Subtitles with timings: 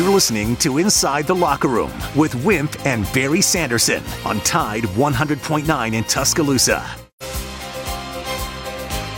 [0.00, 5.92] You're listening to Inside the Locker Room with Wimp and Barry Sanderson on Tide 100.9
[5.92, 6.99] in Tuscaloosa.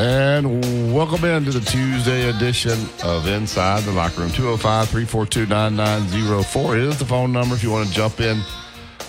[0.00, 4.30] And welcome into the Tuesday edition of Inside the Locker Room.
[4.30, 8.40] 205 342 9904 is the phone number if you want to jump in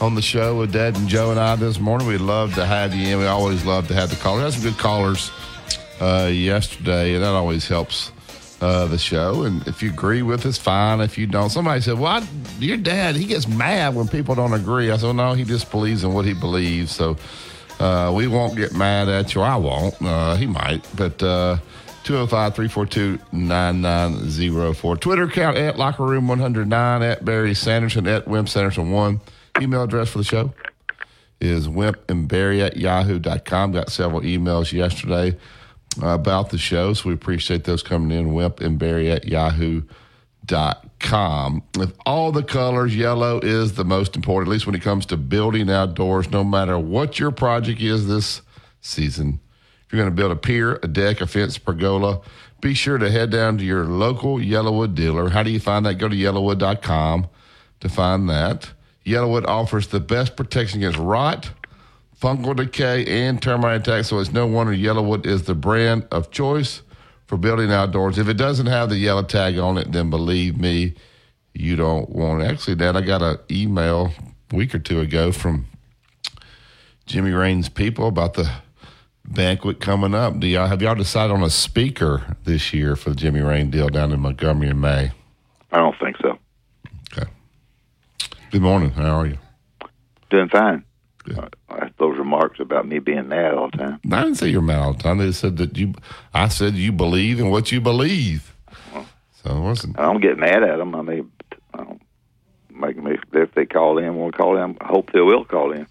[0.01, 2.09] on the show with Dad and Joe and I this morning.
[2.09, 3.19] We'd love to have you in.
[3.19, 4.39] We always love to have the callers.
[4.39, 5.31] We had some good callers
[6.01, 8.11] uh, yesterday, and that always helps
[8.59, 9.43] uh, the show.
[9.43, 10.99] And if you agree with us, fine.
[10.99, 12.27] If you don't, somebody said, Well, I,
[12.59, 14.91] your dad, he gets mad when people don't agree.
[14.91, 16.91] I said, well, No, he just believes in what he believes.
[16.91, 17.15] So,
[17.81, 19.41] uh, we won't get mad at you.
[19.41, 19.99] I won't.
[20.01, 20.87] Uh, he might.
[20.95, 21.57] But uh,
[22.03, 24.97] 205 342 9904.
[24.97, 29.21] Twitter account at Locker Room 109, at Barry Sanderson, at Wimp Sanderson 1.
[29.61, 30.53] Email address for the show
[31.39, 33.71] is wimp and barry at yahoo.com.
[33.71, 35.35] Got several emails yesterday
[36.01, 38.33] about the show, so we appreciate those coming in.
[38.33, 40.90] Wimp and barry at yahoo.com.
[41.77, 45.17] With all the colors, yellow is the most important, at least when it comes to
[45.17, 48.41] building outdoors, no matter what your project is this
[48.79, 49.39] season.
[49.85, 52.21] If you're going to build a pier, a deck, a fence, pergola,
[52.61, 55.29] be sure to head down to your local YellaWood dealer.
[55.29, 55.95] How do you find that?
[55.95, 57.27] Go to yellawood.com
[57.81, 58.71] to find that.
[59.05, 61.51] YellaWood offers the best protection against rot,
[62.21, 66.83] fungal decay, and termite attacks, so it's no wonder YellaWood is the brand of choice
[67.31, 68.17] for building outdoors.
[68.17, 70.95] If it doesn't have the yellow tag on it, then believe me,
[71.53, 72.51] you don't want it.
[72.51, 74.11] Actually, Dad, I got an email
[74.51, 75.65] a week or two ago from
[77.05, 78.51] Jimmy Rane's people about the
[79.23, 80.41] banquet coming up.
[80.41, 83.87] Do y'all have y'all decided on a speaker this year for the Jimmy Rane deal
[83.87, 85.11] down in Montgomery in May?
[85.71, 86.37] I don't think so.
[87.13, 87.31] Okay.
[88.51, 88.91] Good morning.
[88.91, 89.37] How are you?
[90.29, 90.83] Doing fine.
[91.23, 91.55] Good.
[91.69, 93.99] Uh, those remarks about me being mad all the time.
[94.11, 95.19] I didn't say you're mad all the time.
[95.19, 95.93] They said that you.
[96.33, 98.55] I said you believe in what you believe.
[99.43, 99.97] So it wasn't.
[99.99, 100.93] I don't get mad at them.
[100.95, 101.31] I mean,
[101.73, 102.01] I don't
[102.69, 104.77] make me if they call in, want to call in.
[104.81, 105.87] I hope they will call in.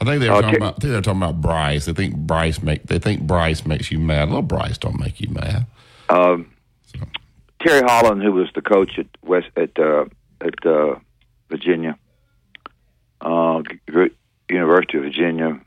[0.00, 0.42] I think they were Okay.
[0.42, 0.74] talking about.
[0.74, 1.86] I think they're talking about Bryce.
[1.86, 2.84] They think Bryce make.
[2.84, 4.28] They think Bryce makes you mad.
[4.28, 5.66] Little Bryce don't make you mad.
[6.10, 6.50] Um,
[7.60, 10.04] Terry Holland, who was the coach at West at uh,
[10.42, 10.96] at uh,
[11.50, 11.98] Virginia,
[13.22, 13.62] uh,
[14.48, 15.60] University of Virginia,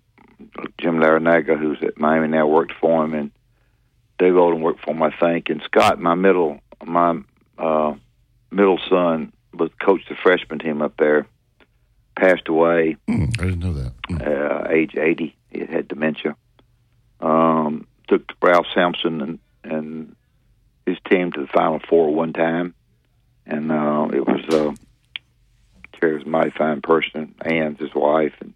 [0.79, 3.31] Jim Larranaga, who's at Miami now, worked for him, and
[4.17, 5.49] Dave Odom worked for him, I think.
[5.49, 7.21] And Scott, my middle my
[7.57, 7.93] uh,
[8.51, 11.27] middle son, was coached the freshman team up there.
[12.15, 13.93] Passed away Hmm, I didn't know that.
[14.07, 14.17] Hmm.
[14.21, 15.35] uh, age 80.
[15.51, 16.35] He had dementia.
[17.21, 20.15] Um, took Ralph Sampson and, and
[20.85, 22.73] his team to the Final Four one time.
[23.45, 24.73] And uh, it was, uh,
[25.93, 27.35] Terry was a mighty fine person.
[27.41, 28.33] Ann's his wife.
[28.41, 28.53] And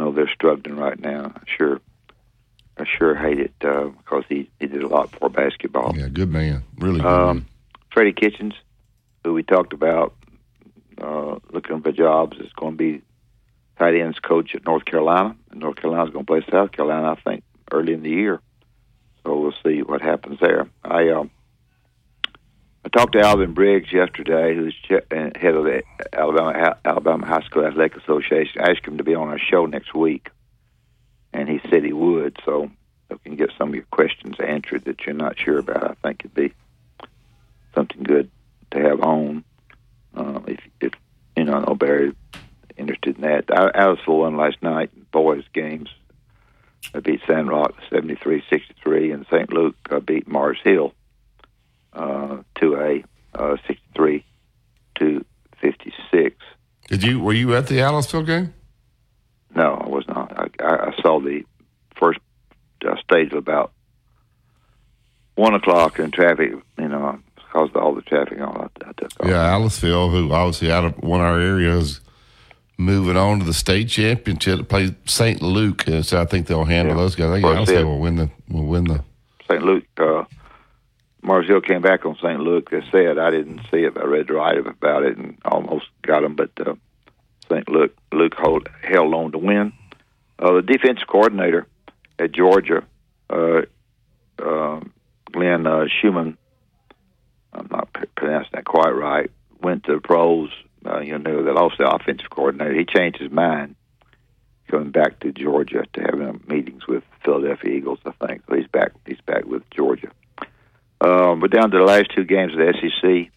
[0.00, 1.32] know they're struggling right now.
[1.34, 1.80] I sure,
[2.76, 5.94] I sure hate it uh, because he, he did a lot for basketball.
[5.96, 6.62] Yeah, good man.
[6.78, 7.06] Really good.
[7.06, 7.46] Um, man.
[7.92, 8.54] Freddie Kitchens,
[9.24, 10.14] who we talked about
[11.00, 13.02] uh, looking for jobs, is going to be
[13.78, 15.36] tight ends coach at North Carolina.
[15.50, 18.40] And North Carolina's going to play South Carolina, I think, early in the year.
[19.24, 20.68] So we'll see what happens there.
[20.84, 21.30] I um,
[22.82, 25.82] I talked to Alvin Briggs yesterday, who's uh, head of the
[26.12, 28.62] Alabama Alabama High School Athletic Association.
[28.62, 30.30] I asked him to be on our show next week,
[31.32, 32.38] and he said he would.
[32.44, 32.70] So
[33.10, 36.20] we can get some of your questions answered that you're not sure about, I think
[36.20, 36.54] it'd be
[37.74, 38.30] something good
[38.70, 39.44] to have on.
[40.16, 40.92] Uh, if if
[41.36, 42.14] you know, I know Barry
[42.78, 43.44] interested in that.
[43.50, 45.90] I, Aliceville won last night in boys games.
[46.94, 49.52] They beat Sand Rock 73-63, and St.
[49.52, 50.94] Luke uh, beat Mars Hill
[51.94, 54.24] 2A uh, 63
[54.98, 55.24] to
[55.60, 56.36] 56.
[56.88, 57.20] Did you?
[57.20, 58.54] Were you at the Aliceville game?
[59.54, 60.32] No, I was not.
[60.36, 61.42] I, I, saw the
[61.96, 62.20] first
[62.86, 63.72] uh, stage of about
[65.34, 66.52] one o'clock in traffic.
[66.78, 69.26] You know, because of all the traffic, all I, I took off.
[69.28, 72.00] Yeah, Aliceville, who obviously out of one of our areas,
[72.76, 75.42] moving on to the state championship to play St.
[75.42, 75.86] Luke.
[75.86, 77.02] And so I think they'll handle Yeah.
[77.02, 77.30] those guys.
[77.30, 79.04] I think Aliceville will win the will win the.
[79.48, 79.62] St.
[79.62, 80.24] Luke, uh,
[81.22, 82.40] Mars Hill came back on St.
[82.40, 82.70] Luke.
[82.70, 83.94] They said I didn't see it.
[83.94, 86.74] but I read the write-up about it and almost got them, but uh,
[87.48, 87.68] St.
[87.68, 89.72] Luke Luke hold, held on to win.
[90.38, 91.66] Uh, the defensive coordinator
[92.18, 92.84] at Georgia,
[93.28, 93.62] uh,
[94.42, 94.80] uh,
[95.30, 96.38] Glenn uh, Schumann,
[97.52, 99.30] I'm not p- pronouncing that quite right,
[99.60, 100.50] went to the pros
[100.86, 102.74] uh, you know, they lost the offensive coordinator.
[102.74, 103.76] He changed his mind
[104.68, 107.98] coming back to Georgia to having meetings with Philadelphia Eagles.
[108.06, 108.56] I think so.
[108.56, 108.92] He's back.
[109.06, 110.10] He's back with Georgia.
[111.00, 113.32] Um, we're down to the last two games of the SEC.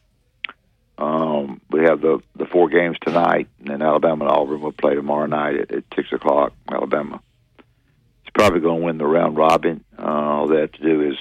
[0.98, 4.96] Um, we have the the four games tonight, and then Alabama and Auburn will play
[4.96, 6.54] tomorrow night at, at six o'clock.
[6.72, 7.22] Alabama
[7.58, 9.84] is probably going to win the round robin.
[9.98, 11.18] Uh, all they have to do is,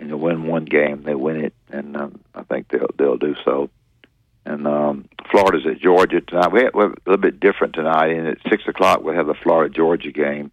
[0.00, 1.02] you know, win one game.
[1.02, 3.68] They win it, and um, I think they'll they'll do so.
[4.46, 6.50] And um, Florida's at Georgia tonight.
[6.52, 8.10] We have, we're a little bit different tonight.
[8.10, 10.50] And at six o'clock, we'll have the Florida Georgia game,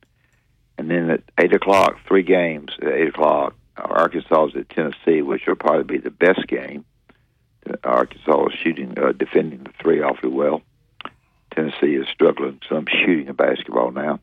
[0.78, 3.56] and then at eight o'clock, three games at eight o'clock.
[3.86, 6.86] Arkansas is at Tennessee, which will probably be the best game.
[7.84, 10.62] Arkansas is shooting, uh, defending the three awfully well.
[11.52, 14.20] Tennessee is struggling some shooting of basketball now.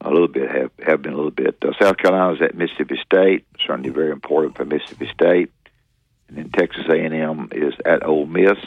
[0.00, 1.56] A little bit have have been a little bit.
[1.62, 5.50] Uh, South Carolina is at Mississippi State, certainly very important for Mississippi State.
[6.28, 8.58] And then Texas A&M is at Ole Miss,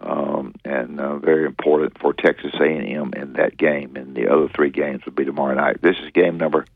[0.00, 3.96] um, and uh, very important for Texas A&M in that game.
[3.96, 5.80] And the other three games will be tomorrow night.
[5.80, 6.66] This is game number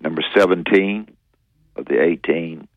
[0.00, 1.16] number 17
[1.78, 2.68] of the 18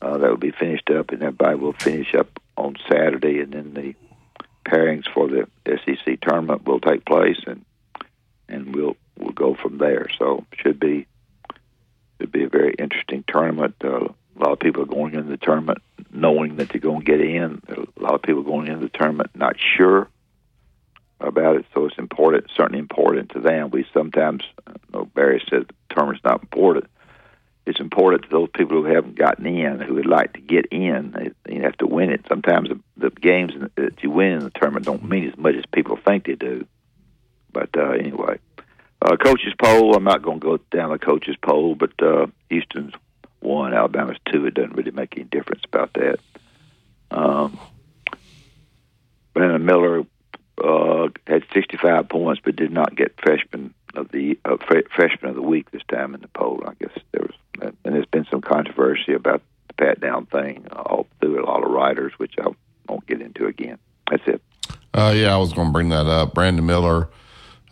[0.00, 3.74] uh, that will be finished up, and everybody will finish up on Saturday, and then
[3.74, 3.94] the
[4.68, 7.64] pairings for the SEC tournament will take place, and
[8.48, 10.06] and we'll we'll go from there.
[10.18, 11.06] So should be
[12.20, 13.76] should be a very interesting tournament.
[13.82, 15.78] Uh, a lot of people are going into the tournament
[16.12, 17.62] knowing that they're going to get in.
[17.68, 20.08] A lot of people going into the tournament not sure
[21.20, 23.70] about it, so it's important, certainly important to them.
[23.70, 26.86] We sometimes, you know, Barry said the tournament's not important.
[27.66, 31.34] It's important to those people who haven't gotten in, who would like to get in.
[31.48, 32.26] You have to win it.
[32.28, 35.64] Sometimes the, the games that you win in the tournament don't mean as much as
[35.72, 36.66] people think they do.
[37.52, 38.38] But uh, anyway,
[39.00, 39.94] uh, coaches poll.
[39.96, 42.92] I'm not going to go down the coaches poll, but uh, Houston's
[43.40, 44.46] one, Alabama's two.
[44.46, 46.18] It doesn't really make any difference about that.
[47.10, 47.58] Um,
[49.32, 50.04] Brandon Miller
[50.62, 55.42] uh, had 65 points, but did not get freshman of the uh, freshman of the
[55.42, 56.62] week this time in the poll.
[56.66, 61.06] I guess there was, and there's been some controversy about the pat down thing all
[61.20, 62.48] through a lot of writers, which I
[62.88, 63.78] won't get into again.
[64.10, 64.42] That's it.
[64.92, 66.34] Uh, yeah, I was going to bring that up.
[66.34, 67.08] Brandon Miller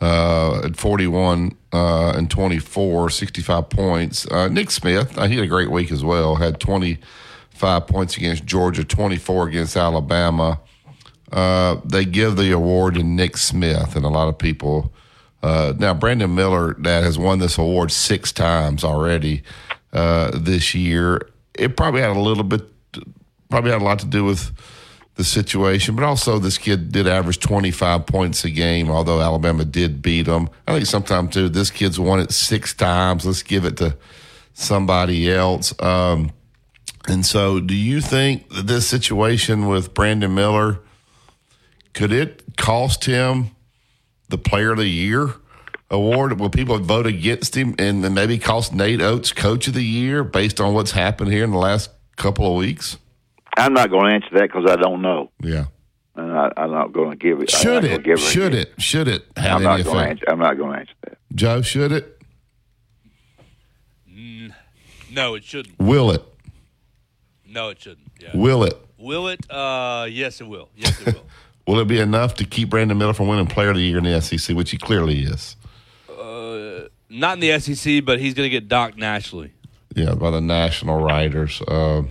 [0.00, 4.26] uh, at 41 uh, and 24, 65 points.
[4.26, 8.44] Uh, Nick Smith, uh, he had a great week as well, had 25 points against
[8.44, 10.60] Georgia, 24 against Alabama.
[11.32, 14.92] Uh, they give the award to Nick Smith, and a lot of people.
[15.42, 19.42] Uh, now, Brandon Miller, that has won this award six times already
[19.92, 21.28] this year.
[21.54, 22.62] It probably had a little bit,
[23.50, 24.52] probably had a lot to do with
[25.16, 30.00] the situation, but also this kid did average 25 points a game, although Alabama did
[30.00, 30.48] beat them.
[30.66, 33.26] I think sometimes, too, this kid's won it six times.
[33.26, 33.96] Let's give it to
[34.54, 35.74] somebody else.
[35.80, 36.32] Um,
[37.08, 40.80] and so, do you think that this situation with Brandon Miller
[41.94, 43.50] could it cost him
[44.28, 45.34] the Player of the Year
[45.90, 46.38] award?
[46.40, 50.24] Will people vote against him and then maybe cost Nate Oats Coach of the Year
[50.24, 52.98] based on what's happened here in the last couple of weeks?
[53.56, 55.30] I'm not going to answer that because I don't know.
[55.42, 55.66] Yeah.
[56.14, 57.50] And I, am not going to give it.
[57.50, 58.02] Should it?
[58.02, 58.74] Give should it?
[58.78, 60.24] Should it have I'm not going to answer.
[60.28, 61.18] I'm not going to answer that.
[61.34, 62.18] Joe, should it?
[65.12, 65.78] No, it shouldn't.
[65.78, 66.22] Will it?
[67.46, 68.10] No, it shouldn't.
[68.18, 68.30] Yeah.
[68.34, 68.74] Will it?
[68.96, 69.40] Will it?
[69.50, 70.70] Uh, yes, it will.
[70.74, 71.26] Yes, it will.
[71.66, 74.04] Will it be enough to keep Brandon Miller from winning Player of the Year in
[74.04, 75.56] the SEC, which he clearly is?
[77.12, 79.52] Not in the SEC, but he's going to get docked nationally.
[79.94, 81.60] Yeah, by the national writers.
[81.68, 82.04] Uh,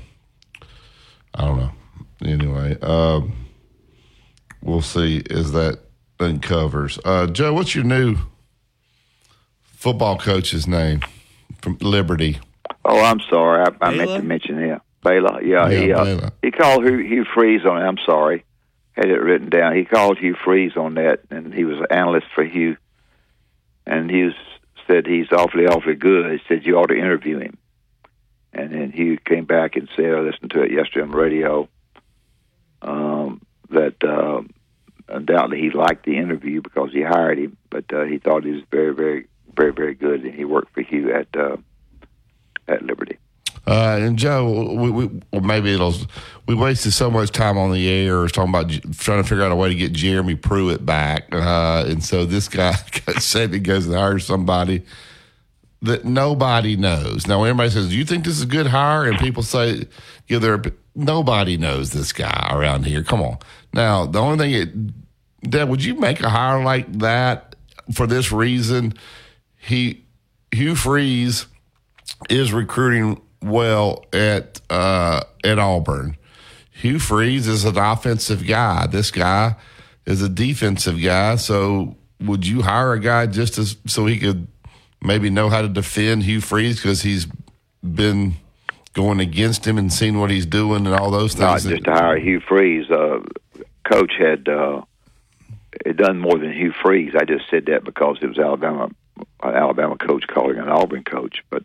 [1.34, 1.72] I don't know.
[2.24, 3.34] Anyway, um,
[4.62, 5.80] we'll see as that
[6.20, 7.00] uncovers.
[7.04, 8.16] Uh, Joe, what's your new
[9.66, 11.02] football coach's name
[11.64, 12.40] from Liberty?
[12.86, 13.66] Oh, I'm sorry.
[13.82, 14.82] I, I meant to mention him.
[15.04, 15.42] Baylor.
[15.42, 16.32] Yeah, Yeah, he uh, Baylor.
[16.44, 17.86] he called Hugh, Hugh Freeze on it.
[17.86, 18.46] I'm sorry.
[18.94, 19.76] Had it written down.
[19.76, 22.78] He called Hugh Freeze on that, and he was an analyst for Hugh.
[23.86, 24.34] And was,
[24.88, 26.32] said he's awfully, awfully good.
[26.32, 27.58] He said you ought to interview him.
[28.54, 31.70] And then Hugh came back and said, I listened to it yesterday on the radio,
[32.82, 34.42] um, that uh,
[35.08, 38.64] undoubtedly he liked the interview because he hired him, but uh, he thought he was
[38.70, 41.58] very, very, very, very good, and he worked for Hugh at uh,
[42.68, 43.18] at Liberty.
[43.68, 45.94] Uh, and Joe, we, we maybe it'll.
[46.52, 49.56] We wasted so much time on the air talking about trying to figure out a
[49.56, 52.74] way to get Jeremy Pruitt back, uh, and so this guy
[53.20, 54.84] said he goes and hires somebody
[55.82, 57.26] that nobody knows.
[57.26, 59.88] Now, everybody says, "Do you think this is a good hire?" and people say,
[60.28, 63.02] "Give their," opi- nobody knows this guy around here.
[63.02, 63.38] Come on.
[63.74, 64.98] Now, the only thing,
[65.54, 67.56] it, would you make a hire like that
[67.94, 68.96] for this reason?
[69.56, 70.04] He
[70.52, 71.46] Hugh Freeze
[72.30, 76.18] is recruiting well at uh, at Auburn.
[76.82, 78.88] Hugh Freeze is an offensive guy.
[78.88, 79.56] This guy
[80.08, 81.36] is a defensive guy.
[81.36, 84.48] So would you hire a guy just as so he could
[85.00, 87.28] maybe know how to defend Hugh Freeze because he's
[87.84, 88.34] been
[88.94, 91.66] going against him and seeing what he's doing and all those things?
[91.66, 92.90] Not just to hire Hugh Freeze.
[92.90, 93.20] Uh,
[93.88, 94.82] coach had uh,
[95.96, 97.14] done more than Hugh Freeze.
[97.16, 98.90] I just said that because it was Alabama,
[99.44, 101.44] an Alabama coach calling an Auburn coach.
[101.52, 101.64] But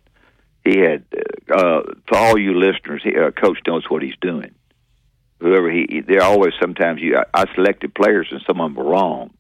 [0.63, 1.05] he had,
[1.51, 4.55] uh, for all you listeners, he, uh, coach knows what he's doing.
[5.41, 7.17] Whoever he, there are always sometimes you.
[7.19, 9.35] I, I selected players and some of them were wrong,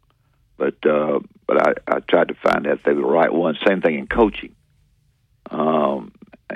[0.57, 3.59] but uh, but I, I tried to find out if they were the right ones.
[3.67, 4.55] Same thing in coaching.
[5.50, 6.12] Um,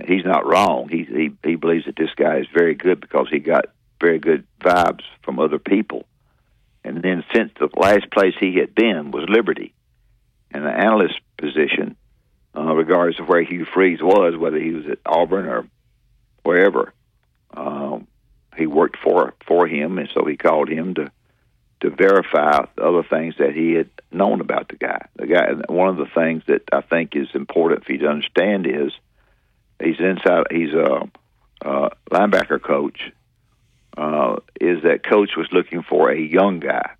[0.06, 0.88] he's not wrong.
[0.90, 3.66] He he he believes that this guy is very good because he got
[4.00, 6.04] very good vibes from other people.
[6.84, 9.74] And then since the last place he had been was Liberty,
[10.50, 11.96] and the analyst position,
[12.56, 15.68] uh, regardless of where Hugh Freeze was, whether he was at Auburn or
[16.42, 16.92] wherever,
[17.54, 18.06] um,
[18.56, 21.10] he worked for for him, and so he called him to
[21.80, 25.06] to verify the other things that he had known about the guy.
[25.16, 25.52] The guy.
[25.68, 28.92] One of the things that I think is important for you to understand is
[29.82, 30.44] he's inside.
[30.50, 31.08] He's a,
[31.62, 33.12] a linebacker coach.
[33.96, 36.92] Uh, is that coach was looking for a young guy.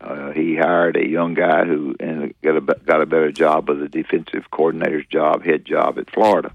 [0.00, 3.78] Uh, he hired a young guy who and got a got a better job of
[3.78, 6.52] the defensive coordinator's job, head job at Florida.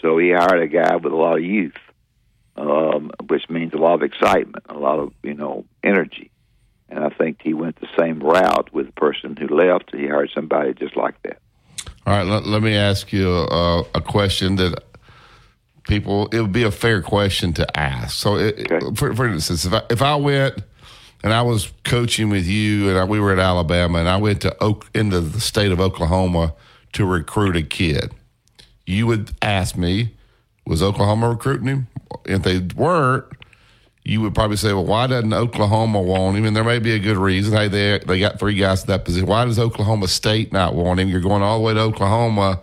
[0.00, 1.78] So he hired a guy with a lot of youth,
[2.56, 6.30] um, which means a lot of excitement, a lot of you know energy.
[6.88, 9.94] And I think he went the same route with the person who left.
[9.94, 11.38] He hired somebody just like that.
[12.06, 14.82] All right, let, let me ask you a, a question that
[15.88, 18.18] people, it would be a fair question to ask.
[18.18, 18.94] So, it, Okay.
[18.94, 20.56] for, for instance, if I, if I went
[21.24, 24.42] and I was coaching with you and I, we were at Alabama and I went
[24.42, 26.54] to Oak, into the state of Oklahoma
[26.92, 28.12] to recruit a kid,
[28.84, 30.14] you would ask me,
[30.66, 31.86] was Oklahoma recruiting him?
[32.24, 33.24] If they weren't,
[34.04, 36.44] you would probably say, well, why doesn't Oklahoma want him?
[36.44, 37.54] And there may be a good reason.
[37.54, 39.28] Hey, they they got three guys in that position.
[39.28, 41.08] Why does Oklahoma State not want him?
[41.08, 42.60] You're going all the way to Oklahoma,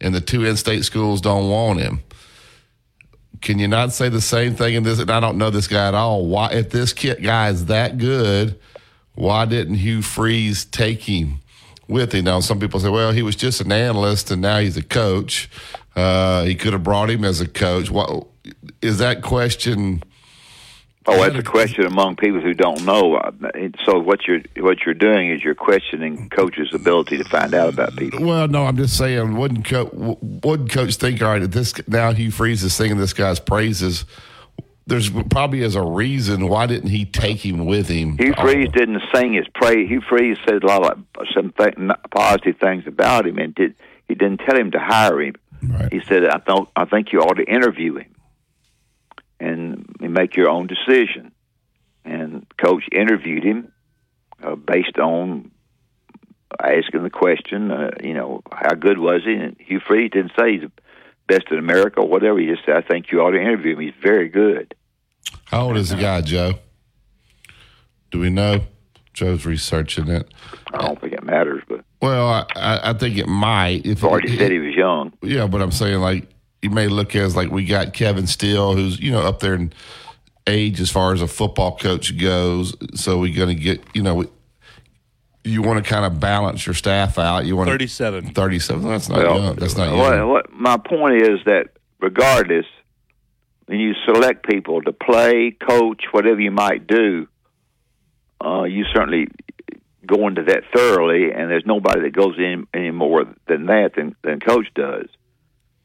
[0.00, 2.02] and the two in-state schools don't want him.
[3.42, 4.98] Can you not say the same thing in this?
[4.98, 6.26] And I don't know this guy at all.
[6.26, 8.58] Why, if this kid guy is that good,
[9.14, 11.40] why didn't Hugh Freeze take him
[11.88, 12.24] with him?
[12.24, 15.50] Now, some people say, well, he was just an analyst and now he's a coach.
[15.96, 17.90] Uh, he could have brought him as a coach.
[17.90, 18.26] What
[18.82, 20.02] is that question?
[21.08, 23.18] Oh, that's a question among people who don't know.
[23.84, 27.96] So what you're what you're doing is you're questioning coach's ability to find out about
[27.96, 28.26] people.
[28.26, 32.32] Well, no, I'm just saying, wouldn't coach, wouldn't coach think, all right, this now Hugh
[32.32, 34.04] Freeze is singing this guy's praises,
[34.86, 38.18] there's probably as a reason why didn't he take him with him?
[38.18, 39.88] Hugh Freeze didn't sing his praise.
[39.88, 41.74] Hugh Freeze said a lot of some th-
[42.10, 43.74] positive things about him, and did
[44.08, 45.34] he didn't tell him to hire him.
[45.62, 45.92] Right.
[45.92, 46.68] He said, "I don't.
[46.76, 48.14] I think you ought to interview him
[49.40, 51.32] and make your own decision."
[52.04, 53.72] And coach interviewed him
[54.42, 55.50] uh, based on
[56.62, 59.34] asking the question, uh, you know, how good was he?
[59.34, 60.72] And Hugh Freeze didn't say he's the
[61.26, 62.38] best in America or whatever.
[62.38, 63.80] He just said, "I think you ought to interview him.
[63.80, 64.74] He's very good."
[65.46, 66.54] How old is the guy, Joe?
[68.10, 68.62] Do we know?
[69.16, 70.28] Joe's researching it.
[70.74, 73.86] I don't think it matters, but Well, I, I I think it might.
[73.86, 75.12] If I've already said he was young.
[75.22, 76.28] Yeah, but I'm saying like
[76.62, 79.72] you may look as like we got Kevin Steele, who's you know up there in
[80.46, 82.76] age as far as a football coach goes.
[82.94, 84.26] So we're going to get you know
[85.44, 87.46] you want to kind of balance your staff out.
[87.46, 88.34] You want 37.
[88.34, 88.82] 37.
[88.86, 89.56] That's not Well, young.
[89.56, 89.98] That's not young.
[89.98, 91.68] What, what, my point is that
[92.00, 92.66] regardless,
[93.66, 97.28] when you select people to play, coach, whatever you might do,
[98.44, 99.28] uh, you certainly
[100.06, 104.14] go into that thoroughly, and there's nobody that goes in any more than that than,
[104.22, 105.08] than coach does.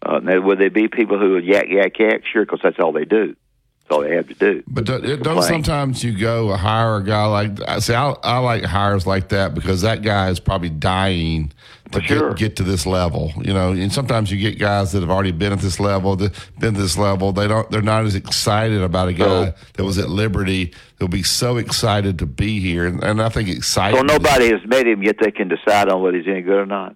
[0.04, 2.22] Uh, now, would there be people who would yak, yak, yak?
[2.32, 3.36] Sure, because that's all they do.
[3.84, 4.64] That's all they have to do.
[4.68, 8.64] But don't, don't sometimes you go hire a guy like I say I, I like
[8.64, 11.52] hires like that because that guy is probably dying
[11.92, 12.30] to sure.
[12.30, 13.72] get, get to this level, you know.
[13.72, 16.98] And sometimes you get guys that have already been at this level, been to this
[16.98, 17.32] level.
[17.32, 17.70] They don't.
[17.72, 20.74] They're not as excited about a guy So- that was at Liberty.
[20.98, 23.98] They'll be so excited to be here, and, and I think excited.
[23.98, 25.16] So nobody has met him yet.
[25.20, 26.96] They can decide on whether he's any good or not.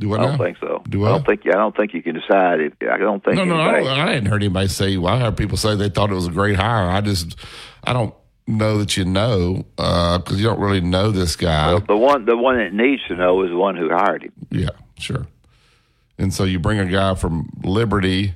[0.00, 0.82] Do I I don't think so.
[0.88, 1.10] Do I I?
[1.12, 1.40] don't think.
[1.46, 2.60] I don't think you can decide.
[2.60, 3.36] If, I don't think.
[3.36, 4.96] No, no, I, anybody- I hadn't heard anybody say.
[4.96, 6.88] Well, I heard people say they thought it was a great hire.
[6.88, 7.36] I just,
[7.84, 8.14] I don't
[8.48, 11.74] know that you know because you don't really know this guy.
[11.74, 14.32] Well, the one, the one that needs to know is the one who hired him.
[14.50, 15.26] Yeah, sure.
[16.18, 18.34] And so you bring a guy from Liberty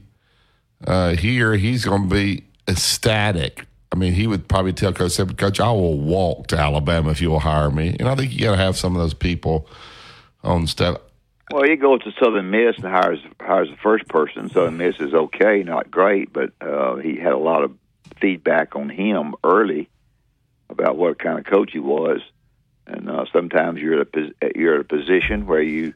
[0.86, 3.66] uh, here, he's going to be ecstatic.
[3.92, 7.30] I mean, he would probably tell Coach, Coach, I will walk to Alabama if you
[7.30, 7.96] will hire me.
[7.98, 9.68] And I think you got to have some of those people
[10.42, 10.96] on staff.
[11.50, 14.48] Well, he goes to Southern Miss and hires hires the first person.
[14.48, 17.76] Southern Miss is okay, not great, but uh, he had a lot of
[18.18, 19.90] feedback on him early
[20.72, 22.20] about what kind of coach he was.
[22.86, 25.94] And uh, sometimes you're at a you're at a position where you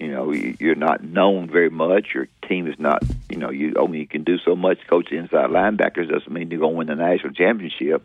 [0.00, 2.08] you know you're not known very much.
[2.14, 4.78] Your team is not you know you only can do so much.
[4.88, 8.02] Coach inside linebackers doesn't mean you're going to win the national championship,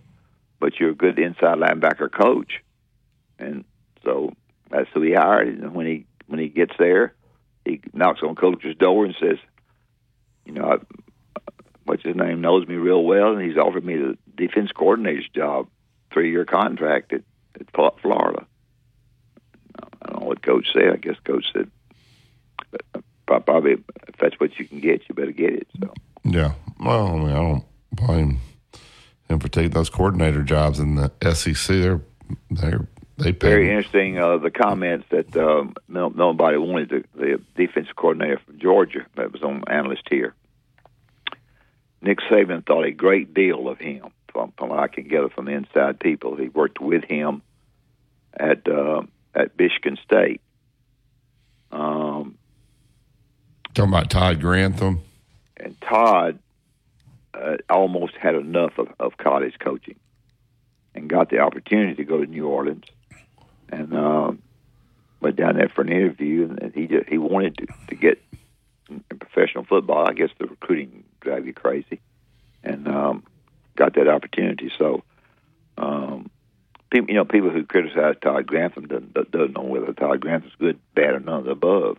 [0.59, 2.61] but you're a good inside linebacker coach.
[3.39, 3.63] And
[4.03, 4.33] so
[4.69, 5.47] that's who he hired.
[5.47, 7.13] And when he when he gets there,
[7.63, 9.37] he knocks on coach's door and says,
[10.45, 11.41] you know, I,
[11.85, 15.67] what's his name knows me real well, and he's offered me the defense coordinator's job,
[16.13, 17.23] three year contract at,
[17.59, 17.67] at
[18.01, 18.45] Florida.
[20.01, 20.93] I don't know what coach said.
[20.93, 21.69] I guess coach said,
[23.25, 23.73] but probably
[24.07, 25.67] if that's what you can get, you better get it.
[25.79, 25.93] So
[26.23, 28.39] yeah, well, I mean, I don't blame
[29.29, 31.67] him for taking those coordinator jobs in the SEC.
[31.67, 32.01] They're
[32.51, 33.47] they're they pay.
[33.47, 34.17] Very interesting.
[34.17, 39.31] Uh, the comments that um, no, nobody wanted the, the defensive coordinator from Georgia that
[39.31, 40.33] was on analyst here.
[42.01, 44.07] Nick Saban thought a great deal of him.
[44.33, 47.43] From, from what I can gather from the inside people, he worked with him
[48.33, 49.03] at uh,
[49.35, 50.41] at Michigan State.
[51.71, 52.37] Um,
[53.73, 55.01] Talking about Todd Grantham.
[55.57, 56.39] And Todd
[57.33, 59.95] uh, almost had enough of, of college coaching
[60.93, 62.85] and got the opportunity to go to New Orleans
[63.69, 64.41] and um,
[65.21, 68.21] went down there for an interview, and he just he wanted to, to get
[68.89, 70.07] in professional football.
[70.07, 72.01] I guess the recruiting drive you crazy,
[72.63, 73.23] and um,
[73.75, 74.71] got that opportunity.
[74.77, 75.03] So,
[75.77, 76.29] um,
[76.89, 80.79] people, you know, people who criticize Todd Grantham doesn't, doesn't know whether Todd Grantham's good,
[80.95, 81.97] bad, or none of the above.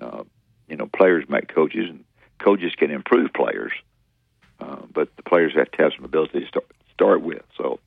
[0.00, 0.24] Uh,
[0.68, 2.04] you know, players make coaches, and
[2.38, 3.72] coaches can improve players,
[4.60, 7.42] uh, but the players have to have some ability to start, start with.
[7.56, 7.80] So,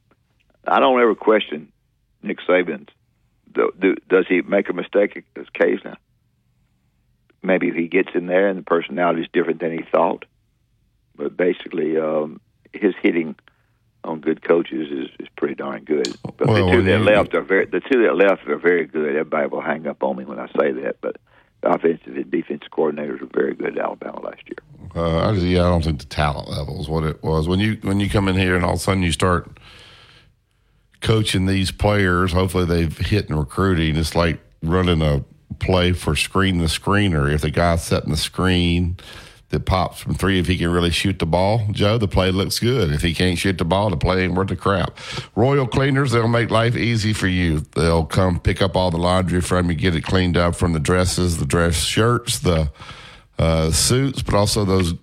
[0.68, 1.72] I don't ever question
[2.22, 2.90] Nick Saban's
[3.54, 5.98] do, do, does he make a mistake occasionally?
[7.42, 10.26] Maybe if he gets in there and the personality is different than he thought.
[11.16, 12.42] But basically, um,
[12.74, 13.36] his hitting
[14.04, 16.16] on good coaches is, is pretty darn good.
[16.38, 19.10] But well, the two that left are very the two that left are very good.
[19.10, 21.18] Everybody will hang up on me when I say that, but
[21.62, 24.58] the offensive and defensive coordinators were very good at Alabama last year.
[24.96, 27.78] Uh, I, yeah, I don't think the talent level is what it was when you
[27.82, 29.50] when you come in here and all of a sudden you start
[31.02, 32.34] coaching these players.
[32.34, 33.96] Hopefully, they've hit in recruiting.
[33.96, 35.24] It's like running a
[35.60, 37.32] play for screen the screener.
[37.32, 38.98] If the guy's setting the screen
[39.54, 42.60] that pops from three, if he can really shoot the ball, Joe, the play looks
[42.60, 42.92] good.
[42.92, 44.98] If he can't shoot the ball, the play ain't worth a crap.
[45.36, 47.60] Royal Cleaners, they'll make life easy for you.
[47.76, 50.80] They'll come pick up all the laundry from you, get it cleaned up from the
[50.80, 52.72] dresses, the dress shirts, the
[53.38, 54.96] uh, suits, but also those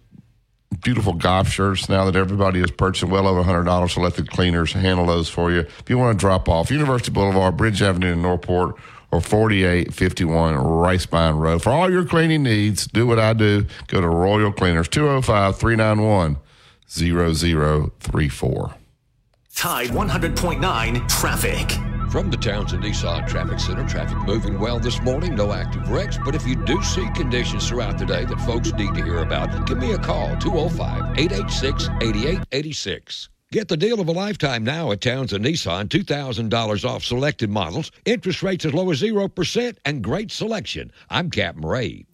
[0.82, 3.90] beautiful golf shirts now that everybody is purchasing well over $100.
[3.90, 5.60] So let the cleaners handle those for you.
[5.60, 8.76] If you want to drop off, University Boulevard, Bridge Avenue in Northport,
[9.12, 11.62] or 4851 Rice Ricepine Road.
[11.62, 13.66] For all your cleaning needs, do what I do.
[13.88, 16.37] Go to Royal Cleaners, 205 391
[16.88, 18.75] 0034.
[19.55, 21.70] Tide 100.9 Traffic.
[22.11, 25.37] From the Townsend Nissan Traffic Center, traffic moving well this morning.
[25.37, 28.92] No active wrecks, but if you do see conditions throughout the day that folks need
[28.94, 33.29] to hear about, give me a call 205 886 8886.
[33.52, 35.88] Get the deal of a lifetime now at Towns Townsend Nissan.
[35.88, 40.92] $2,000 off selected models, interest rates as low as 0%, and great selection.
[41.10, 42.06] I'm Captain Ray.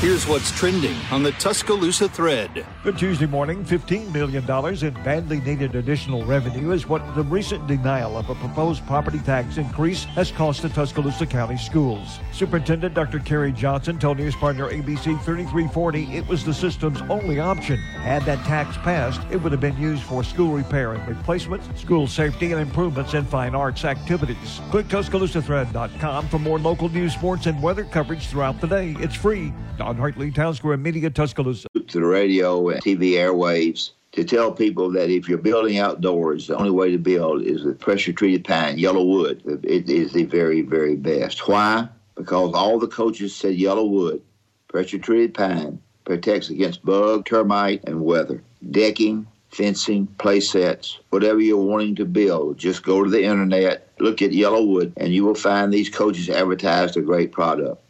[0.00, 2.66] Here's what's trending on the Tuscaloosa thread.
[2.84, 4.44] Good Tuesday morning, $15 million
[4.84, 9.56] in badly needed additional revenue is what the recent denial of a proposed property tax
[9.56, 12.20] increase has cost the Tuscaloosa County schools.
[12.30, 13.20] Superintendent Dr.
[13.20, 17.78] Keri Johnson told news partner ABC 3340 it was the system's only option.
[17.78, 22.06] Had that tax passed, it would have been used for school repair and replacement, school
[22.06, 24.60] safety, and improvements in fine arts activities.
[24.70, 28.94] Click TuscaloosaThread.com for more local news, sports, and weather coverage throughout the day.
[29.00, 29.54] It's free.
[29.86, 31.68] Don Hartley, Town Square Media, Tuscaloosa.
[31.72, 36.56] To the radio and TV airwaves to tell people that if you're building outdoors, the
[36.56, 39.42] only way to build is with pressure treated pine, yellow wood.
[39.62, 41.46] It is the very, very best.
[41.46, 41.88] Why?
[42.16, 44.20] Because all the coaches said yellow wood,
[44.66, 48.42] pressure treated pine, protects against bug, termite, and weather.
[48.68, 54.20] Decking, fencing, play sets, whatever you're wanting to build, just go to the internet, look
[54.20, 57.80] at YellaWood, and you will find these coaches advertised a great product.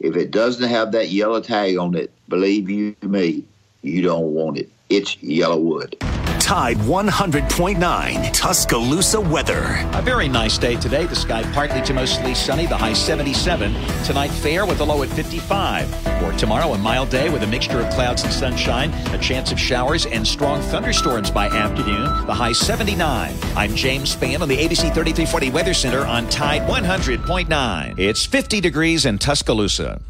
[0.00, 3.44] If it doesn't have that yellow tag on it, believe you me,
[3.82, 4.70] you don't want it.
[4.88, 6.25] It's YellaWood.
[6.46, 9.84] Tide 100.9 Tuscaloosa weather.
[9.94, 11.04] A very nice day today.
[11.04, 13.74] The sky partly to mostly sunny, the high 77.
[14.04, 15.92] Tonight, fair with a low at 55.
[16.20, 19.58] For tomorrow, a mild day with a mixture of clouds and sunshine, a chance of
[19.58, 23.34] showers and strong thunderstorms by afternoon, the high 79.
[23.56, 27.98] I'm James Spann on the ABC 3340 Weather Center on Tide 100.9.
[27.98, 30.00] It's 50 degrees in Tuscaloosa.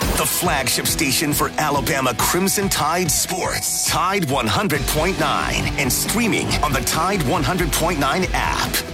[0.00, 3.88] The flagship station for Alabama Crimson Tide sports.
[3.88, 8.87] Tide 100.9 and streaming on the Tide 100.9 app.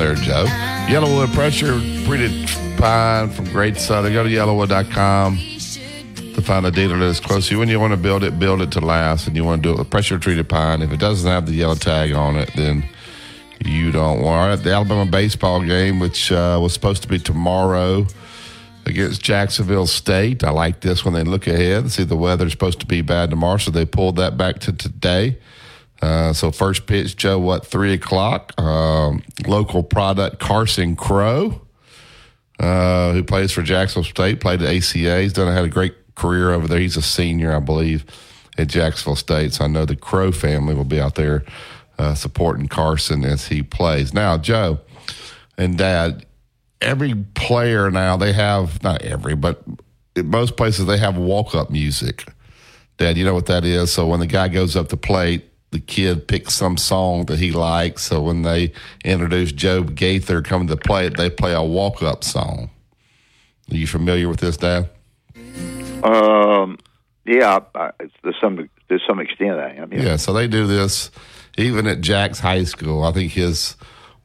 [0.00, 0.46] There, Joe.
[0.88, 4.14] YellaWood Pressure Treated Pine from Great Southern.
[4.14, 7.58] Go to yellawood.com to find a dealer that is close to you.
[7.58, 9.74] When you want to build it, build it to last, and you want to do
[9.74, 10.80] it with pressure treated pine.
[10.80, 12.82] If it doesn't have the yellow tag on it, then
[13.62, 14.64] you don't want it.
[14.64, 18.06] The Alabama baseball game, which uh, was supposed to be tomorrow
[18.86, 20.42] against Jacksonville State.
[20.42, 21.82] I like this when they look ahead.
[21.82, 24.72] And see, the weather's supposed to be bad tomorrow, so they pulled that back to
[24.72, 25.36] today.
[26.02, 28.58] Uh, so first pitch, Joe, what three o'clock?
[28.60, 31.60] Um, local product Carson Crow,
[32.58, 35.20] uh, who plays for Jacksonville State, played at ACA.
[35.20, 36.78] He's done had a great career over there.
[36.78, 38.04] He's a senior, I believe,
[38.56, 39.54] at Jacksonville State.
[39.54, 41.44] So I know the Crow family will be out there
[41.98, 44.14] uh, supporting Carson as he plays.
[44.14, 44.80] Now, Joe
[45.58, 46.24] and Dad,
[46.80, 49.62] every player now they have not every, but
[50.16, 52.26] most places they have walk up music.
[52.96, 53.92] Dad, you know what that is?
[53.92, 57.52] So when the guy goes up to plate, the kid picks some song that he
[57.52, 58.02] likes.
[58.02, 58.72] So when they
[59.04, 62.70] introduce Joe Gaither coming to play plate, they play a walk up song.
[63.70, 64.90] Are you familiar with this, Dad?
[66.02, 66.78] Um,
[67.24, 67.90] yeah, I,
[68.24, 69.92] to some to some extent I am.
[69.92, 70.16] Yeah.
[70.16, 71.10] so they do this
[71.56, 73.04] even at Jack's High School.
[73.04, 73.76] I think his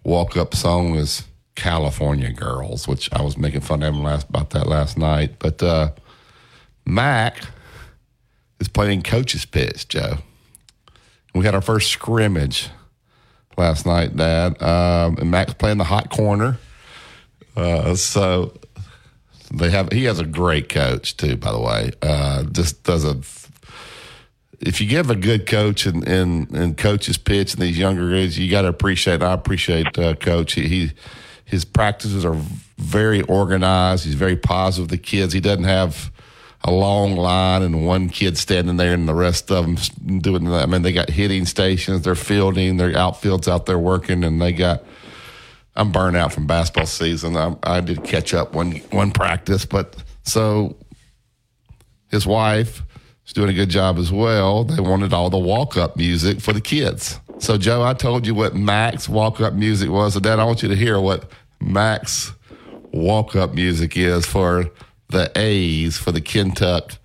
[0.04, 1.24] walk up song is
[1.56, 5.36] California Girls, which I was making fun of him last about that last night.
[5.38, 5.92] But uh,
[6.86, 7.42] Mac
[8.60, 10.18] is playing coach's pitch, Joe.
[11.36, 12.70] We had our first scrimmage
[13.58, 14.62] last night, Dad.
[14.64, 16.58] Um, and Mac's playing the hot corner.
[17.58, 18.54] Uh, so
[19.54, 21.92] they have he has a great coach too, by the way.
[22.02, 23.20] Uh, just does a
[24.62, 28.40] if you give a good coach and and, and coaches pitch and these younger guys,
[28.40, 29.22] you got to appreciate.
[29.22, 30.54] I appreciate uh, coach.
[30.54, 30.92] He, he
[31.44, 32.38] his practices are
[32.78, 34.06] very organized.
[34.06, 35.34] He's very positive with the kids.
[35.34, 36.12] He doesn't have
[36.66, 40.64] a long line and one kid standing there and the rest of them doing that.
[40.64, 44.52] I mean, they got hitting stations, they're fielding, their outfields out there working, and they
[44.52, 44.84] got.
[45.78, 47.36] I'm burnt out from basketball season.
[47.36, 50.78] I, I did catch up one one practice, but so
[52.10, 52.82] his wife
[53.28, 54.64] is doing a good job as well.
[54.64, 57.20] They wanted all the walk up music for the kids.
[57.40, 60.14] So Joe, I told you what Mac's walk up music was.
[60.14, 62.32] So Dad, I want you to hear what Mac's
[62.94, 64.72] walk up music is for
[65.10, 66.98] the A's for the Kentucky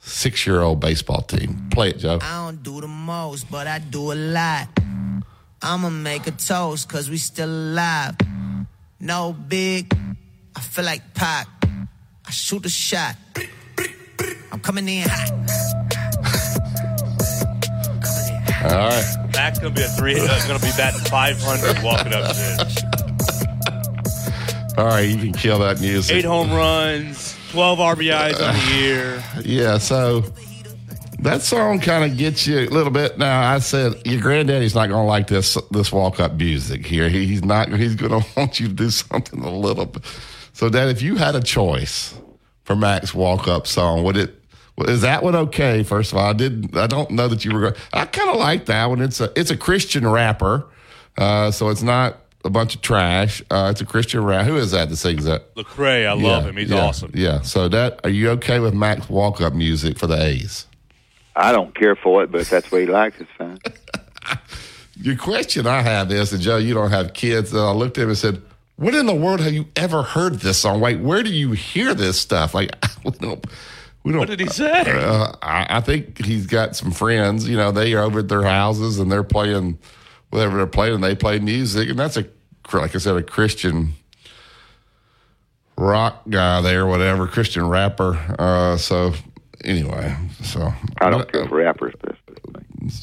[0.00, 1.68] six year old baseball team.
[1.70, 2.18] Play it, Joe.
[2.20, 4.68] I don't do the most, but I do a lot.
[5.62, 8.16] I'ma make a toast, cause we still alive.
[8.98, 9.94] No big,
[10.56, 11.46] I feel like Pac.
[12.26, 13.16] I shoot a shot.
[14.52, 15.30] I'm coming in hot.
[18.62, 19.30] All right.
[19.34, 20.20] Mac's gonna be a three.
[20.20, 22.99] Uh, gonna be batting 500 walking up pitch.
[24.80, 26.16] All right, you can kill that music.
[26.16, 29.22] Eight home runs, 12 RBIs on the year.
[29.44, 30.24] Yeah, so
[31.18, 33.18] that song kind of gets you a little bit.
[33.18, 37.10] Now, I said your granddaddy's not going to like this this walk up music here.
[37.10, 37.70] He, he's not.
[37.74, 40.02] He's going to want you to do something a little bit.
[40.54, 42.18] So, Dad, if you had a choice
[42.64, 44.34] for Mac's walk up song, would it?
[44.88, 45.82] Is that one okay?
[45.82, 46.74] First of all, I didn't.
[46.74, 47.76] I don't know that you were.
[47.92, 49.02] I kind of like that one.
[49.02, 50.66] It's a it's a Christian rapper,
[51.18, 53.42] uh, so it's not a bunch of trash.
[53.50, 54.46] Uh, it's a Christian rap.
[54.46, 55.54] Who is that that sings that?
[55.54, 56.56] Lecrae, I love him.
[56.56, 57.10] He's yeah, awesome.
[57.14, 57.42] Yeah.
[57.42, 60.66] So that are you okay with Mac's walk up music for the A's?
[61.36, 63.58] I don't care for it, but if that's what he likes, it's fine.
[64.96, 67.52] Your question I have is, and Joe, you don't have kids.
[67.52, 68.42] And I looked at him and said,
[68.76, 70.80] "What in the world have you ever heard this song?
[70.80, 72.54] Like, where do you hear this stuff?
[72.54, 72.74] Like,
[73.04, 73.44] we don't."
[74.02, 74.80] We don't What did he say?
[74.86, 77.46] Uh, I, I think he's got some friends.
[77.46, 79.78] You know, they are over at their houses and they're playing
[80.30, 80.94] whatever they're playing.
[80.94, 82.26] And they play music, and that's a
[82.72, 83.94] like I said, a Christian
[85.76, 88.18] rock guy there, whatever Christian rapper.
[88.38, 89.12] Uh, so
[89.64, 92.16] anyway, so I don't care for rappers, but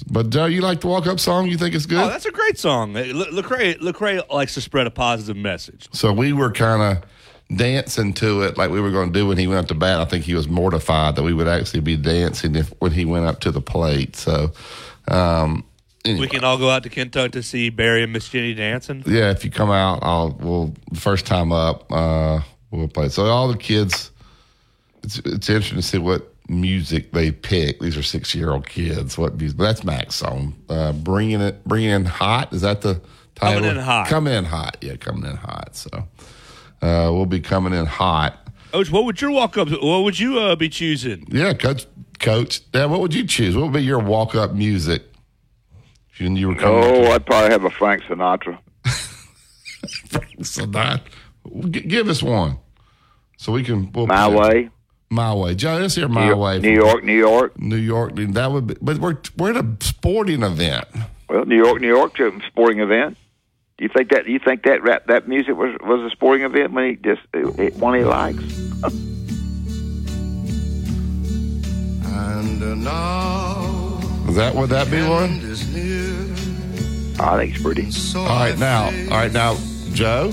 [0.09, 1.47] But Joe, you like the walk up song?
[1.47, 1.99] You think it's good?
[1.99, 2.93] Oh, that's a great song.
[2.93, 5.87] Le- Lecrae, Lecrae likes to spread a positive message.
[5.91, 7.03] So we were kind of
[7.55, 9.99] dancing to it like we were going to do when he went up to bat.
[9.99, 13.25] I think he was mortified that we would actually be dancing if when he went
[13.25, 14.15] up to the plate.
[14.15, 14.51] So,
[15.07, 15.63] um,
[16.05, 16.21] anyway.
[16.21, 19.03] We can all go out to Kentucky to see Barry and Miss Jenny dancing.
[19.05, 23.09] yeah, if you come out, I'll we'll first time up, uh, we'll play.
[23.09, 24.11] So all the kids,
[25.03, 27.79] it's it's interesting to see what music they pick.
[27.79, 29.17] These are six year old kids.
[29.17, 29.57] What music?
[29.57, 30.55] But That's Mac's song.
[30.69, 32.53] Uh, bringing it, bringing in hot.
[32.53, 33.01] Is that the
[33.35, 33.61] title?
[33.61, 34.07] Coming in hot.
[34.07, 34.77] Coming in hot.
[34.81, 35.75] Yeah, coming in hot.
[35.75, 35.89] So
[36.81, 38.39] uh, we'll be coming in hot.
[38.71, 39.69] Coach, what would your walk up?
[39.69, 41.25] What would you uh, be choosing?
[41.29, 41.85] Yeah, coach.
[42.19, 43.55] Coach, Dad, what would you choose?
[43.55, 45.03] What would be your walk up music?
[46.19, 46.83] You, you were coming.
[46.83, 48.57] Oh, I'd probably have a Frank Sinatra.
[50.43, 51.03] so that
[51.69, 52.59] G- give us one,
[53.37, 53.91] so we can.
[53.91, 54.69] We'll My way.
[55.09, 55.77] My way, Joe.
[55.77, 56.59] Let's hear my New, way.
[56.59, 57.57] New York, New York.
[57.59, 58.15] New York.
[58.15, 60.85] That would be, but we're we're at a sporting event.
[61.29, 63.17] Well, New York, New York, a sporting event.
[63.77, 64.27] Do you think that?
[64.27, 67.59] You think that rap, that music was was a sporting event when he just it,
[67.59, 68.43] it, one he likes?
[72.19, 73.86] And now,
[74.35, 75.41] that would that be one?
[77.19, 77.89] I think it's pretty.
[78.17, 79.57] All right, now, all right, now,
[79.93, 80.31] Joe.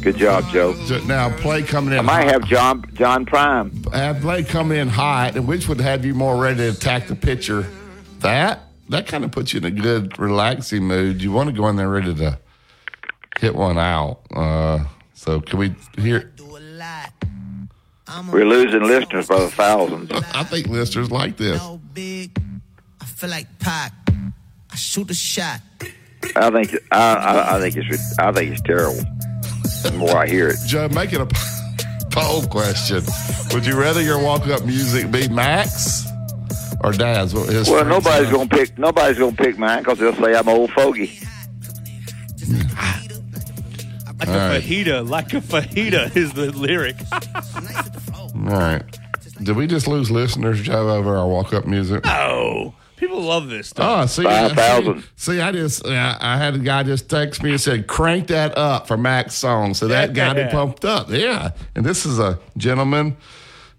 [0.00, 0.72] Good job, Joe.
[1.06, 1.98] Now, play coming in.
[1.98, 2.32] I might hot.
[2.32, 3.92] have John John Prine.
[3.92, 7.16] have play coming in hot, and which would have you more ready to attack the
[7.16, 7.66] pitcher?
[8.20, 11.22] That that kind of puts you in a good, relaxing mood.
[11.22, 12.38] You want to go in there ready to
[13.40, 14.20] hit one out.
[14.34, 16.32] Uh, so, can we hear?
[18.32, 20.10] We're losing listeners by the thousands.
[20.34, 21.62] I think listeners like this.
[23.20, 23.92] Big, I feel like Pac.
[24.72, 25.60] I shoot a shot.
[26.36, 29.02] I think I, I, I think it's I think it's terrible.
[29.82, 31.26] The more I hear it, Joe, make it a
[32.10, 33.02] poll question.
[33.52, 36.06] Would you rather your walk-up music be Mac's
[36.82, 37.32] or Dad's?
[37.32, 38.32] His well, nobody's are?
[38.32, 41.18] gonna pick nobody's gonna pick mine because they'll say I'm old fogey.
[44.18, 44.62] Like All a right.
[44.62, 46.96] fajita, like a fajita is the lyric.
[48.34, 48.82] All right.
[49.42, 52.06] Did we just lose listeners, Joe, over our walk-up music?
[52.06, 54.02] Oh, people love this stuff.
[54.02, 57.50] Oh, see, Five see, see, I just, uh, I had a guy just text me
[57.50, 61.10] and said, "Crank that up for Mac's song." So that got it pumped up.
[61.10, 63.16] Yeah, and this is a gentleman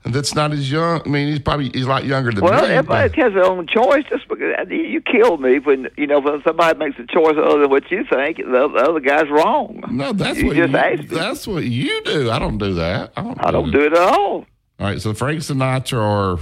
[0.03, 0.99] that's not as young.
[1.05, 2.73] I mean, he's probably he's a lot younger than Well, me.
[2.73, 4.03] everybody but- has their own choice.
[4.09, 7.59] Just because you you killed me when you know when somebody makes a choice other
[7.61, 9.83] than what you think, the, the other guy's wrong.
[9.91, 11.17] no, that's you what just you, asked me.
[11.17, 12.31] that's what you do.
[12.31, 13.13] I don't do that.
[13.15, 13.45] I don't.
[13.45, 14.45] I don't do it at all.
[14.79, 16.39] All right, so Frank Sinatra or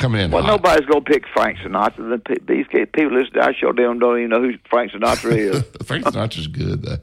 [0.00, 0.62] coming in Well, hot.
[0.62, 2.22] nobody's gonna pick Frank Sinatra.
[2.24, 5.62] The These people listen to our show, they don't, even know who Frank Sinatra is.
[5.84, 6.96] Frank Sinatra's good though.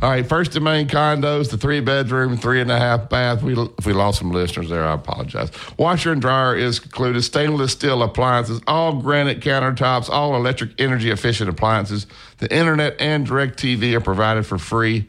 [0.00, 3.42] All right, first and main condos, the three bedroom, three and a half bath.
[3.42, 5.50] We if we lost some listeners there, I apologize.
[5.76, 7.20] Washer and dryer is included.
[7.22, 12.06] Stainless steel appliances, all granite countertops, all electric energy efficient appliances.
[12.38, 15.08] The internet and direct TV are provided for free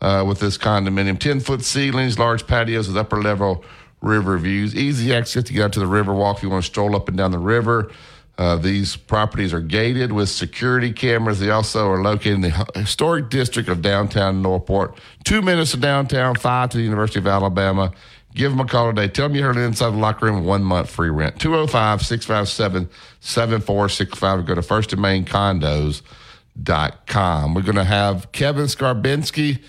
[0.00, 1.18] uh, with this condominium.
[1.18, 3.64] Ten foot ceilings, large patios with upper level
[4.02, 4.74] river views.
[4.74, 7.08] Easy access to get out to the river walk if you want to stroll up
[7.08, 7.90] and down the river.
[8.38, 11.38] Uh, these properties are gated with security cameras.
[11.38, 14.98] They also are located in the historic district of downtown Northport.
[15.24, 17.92] Two minutes to downtown, five to the University of Alabama.
[18.34, 19.08] Give them a call today.
[19.08, 20.44] Tell them you heard it inside the locker room.
[20.44, 21.38] One month free rent.
[21.38, 22.88] 205 657
[23.20, 24.46] 7465.
[24.46, 26.02] Go to First and Main Condos.com.
[27.54, 29.62] We're going to have Kevin Scarbinsky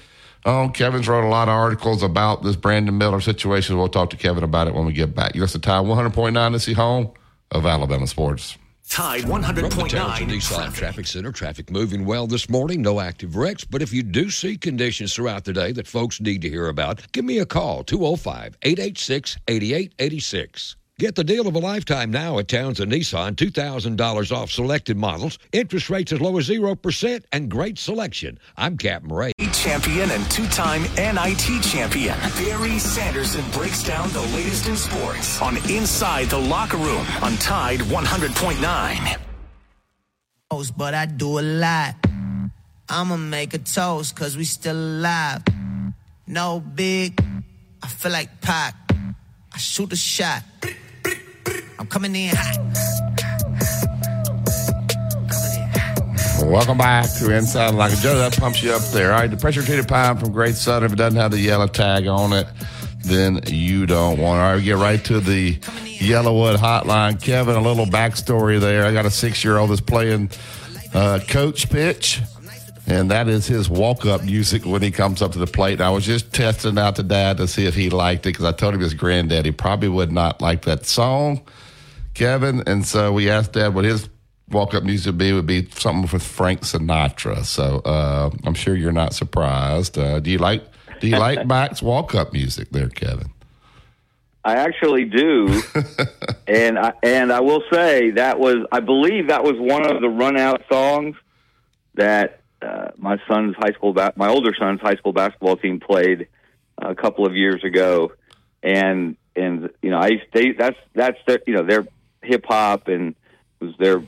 [0.45, 0.71] on.
[0.73, 3.77] Kevin's wrote a lot of articles about this Brandon Miller situation.
[3.77, 5.35] We'll talk to Kevin about it when we get back.
[5.35, 7.11] You listen to Tide 100.9 to see home
[7.51, 8.57] of Alabama Sports.
[8.89, 12.81] Tide From the Townsend 100.9 Nissan Traffic Center, traffic moving well this morning.
[12.81, 16.41] No active wrecks, but if you do see conditions throughout the day that folks need
[16.41, 20.75] to hear about, give me a call 205 886 8886.
[20.99, 23.33] Get the deal of a lifetime now at Townsend Nissan.
[23.33, 28.37] $2,000 off selected models, interest rates as low as 0%, and great selection.
[28.57, 29.32] I'm Captain Ray.
[29.63, 36.27] Champion and two-time NIT champion Barry Sanderson breaks down the latest in sports on Inside
[36.27, 39.17] the Locker Room on Tide 100.9.
[40.51, 41.95] Toast, But I do a lot.
[42.89, 45.43] I'ma make a toast, cause we still alive.
[46.27, 47.23] No big,
[47.81, 48.75] I feel like Pac.
[49.53, 50.43] I shoot a shot.
[51.79, 53.92] I'm coming in hot.
[56.45, 57.95] Welcome back to Inside the Locker.
[57.95, 59.13] Joe, that pumps you up there.
[59.13, 60.87] All right, the pressure treated pine from Great Southern.
[60.87, 62.47] If it doesn't have the yellow tag on it,
[63.03, 64.43] then you don't want it.
[64.43, 67.21] All right, we get right to the YellaWood hotline.
[67.21, 68.85] Kevin, a little backstory there.
[68.85, 70.29] I got a six year old that's playing
[70.93, 72.21] uh, coach pitch.
[72.85, 75.73] And that is his walk up music when he comes up to the plate.
[75.73, 78.45] And I was just testing out to dad to see if he liked it because
[78.45, 81.41] I told him his granddaddy probably would not like that song,
[82.13, 82.63] Kevin.
[82.67, 84.09] And so we asked dad what his
[84.53, 85.33] walk up music would be.
[85.33, 87.43] would be something with Frank Sinatra.
[87.43, 89.97] So uh, I'm sure you're not surprised.
[89.97, 90.63] Uh, do you like
[90.99, 93.31] do you like Mac's walk up music there, Kevin?
[94.45, 95.61] I actually do,
[96.47, 100.09] and I and I will say that was I believe that was one of the
[100.09, 101.15] run out songs
[101.95, 106.27] that uh, my son's high school ba- my older son's high school basketball team played
[106.77, 108.11] a couple of years ago,
[108.61, 111.87] and and you know, I they that's that's their you know their
[112.21, 113.15] hip hop and
[113.59, 114.03] was their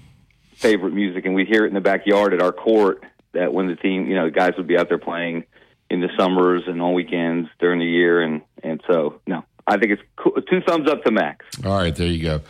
[0.55, 3.03] favorite music, and we'd hear it in the backyard at our court.
[3.33, 5.43] That when the team, you know, the guys would be out there playing
[5.89, 9.91] in the summers and on weekends during the year, and and so no, I think
[9.91, 10.33] it's cool.
[10.49, 11.43] two thumbs up to Mac.
[11.65, 12.41] All right, there you go.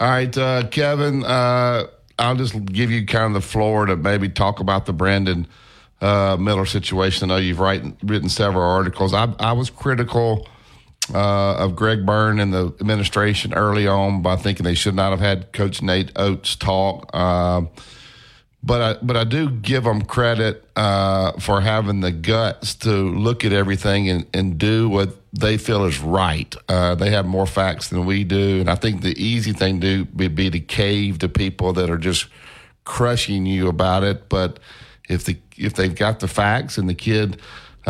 [0.00, 1.86] All right, uh, Kevin, uh,
[2.18, 5.46] I'll just give you kind of the floor to maybe talk about the Brandon
[6.00, 7.30] uh, Miller situation.
[7.30, 9.12] I know you've written, written several articles.
[9.12, 10.48] I, I was critical
[11.14, 15.20] uh, of Greg Byrne and the administration early on by thinking they should not have
[15.20, 17.10] had Coach Nate Oats talk.
[17.12, 17.62] Uh,
[18.62, 23.44] but I, but I do give them credit uh, for having the guts to look
[23.44, 26.54] at everything and, and do what they feel is right.
[26.68, 30.04] Uh, they have more facts than we do, and I think the easy thing to
[30.04, 32.26] do would be to cave to people that are just
[32.84, 34.28] crushing you about it.
[34.28, 34.58] But
[35.08, 37.40] if the if they've got the facts and the kid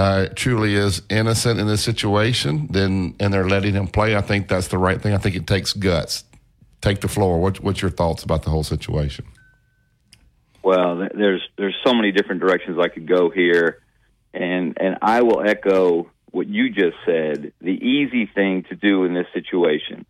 [0.01, 4.49] uh, truly is innocent in this situation, then and they're letting him play, I think
[4.49, 5.13] that's the right thing.
[5.13, 6.25] I think it takes guts.
[6.81, 7.39] Take the floor.
[7.39, 9.27] What, what's your thoughts about the whole situation?
[10.63, 13.83] Well, there's there's so many different directions I could go here,
[14.33, 17.53] and and I will echo what you just said.
[17.61, 20.07] The easy thing to do in this situation,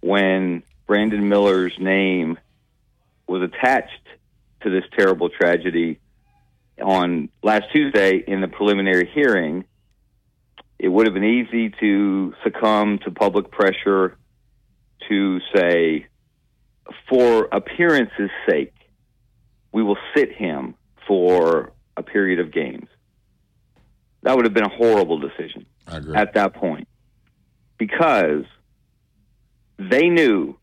[0.00, 2.38] when Brandon Miller's name
[3.26, 4.06] was attached
[4.60, 6.00] to this terrible tragedy
[6.80, 9.64] on last Tuesday in the preliminary hearing,
[10.78, 14.16] it would have been easy to succumb to public pressure
[15.08, 16.06] to say,
[17.08, 18.74] for appearance's sake,
[19.72, 20.74] we will sit him
[21.06, 22.88] for a period of games.
[24.22, 25.66] That would have been a horrible decision
[26.14, 26.88] at that point
[27.78, 28.44] because
[29.78, 30.56] they knew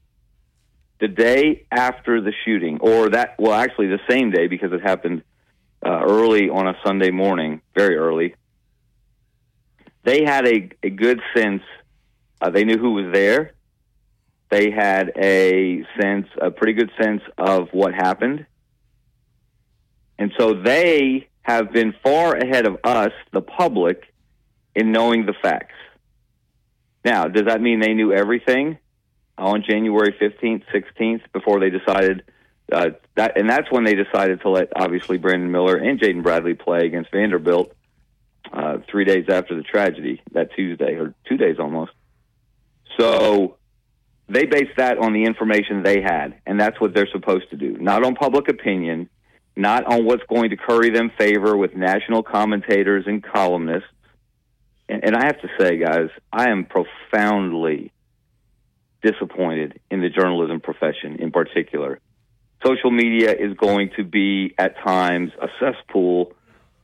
[0.99, 5.23] the day after the shooting, or that, well, actually the same day because it happened
[5.87, 8.35] uh, early on a Sunday morning, very early.
[10.03, 11.63] They had a, a good sense.
[12.41, 13.53] Uh, they knew who was there.
[14.49, 18.45] They had a sense, a pretty good sense of what happened.
[20.19, 24.03] And so they have been far ahead of us, the public,
[24.75, 25.75] in knowing the facts.
[27.05, 28.77] Now, does that mean they knew everything
[29.37, 32.23] on January 15th, 16th before they decided
[32.71, 33.37] uh, that?
[33.37, 37.11] And that's when they decided to let obviously Brandon Miller and Jaden Bradley play against
[37.11, 37.73] Vanderbilt
[38.51, 41.91] uh, three days after the tragedy, that Tuesday or two days almost.
[42.97, 43.57] So
[44.29, 47.77] they based that on the information they had, and that's what they're supposed to do,
[47.77, 49.09] not on public opinion,
[49.55, 53.89] not on what's going to curry them favor with national commentators and columnists.
[54.89, 57.91] And, and I have to say, guys, I am profoundly
[59.01, 61.99] disappointed in the journalism profession in particular.
[62.65, 66.33] Social media is going to be, at times, a cesspool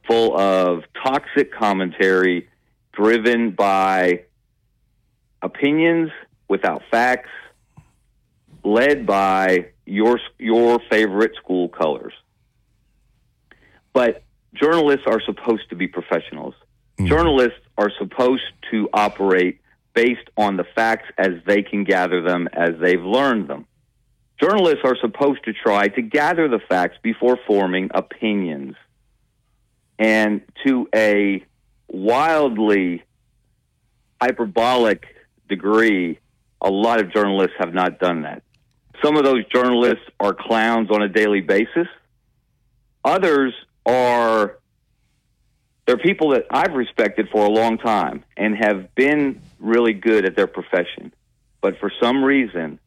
[0.08, 2.48] full of toxic commentary
[2.94, 4.24] driven by
[5.42, 6.12] opinions
[6.48, 7.30] without facts,
[8.64, 12.14] led by your your favorite school colors.
[13.94, 16.54] But journalists are supposed to be professionals.
[16.98, 17.08] Hmm.
[17.08, 19.60] Journalists are supposed to operate
[19.94, 23.66] based on the facts as they can gather them as they've learned them.
[24.44, 28.76] Journalists are supposed to try to gather the facts before forming opinions.
[29.98, 31.46] And to a
[31.88, 33.04] wildly
[34.22, 35.06] hyperbolic
[35.48, 36.20] degree,
[36.60, 38.44] a lot of journalists have not done that.
[39.02, 41.88] Some of those journalists are clowns on a daily basis.
[43.06, 43.54] Others
[43.86, 44.58] are
[45.86, 50.36] they're people that I've respected for a long time and have been really good at
[50.36, 51.14] their profession.
[51.62, 52.80] But for some reason,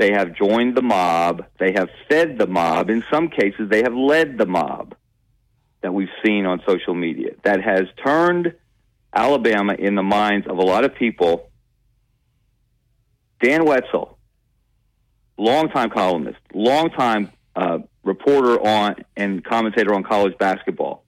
[0.00, 3.92] they have joined the mob, they have fed the mob, in some cases they have
[3.92, 4.94] led the mob
[5.82, 8.54] that we've seen on social media that has turned
[9.14, 11.50] Alabama in the minds of a lot of people.
[13.42, 14.16] Dan Wetzel,
[15.36, 21.04] longtime columnist, longtime uh, reporter on and commentator on college basketball,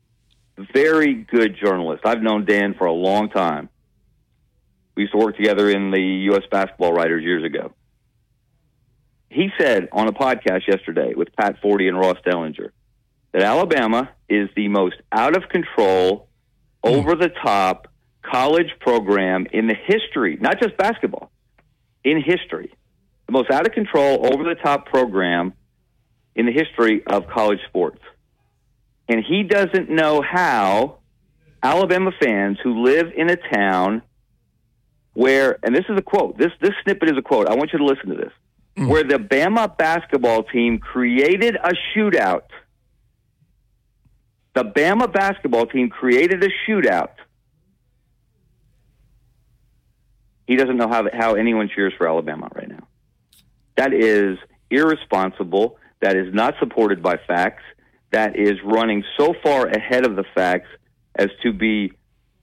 [0.74, 2.04] very good journalist.
[2.04, 3.70] I've known Dan for a long time.
[4.94, 6.42] We used to work together in the U.S.
[6.50, 7.72] Basketball Writers years ago.
[9.32, 12.70] He said on a podcast yesterday with Pat Forde and Ross Dellenger
[13.32, 16.28] that Alabama is the most out of control,
[16.84, 16.90] hmm.
[16.90, 17.88] over the top
[18.22, 21.30] college program in the history, not just basketball,
[22.04, 22.72] in history.
[23.26, 25.54] The most out of control, over the top program
[26.34, 28.00] in the history of college sports.
[29.08, 30.98] And he doesn't know how
[31.62, 34.02] Alabama fans who live in a town
[35.14, 37.48] where, and this is a quote, this, this snippet is a quote.
[37.48, 38.32] I want you to listen to this.
[38.76, 38.88] Mm.
[38.88, 42.44] Where the Bama basketball team created a shootout.
[44.54, 47.10] The Bama basketball team created a shootout.
[50.46, 52.86] He he doesn't know how how anyone cheers for Alabama right now.
[53.76, 54.38] That is
[54.70, 55.78] irresponsible.
[56.00, 57.62] That is not supported by facts.
[58.10, 60.68] That is running so far ahead of the facts
[61.14, 61.92] as to be.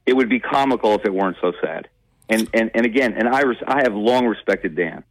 [0.06, 1.88] It would be comical if it weren't so sad.
[2.30, 5.04] And and and again, and I res- I have long respected Dan.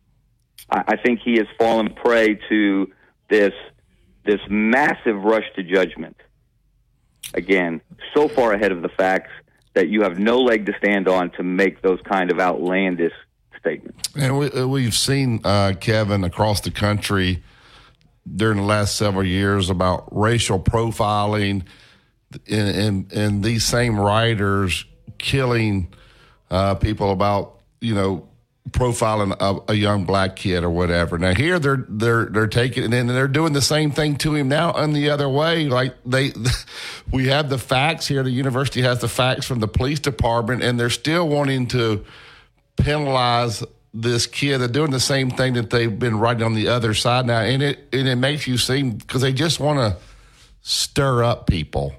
[0.71, 2.93] I, I think he has fallen prey to
[3.29, 3.53] this
[4.25, 6.17] this massive rush to judgment.
[7.35, 7.81] Again,
[8.15, 9.31] so far ahead of the facts
[9.75, 13.13] that you have no leg to stand on to make those kind of outlandish
[13.59, 13.99] statements.
[14.17, 17.43] And we, uh, we've seen, uh, Kevin, across the country
[18.37, 21.65] during the last several years about racial profiling
[22.51, 24.85] and, and, and these same writers
[25.19, 25.93] killing
[26.51, 28.28] uh, people about, you know,
[28.71, 31.19] profiling a, a, young black kid or whatever.
[31.19, 34.49] Now here they're they're they're taking it and they're doing the same thing to him
[34.49, 35.69] now on the other way.
[35.69, 36.33] Like they,
[37.13, 38.23] we have the facts here.
[38.23, 42.05] The university has the facts from the police department, and they're still wanting to
[42.77, 43.63] penalize
[43.95, 44.59] this kid.
[44.59, 47.63] They're doing the same thing that they've been writing on the other side now, and
[47.63, 50.01] it and it makes you seem because they just want to
[50.63, 51.95] stir up people.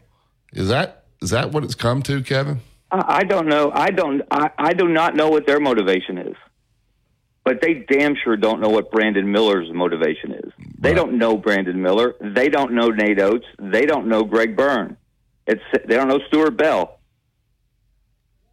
[0.53, 2.61] Is that is that what it's come to, Kevin?
[2.91, 3.71] I don't know.
[3.71, 4.23] I don't.
[4.31, 6.28] I, I do not know what their motivation is
[7.49, 10.53] but they damn sure don't know what Brandon Miller's motivation is.
[10.77, 12.13] They don't know Brandon Miller.
[12.21, 13.47] They don't know Nate Oats.
[13.57, 14.97] They don't know Greg Byrne.
[15.47, 16.99] It's they don't know Stuart Bell.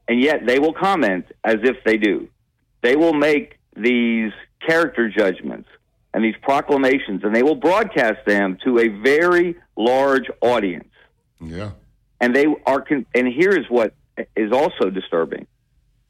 [0.09, 2.29] And yet they will comment as if they do.
[2.81, 4.33] They will make these
[4.67, 5.69] character judgments
[6.15, 10.89] and these proclamations, and they will broadcast them to a very large audience.
[11.39, 11.73] Yeah.
[12.19, 13.93] And they are, con- and here is what
[14.35, 15.47] is also disturbing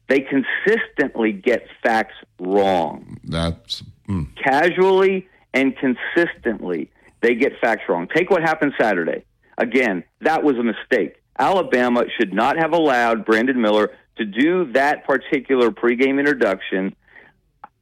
[0.07, 3.19] they consistently get facts wrong.
[3.23, 4.27] That's mm.
[4.35, 6.89] casually and consistently
[7.21, 8.07] they get facts wrong.
[8.13, 9.25] Take what happened Saturday.
[9.57, 11.15] Again, that was a mistake.
[11.37, 16.95] Alabama should not have allowed Brandon Miller to do that particular pregame introduction.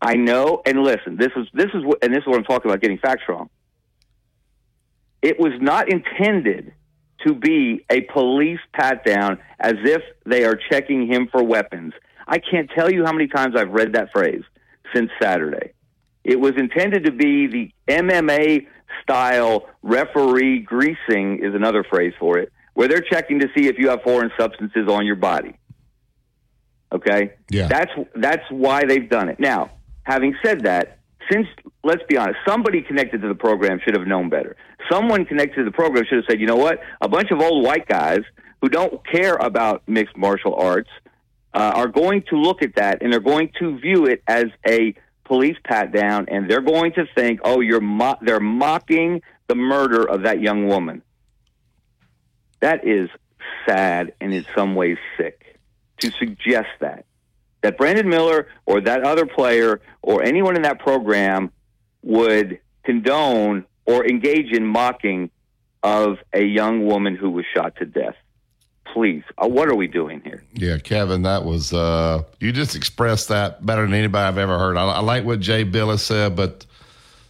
[0.01, 2.69] I know, and listen, this is this is what, and this is what I'm talking
[2.69, 3.49] about getting facts wrong.
[5.21, 6.73] It was not intended
[7.25, 11.93] to be a police pat down as if they are checking him for weapons.
[12.27, 14.43] I can't tell you how many times I've read that phrase
[14.93, 15.73] since Saturday.
[16.23, 18.65] It was intended to be the MMA
[19.03, 23.89] style referee greasing is another phrase for it, where they're checking to see if you
[23.89, 25.55] have foreign substances on your body.
[26.91, 27.33] Okay?
[27.49, 27.67] Yeah.
[27.67, 29.39] That's that's why they've done it.
[29.39, 29.71] Now,
[30.03, 30.99] having said that,
[31.31, 31.47] since
[31.83, 34.55] let's be honest, somebody connected to the program should have known better.
[34.91, 36.79] Someone connected to the program should have said, "You know what?
[37.01, 38.21] A bunch of old white guys
[38.61, 40.89] who don't care about mixed martial arts
[41.55, 44.93] uh, are going to look at that and they're going to view it as a
[45.23, 50.07] police pat down, and they're going to think, "Oh, you're mo- they're mocking the murder
[50.07, 51.01] of that young woman."
[52.59, 53.09] That is
[53.67, 55.59] sad and in some ways sick
[55.99, 57.05] to suggest that
[57.61, 61.51] that Brandon Miller or that other player or anyone in that program
[62.03, 65.31] would condone or engage in mocking
[65.81, 68.15] of a young woman who was shot to death
[68.95, 70.41] please, uh, what are we doing here?
[70.53, 74.77] Yeah, Kevin, that was uh, you just expressed that better than anybody I've ever heard.
[74.77, 76.65] I, I, like what Jay Bilas said, but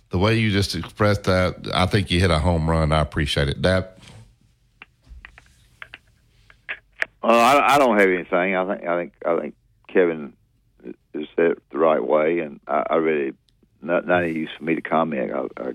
[0.09, 2.91] the way you just expressed that, I think you hit a home run.
[2.91, 3.63] I appreciate it.
[3.63, 3.97] That.
[7.23, 8.55] Uh, I, I don't have anything.
[8.55, 9.55] I think I think I think
[9.87, 10.33] Kevin
[11.15, 13.33] is said it the right way, and I, I really
[13.81, 15.31] not, not any use for me to comment.
[15.33, 15.73] I, I,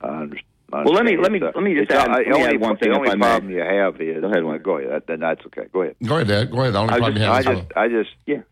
[0.00, 2.76] I understand well, let me let me let me just add, let me add one
[2.76, 2.90] thing.
[2.90, 3.54] The only if I problem may.
[3.54, 4.62] you have is go ahead.
[4.62, 5.02] Go ahead.
[5.06, 5.66] Then that's okay.
[5.72, 5.96] Go ahead.
[6.04, 6.50] Go ahead, Dad.
[6.50, 6.74] Go ahead.
[6.74, 8.42] The only I problem just, you have I is just, I just, yeah.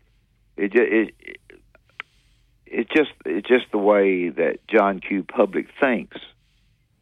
[0.55, 1.39] It just, it, it,
[2.65, 5.23] it's just, it's just the way that John Q.
[5.23, 6.17] Public thinks.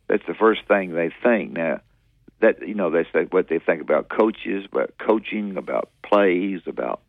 [0.07, 1.53] That's the first thing they think.
[1.53, 1.80] Now,
[2.41, 7.01] that you know, they say what they think about coaches, about coaching, about plays, about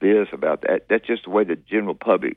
[0.00, 0.86] this, about that.
[0.90, 2.36] That's just the way the general public,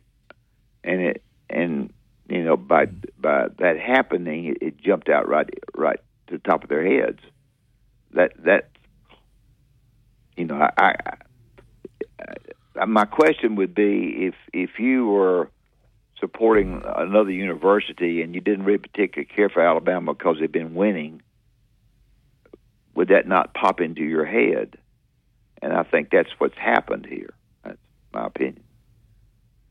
[0.84, 1.92] and it, and
[2.28, 2.88] you know, by
[3.20, 7.20] by that happening, it, it jumped out right right to the top of their heads.
[8.14, 8.70] That that
[10.36, 12.34] you know, I, I,
[12.80, 15.50] I my question would be if if you were
[16.20, 21.22] supporting another university and you didn't really particularly care for Alabama because they've been winning,
[22.96, 24.78] would that not pop into your head?
[25.62, 27.34] And I think that's what's happened here.
[27.64, 27.78] That's
[28.14, 28.64] my opinion.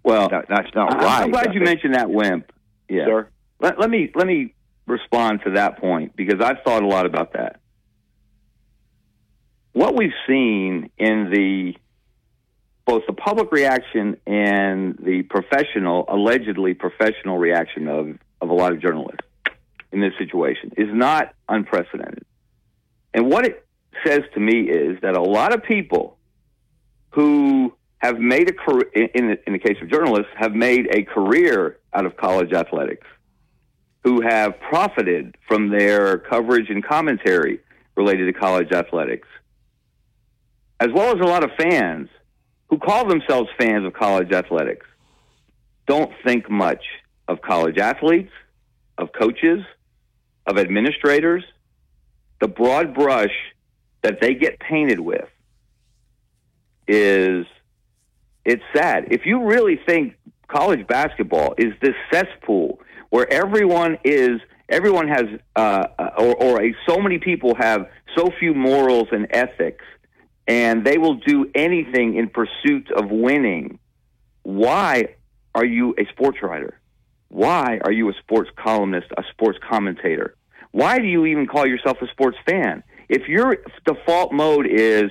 [0.04, 1.22] Well, no, that's not I, right.
[1.22, 2.52] I'm glad I you think- mentioned that wimp.
[2.88, 3.06] Yeah.
[3.06, 3.28] Sir?
[3.60, 4.54] Let, let me let me
[4.86, 7.60] respond to that point because I've thought a lot about that.
[9.72, 11.74] What we've seen in the
[12.84, 18.82] both the public reaction and the professional, allegedly professional reaction of, of a lot of
[18.82, 19.26] journalists
[19.90, 22.26] in this situation is not unprecedented.
[23.14, 23.66] And what it
[24.06, 26.18] says to me is that a lot of people
[27.12, 27.72] who
[28.04, 28.84] have made a career
[29.14, 33.06] in in the case of journalists have made a career out of college athletics,
[34.02, 37.60] who have profited from their coverage and commentary
[37.96, 39.26] related to college athletics,
[40.80, 42.10] as well as a lot of fans
[42.68, 44.86] who call themselves fans of college athletics,
[45.86, 46.84] don't think much
[47.26, 48.32] of college athletes,
[48.98, 49.60] of coaches,
[50.46, 51.42] of administrators,
[52.42, 53.34] the broad brush
[54.02, 55.28] that they get painted with
[56.86, 57.46] is
[58.44, 59.08] it's sad.
[59.10, 60.16] If you really think
[60.48, 62.80] college basketball is this cesspool
[63.10, 65.24] where everyone is everyone has
[65.56, 65.86] uh,
[66.18, 69.84] or, or a, so many people have so few morals and ethics
[70.46, 73.78] and they will do anything in pursuit of winning
[74.42, 75.14] why
[75.54, 76.78] are you a sports writer?
[77.28, 80.34] Why are you a sports columnist a sports commentator?
[80.72, 82.82] Why do you even call yourself a sports fan?
[83.08, 85.10] If your default mode is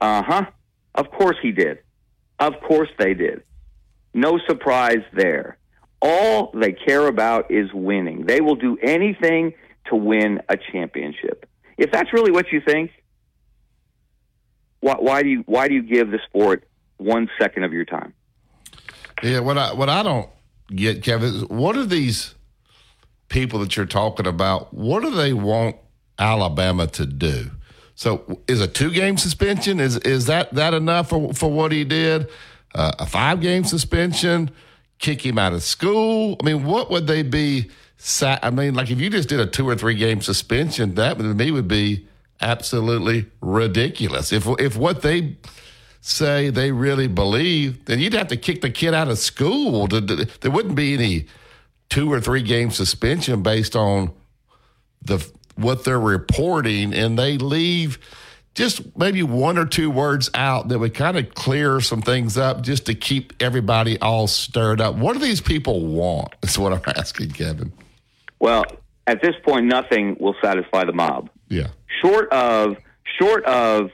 [0.00, 0.46] uh-huh
[0.94, 1.78] of course he did
[2.38, 3.42] of course they did
[4.12, 5.58] no surprise there
[6.04, 8.26] all they care about is winning.
[8.26, 9.54] They will do anything
[9.86, 11.48] to win a championship.
[11.78, 12.90] If that's really what you think,
[14.80, 16.68] why, why do you why do you give the sport
[16.98, 18.12] one second of your time?
[19.22, 20.28] Yeah, what I what I don't
[20.68, 22.34] get, Kevin, what are these
[23.28, 24.74] people that you're talking about?
[24.74, 25.76] What do they want
[26.18, 27.50] Alabama to do?
[27.94, 31.84] So, is a two game suspension is is that that enough for for what he
[31.84, 32.28] did?
[32.74, 34.50] Uh, a five game suspension?
[34.98, 36.36] kick him out of school?
[36.40, 37.70] I mean, what would they be?
[38.20, 41.22] I mean, like if you just did a two or three game suspension, that to
[41.22, 42.06] me would be
[42.40, 44.32] absolutely ridiculous.
[44.32, 45.36] If if what they
[46.00, 49.88] say they really believe, then you'd have to kick the kid out of school.
[49.88, 51.26] To, to, there wouldn't be any
[51.88, 54.12] two or three game suspension based on
[55.02, 55.26] the
[55.56, 57.98] what they're reporting, and they leave
[58.54, 62.62] just maybe one or two words out that would kind of clear some things up
[62.62, 64.94] just to keep everybody all stirred up.
[64.94, 66.34] What do these people want?
[66.42, 67.72] Is what I'm asking, Kevin.
[68.38, 68.64] Well,
[69.06, 71.30] at this point, nothing will satisfy the mob.
[71.48, 71.68] Yeah.
[72.00, 72.76] Short of
[73.18, 73.90] short of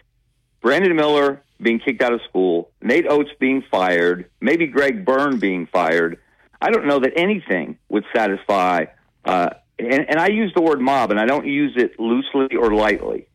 [0.61, 5.67] Brandon Miller being kicked out of school, Nate Oats being fired, maybe Greg Byrne being
[5.67, 6.19] fired.
[6.63, 8.87] I don't know that anything would satisfy.
[9.25, 9.51] Uh,
[9.85, 13.27] and, and I use the word mob, and I don't use it loosely or lightly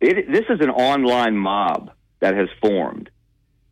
[0.00, 3.10] it, this is an online mob that has formed,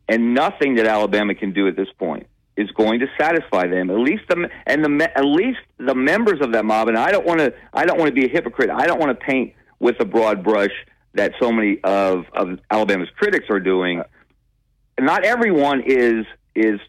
[0.07, 3.89] and nothing that Alabama can do at this point is going to satisfy them.
[3.89, 6.87] At least the and the at least the members of that mob.
[6.87, 8.69] And I don't want to I don't want to be a hypocrite.
[8.69, 10.71] I don't want to paint with a broad brush
[11.13, 14.01] that so many of of Alabama's critics are doing.
[14.99, 16.79] Not everyone is is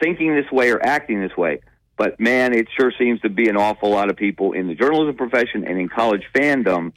[0.00, 1.60] thinking this way or acting this way.
[1.98, 5.16] But man, it sure seems to be an awful lot of people in the journalism
[5.16, 6.92] profession and in college fandom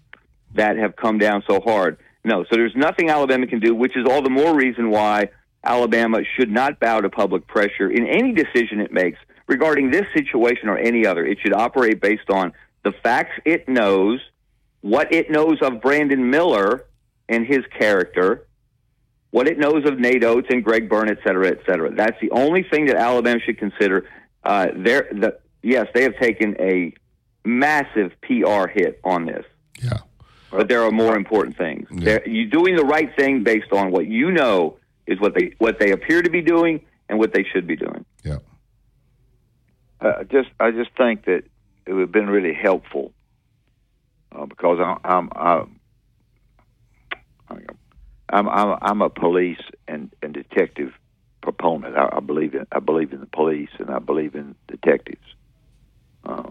[0.54, 1.98] that have come down so hard.
[2.24, 5.30] No, so there's nothing Alabama can do, which is all the more reason why
[5.64, 10.70] Alabama should not bow to public pressure in any decision it makes regarding this situation
[10.70, 11.26] or any other.
[11.26, 14.20] It should operate based on the facts it knows,
[14.82, 16.86] what it knows of Brandon Miller
[17.28, 18.46] and his character,
[19.32, 21.92] what it knows of Nate Oats and Greg Byrne, et cetera, et cetera.
[21.92, 24.08] That's the only thing that Alabama should consider.
[24.44, 26.94] Uh, the, yes, they have taken a
[27.44, 29.46] massive PR hit on this.
[29.82, 30.00] Yeah.
[30.52, 31.88] But there are more important things.
[31.92, 32.20] Yeah.
[32.26, 34.78] You're doing the right thing based on what you know
[35.08, 38.06] is what they what they appear to be doing and what they should be doing.
[38.24, 38.38] Yeah.
[40.02, 41.44] Uh, just I just think that
[41.86, 43.14] it would have been really helpful
[44.34, 45.82] uh, because I'm I'm, I'm
[48.30, 50.94] I'm I'm I'm a police and, and detective
[51.42, 51.98] proponent.
[51.98, 55.26] I, I believe in I believe in the police and I believe in detectives.
[56.24, 56.50] Uh,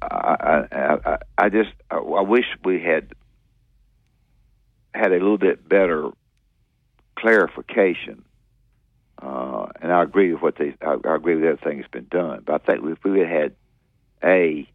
[0.00, 3.12] I, I, I just I wish we had
[4.94, 6.10] had a little bit better
[7.16, 8.24] clarification.
[9.20, 10.74] Uh, and I agree with what they.
[10.80, 12.42] I, I agree with everything that's been done.
[12.44, 13.54] But I think if we had had
[14.22, 14.68] a,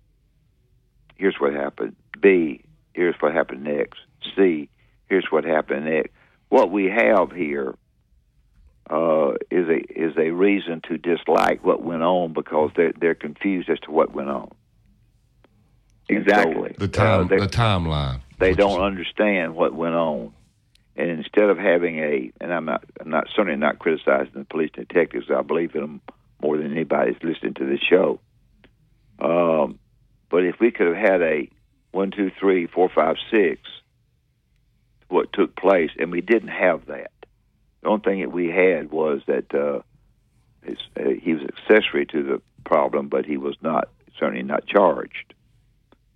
[1.15, 1.95] here's what happened.
[2.19, 3.99] B, here's what happened next.
[4.35, 4.69] C,
[5.07, 6.11] here's what happened next.
[6.49, 7.75] What we have here
[8.89, 13.69] uh, is a is a reason to dislike what went on because they're they're confused
[13.69, 14.51] as to what went on.
[16.09, 16.75] Exactly.
[16.77, 18.19] The time, uh, the timeline.
[18.39, 20.33] They don't understand what went on,
[20.95, 24.71] and instead of having a, and I'm not, I'm not certainly not criticizing the police
[24.73, 25.27] detectives.
[25.33, 26.01] I believe in them
[26.41, 28.19] more than anybody's listening to this show.
[29.19, 29.79] Um,
[30.29, 31.49] but if we could have had a
[31.91, 33.61] one, two, three, four, five, six,
[35.07, 37.11] what took place, and we didn't have that.
[37.83, 39.81] The only thing that we had was that uh,
[40.67, 45.33] uh, he was accessory to the problem, but he was not certainly not charged.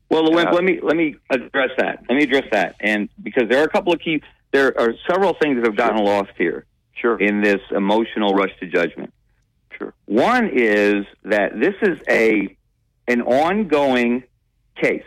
[0.09, 2.03] Well, Lewin, let me let me address that.
[2.07, 5.33] Let me address that, and because there are a couple of key there are several
[5.33, 6.65] things that have gotten lost here.
[6.93, 7.19] Sure.
[7.19, 9.13] In this emotional rush to judgment.
[9.77, 9.93] Sure.
[10.05, 12.55] One is that this is a
[13.07, 14.23] an ongoing
[14.81, 15.03] case.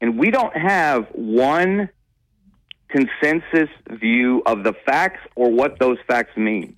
[0.00, 1.90] And we don't have one
[2.88, 6.76] consensus view of the facts or what those facts mean,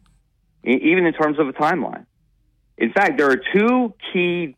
[0.65, 2.07] even in terms of a timeline.
[2.77, 4.57] In fact, there are two key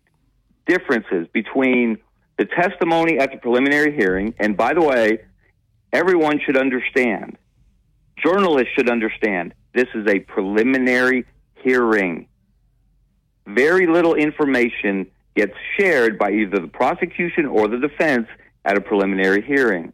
[0.66, 1.98] differences between
[2.38, 5.20] the testimony at the preliminary hearing, and by the way,
[5.92, 7.36] everyone should understand,
[8.22, 11.24] journalists should understand, this is a preliminary
[11.62, 12.28] hearing.
[13.46, 18.26] Very little information gets shared by either the prosecution or the defense
[18.64, 19.92] at a preliminary hearing.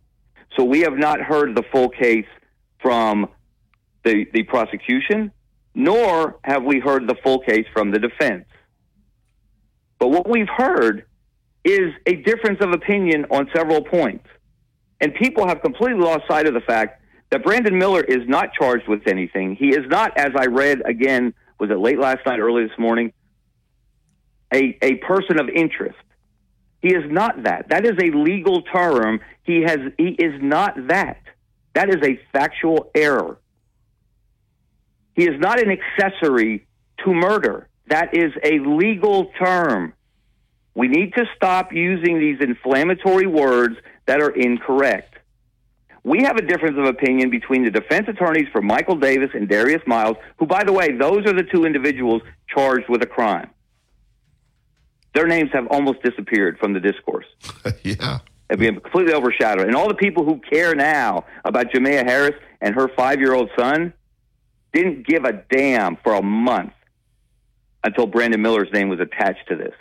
[0.57, 2.27] So we have not heard the full case
[2.81, 3.29] from
[4.05, 5.33] the, the prosecution,
[5.75, 8.47] nor have we heard the full case from the defense.
[9.99, 11.07] But what we've heard
[11.65, 14.27] is a difference of opinion on several points.
[15.01, 18.89] And people have completely lost sight of the fact that Brandon Miller is not charged
[18.89, 19.57] with anything.
[19.57, 23.13] He is not, as I read again, was it late last night, early this morning,
[24.55, 25.99] a, a person of interest.
[26.81, 27.69] He is not that.
[27.71, 29.21] That is a legal term.
[29.43, 31.23] He has he is not that.
[31.75, 33.39] That is a factual error.
[35.15, 36.67] He is not an accessory
[37.05, 37.69] to murder.
[37.89, 39.95] That is a legal term.
[40.75, 45.15] We need to stop using these inflammatory words that are incorrect.
[46.05, 49.83] We have a difference of opinion between the defense attorneys for Michael Davis and Darius
[49.87, 53.51] Miles, who, by the way, those are the two individuals charged with a crime.
[55.17, 57.25] Their names have almost disappeared from the discourse.
[57.83, 58.19] yeah.
[58.49, 59.67] They've been completely overshadowed.
[59.67, 63.49] And all the people who care now about Jamea Harris and her five year old
[63.59, 63.95] son
[64.75, 66.75] didn't give a damn for a month
[67.83, 69.73] until Brandon Miller's name was attached to this.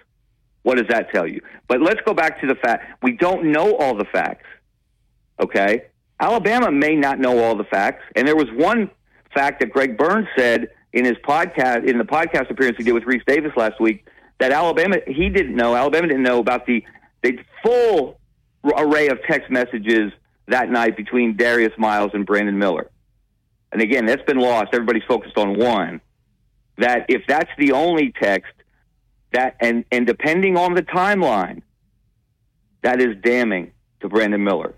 [0.64, 1.42] What does that tell you?
[1.68, 4.48] But let's go back to the fact we don't know all the facts.
[5.42, 5.88] Okay?
[6.18, 8.06] Alabama may not know all the facts.
[8.16, 8.90] And there was one
[9.34, 13.04] fact that Greg Burns said in his podcast, in the podcast appearance he did with
[13.04, 14.08] Rece Davis last week,
[14.40, 16.84] that Alabama, he didn't know, Alabama didn't know about the,
[17.24, 18.20] the full
[18.78, 20.12] array of text messages
[20.48, 22.90] that night between Darius Miles and Brandon Miller.
[23.72, 24.70] And again, that's been lost.
[24.74, 26.02] Everybody's focused on one.
[26.78, 28.54] That if that's the only text,
[29.32, 31.62] that and and depending on the timeline,
[32.84, 33.72] that is damning
[34.02, 34.76] to Brandon Miller.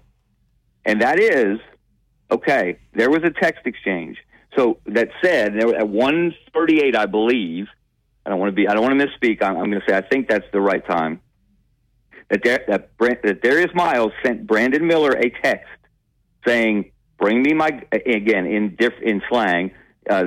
[0.86, 1.60] And that is
[2.32, 2.80] okay.
[2.93, 4.18] There was a text exchange.
[4.55, 7.68] So that said, there at one thirty-eight, I believe.
[8.28, 8.67] I don't want to be.
[8.67, 9.41] I don't want to misspeak.
[9.41, 11.21] I'm, I'm going to say I think that's the right time.
[12.30, 15.69] That Dar- that, that Darius Miles sent Brandon Miller a text
[16.45, 19.71] saying, "Bring me my again in diff, in slang,
[20.09, 20.25] uh,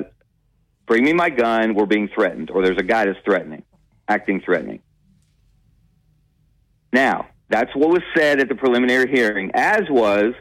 [0.86, 1.74] bring me my gun.
[1.74, 3.64] We're being threatened, or there's a guy that's threatening,
[4.08, 4.80] acting threatening."
[6.90, 10.32] Now, that's what was said at the preliminary hearing, as was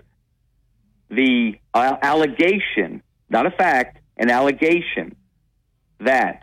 [1.10, 5.18] the uh, allegation, not a fact, an allegation
[6.00, 6.42] that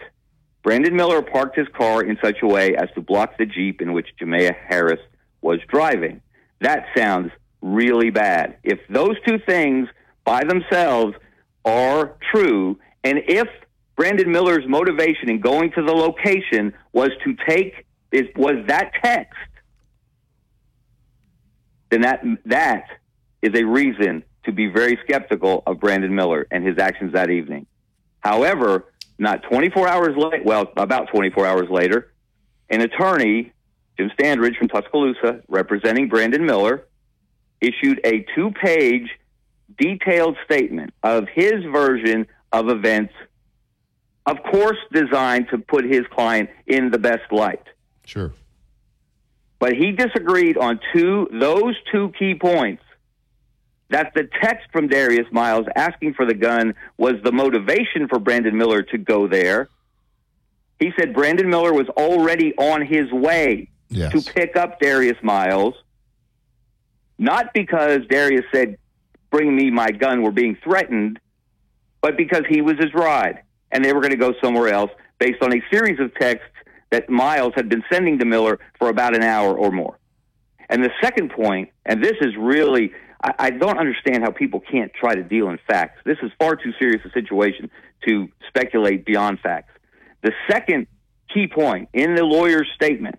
[0.67, 3.93] Brandon Miller parked his car in such a way as to block the Jeep in
[3.93, 4.99] which Jamea Harris
[5.41, 6.21] was driving.
[6.61, 7.31] That sounds
[7.63, 8.57] really bad.
[8.65, 9.87] If those two things
[10.25, 11.15] by themselves
[11.65, 13.47] are true, and if
[13.95, 19.39] Brandon Miller's motivation in going to the location was to take is was that text,
[21.91, 22.87] then that that
[23.41, 27.69] is a reason to be very skeptical of Brandon Miller and his actions that evening.
[28.19, 28.87] However,
[29.19, 32.13] not 24 hours late, well, about 24 hours later,
[32.69, 33.53] an attorney,
[33.97, 36.87] Jim Standridge from Tuscaloosa, representing Brandon Miller,
[37.61, 39.09] issued a two page
[39.79, 43.15] detailed statement of his version of events,
[44.27, 47.63] of course, designed to put his client in the best light.
[48.05, 48.33] Sure.
[49.59, 52.83] But he disagreed on two those two key points.
[53.91, 58.57] That the text from Darius Miles asking for the gun was the motivation for Brandon
[58.57, 59.69] Miller to go there.
[60.81, 64.11] He said Brandon Miller was already on his way Yes.
[64.13, 65.75] to pick up Darius Miles,
[67.19, 68.77] not because Darius said,
[69.31, 71.19] Bring me my gun, we're being threatened,
[72.01, 75.43] but because he was his ride and they were going to go somewhere else based
[75.43, 76.49] on a series of texts
[76.91, 79.99] that Miles had been sending to Miller for about an hour or more.
[80.69, 82.93] And the second point, and this is really,
[83.27, 86.01] I, I don't understand how people can't try to deal in facts.
[86.05, 87.71] This is far too serious a situation
[88.07, 89.73] to speculate beyond facts.
[90.23, 90.87] The second
[91.33, 93.17] key point in the lawyer's statement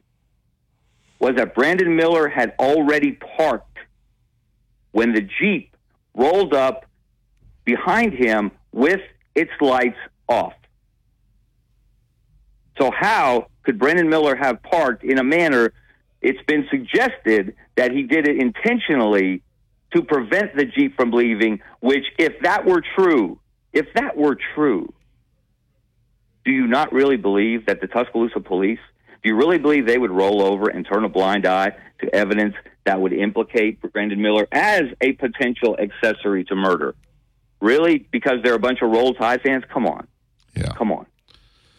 [1.19, 3.77] was that Brandon Miller had already parked
[4.91, 5.75] when the Jeep
[6.15, 6.85] rolled up
[7.65, 9.01] behind him with
[9.35, 9.97] its lights
[10.29, 10.53] off.
[12.79, 15.73] So, how could Brandon Miller have parked in a manner?
[16.21, 19.41] It's been suggested that he did it intentionally
[19.93, 23.39] to prevent the Jeep from leaving, which, if that were true,
[23.73, 24.93] if that were true,
[26.45, 28.79] do you not really believe that the Tuscaloosa police,
[29.23, 31.71] do you really believe they would roll over and turn a blind eye
[32.01, 36.95] to evidence that would implicate Brandon Miller as a potential accessory to murder?
[37.59, 38.07] Really?
[38.11, 39.63] Because they're a bunch of Roll Tide fans?
[39.73, 40.07] Come on.
[40.55, 40.73] Yeah.
[40.77, 41.05] Come on.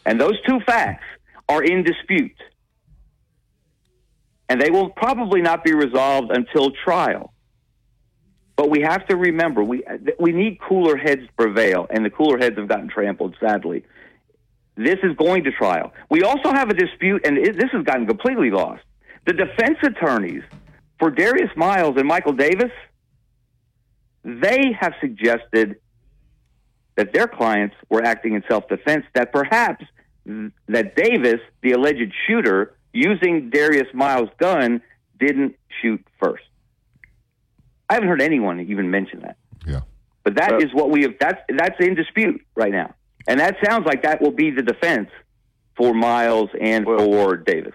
[0.05, 1.05] And those two facts
[1.49, 2.37] are in dispute.
[4.49, 7.33] And they will probably not be resolved until trial.
[8.59, 9.85] But we have to remember we
[10.19, 13.85] we need cooler heads to prevail, and the cooler heads have gotten trampled, sadly.
[14.77, 15.93] This is going to trial.
[16.11, 18.83] We also have a dispute, and it, this has gotten completely lost.
[19.27, 20.43] The defense attorneys
[20.99, 22.73] for Darius Miles and Michael Davis,
[24.25, 25.77] they have suggested
[26.97, 29.05] that their clients were acting in self-defense.
[29.15, 29.85] That perhaps
[30.27, 34.83] that Davis, the alleged shooter, using Darius Miles' gun,
[35.21, 36.48] didn't shoot first.
[37.89, 39.37] I haven't heard anyone even mention that.
[39.67, 39.81] Yeah.
[40.25, 41.15] But that is what we have.
[41.19, 42.95] That's that's in dispute right now,
[43.27, 45.09] and that sounds like that will be the defense
[45.77, 47.73] for Miles and for Davis.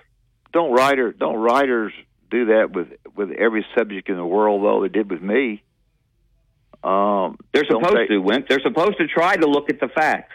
[0.52, 1.94] Don't writer don't writers
[2.30, 4.82] do that with with every subject in the world though?
[4.84, 5.64] They did with me.
[6.84, 8.48] Um, They're supposed they- to, Wimp.
[8.50, 10.34] They're supposed to try to look at the facts.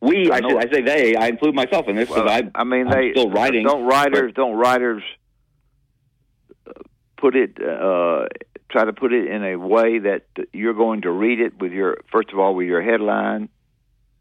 [0.00, 1.16] We, I, I should, I say they.
[1.16, 3.64] I include myself in this because Well, I, I mean, I'm they still writing.
[3.66, 5.02] Don't writers don't writers
[6.68, 6.72] uh,
[7.16, 8.26] put it uh,
[8.70, 11.98] try to put it in a way that you're going to read it with your
[12.12, 13.48] first of all with your headline,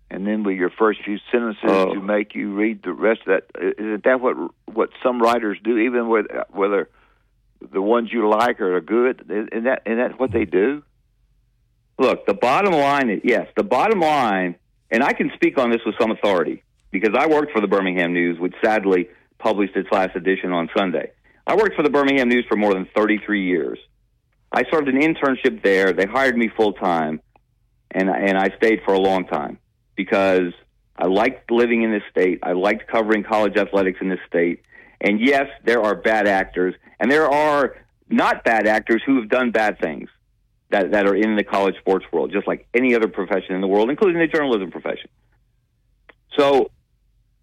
[0.09, 1.93] and then with your first few sentences Oh.
[1.93, 3.75] to make you read the rest of that.
[3.77, 4.35] Isn't that what
[4.65, 5.77] what some writers do?
[5.77, 6.89] Even with whether
[7.71, 10.83] the ones you like are good, isn't that isn't that what they do?
[11.99, 14.55] Look, the bottom line is yes, the bottom line,
[14.91, 18.13] and I can speak on this with some authority because I worked for the Birmingham
[18.13, 21.11] News, which sadly published its last edition on Sunday.
[21.45, 23.79] I worked for the Birmingham News for more than 33 years.
[24.51, 25.93] I served an internship there.
[25.93, 27.21] They hired me full time,
[27.91, 29.59] and and I stayed for a long time
[29.95, 30.53] because
[30.97, 32.39] I liked living in this state.
[32.43, 34.61] I liked covering college athletics in this state.
[34.99, 37.75] And yes, there are bad actors, and there are
[38.09, 40.09] not bad actors who have done bad things
[40.69, 43.67] that, that are in the college sports world, just like any other profession in the
[43.67, 45.09] world, including the journalism profession.
[46.37, 46.71] So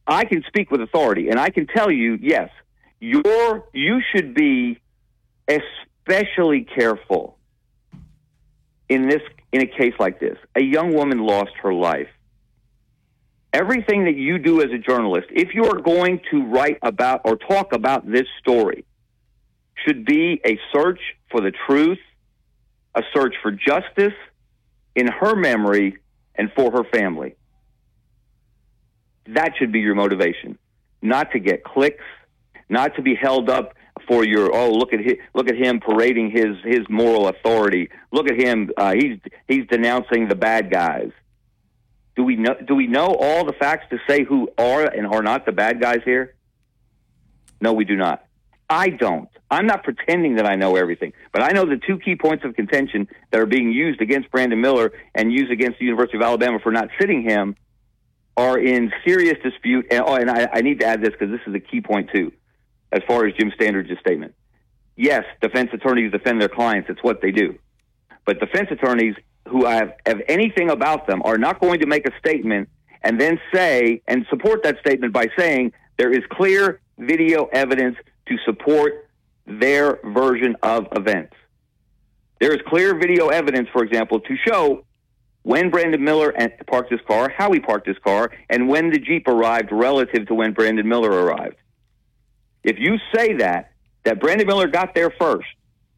[0.07, 2.51] I can speak with authority, and I can tell you, yes,
[3.01, 4.81] your you should be
[5.47, 5.69] especially
[6.65, 7.39] careful
[8.89, 10.37] in this in a case like this.
[10.57, 12.09] A young woman lost her life.
[13.53, 17.37] Everything that you do as a journalist, if you are going to write about or
[17.37, 18.85] talk about this story,
[19.85, 21.01] should be a search
[21.31, 21.99] for the truth,
[22.95, 24.15] a search for justice
[24.97, 25.99] in her memory
[26.35, 27.37] and for her family.
[29.27, 30.59] That should be your motivation,
[31.01, 32.05] not to get clicks,
[32.69, 33.75] not to be held up
[34.07, 37.91] for your oh look at him, look at him parading his his moral authority.
[38.13, 39.19] Look at him, uh, he's
[39.49, 41.11] he's denouncing the bad guys.
[42.17, 45.23] Do we know do we know all the facts to say who are and are
[45.23, 46.35] not the bad guys here?
[47.61, 48.25] No, we do not.
[48.69, 49.29] I don't.
[49.51, 52.57] I'm not pretending that I know everything, but I know the two key points of
[52.57, 56.59] contention that are being used against Brandon Miller and used against the University of Alabama
[56.63, 57.57] for not sitting him
[58.37, 59.87] are in serious dispute.
[59.91, 62.11] And, oh, and I, I need to add this because this is a key point
[62.13, 62.33] too,
[62.95, 64.35] as far as Jim Standridge's statement.
[64.97, 67.59] Yes, defense attorneys defend their clients; it's what they do.
[68.25, 69.17] But defense attorneys
[69.49, 72.69] who have, have anything about them are not going to make a statement
[73.03, 77.97] and then say and support that statement by saying there is clear video evidence
[78.29, 79.09] to support
[79.47, 81.35] their version of events.
[82.41, 84.85] There is clear video evidence, for example, to show
[85.43, 86.33] when Brandon Miller
[86.67, 90.35] parked his car, how he parked his car, and when the Jeep arrived relative to
[90.35, 91.57] when Brandon Miller arrived.
[92.65, 93.73] If you say that,
[94.05, 95.47] that Brandon Miller got there first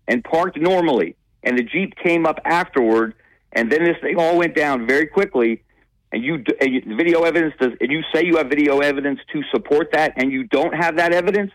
[0.09, 3.15] and parked normally, and the Jeep came up afterward,
[3.53, 5.63] and then this thing all went down very quickly,
[6.13, 9.43] and you, and you video evidence does, and you say you have video evidence to
[9.53, 11.53] support that, and you don't have that evidence,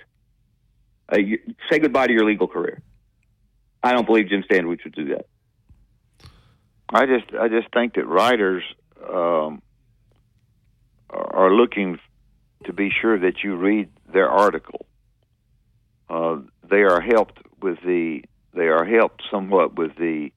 [1.11, 1.39] uh, you,
[1.69, 2.81] say goodbye to your legal career.
[3.83, 5.25] I don't believe Jim Standridge would do that.
[6.93, 8.63] I just I just think that writers
[9.01, 9.61] um,
[11.09, 11.99] are are looking
[12.65, 14.85] to be sure that you read their article.
[16.11, 18.21] Uh, they are helped with the
[18.53, 20.29] they are helped somewhat with the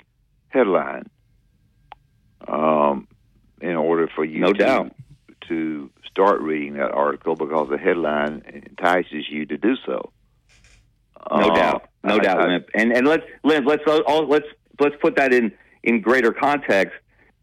[0.49, 1.07] headline
[2.47, 3.09] um,
[3.61, 4.93] in order for you No to, doubt.
[5.49, 10.13] to start reading that article because the headline entices you to do so.
[11.31, 12.67] No Uh, doubt, no I- doubt, I- Wimp.
[12.75, 14.47] And and let's Wimp, let's all, let's
[14.79, 15.53] let's put that in
[15.83, 16.95] in greater context.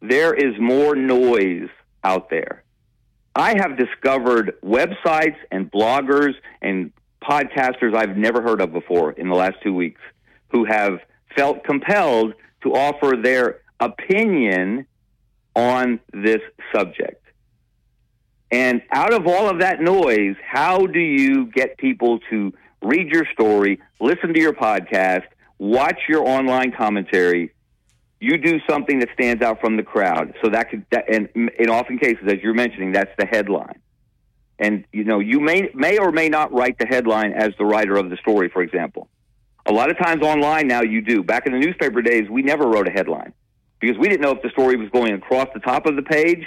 [0.01, 1.69] There is more noise
[2.03, 2.63] out there.
[3.36, 6.91] I have discovered websites and bloggers and
[7.24, 10.01] podcasters I've never heard of before in the last two weeks
[10.49, 10.99] who have
[11.36, 14.86] felt compelled to offer their opinion
[15.55, 16.41] on this
[16.74, 17.24] subject.
[18.51, 23.26] And out of all of that noise, how do you get people to read your
[23.32, 25.24] story, listen to your podcast,
[25.57, 27.53] watch your online commentary?
[28.19, 30.34] You do something that stands out from the crowd.
[30.43, 33.80] So that could, that, and in often cases, as you're mentioning, that's the headline.
[34.62, 37.97] And you know, you may may or may not write the headline as the writer
[37.97, 38.47] of the story.
[38.47, 39.09] For example,
[39.66, 41.24] a lot of times online now you do.
[41.24, 43.34] Back in the newspaper days, we never wrote a headline
[43.80, 46.45] because we didn't know if the story was going across the top of the page,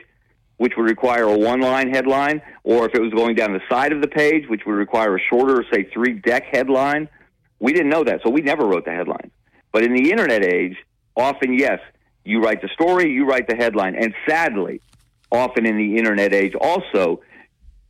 [0.59, 4.01] which would require a one-line headline, or if it was going down the side of
[4.01, 7.09] the page, which would require a shorter, say, three-deck headline.
[7.59, 9.33] We didn't know that, so we never wrote the headlines.
[9.73, 10.77] But in the internet age,
[11.17, 11.81] often yes,
[12.25, 14.81] you write the story, you write the headline, and sadly,
[15.33, 17.21] often in the internet age also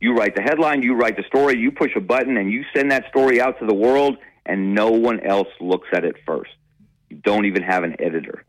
[0.05, 2.91] you write the headline, you write the story, you push a button, and you send
[2.91, 6.51] that story out to the world, and no one else looks at it first.
[7.09, 8.45] You don't even have an editor.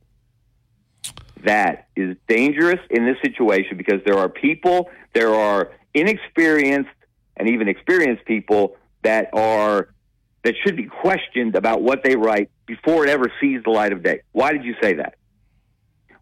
[1.44, 6.90] That is dangerous in this situation because there are people, there are inexperienced
[7.38, 9.88] and even experienced people that are
[10.42, 14.02] that should be questioned about what they write before it ever sees the light of
[14.02, 14.20] day.
[14.32, 15.14] Why did you say that?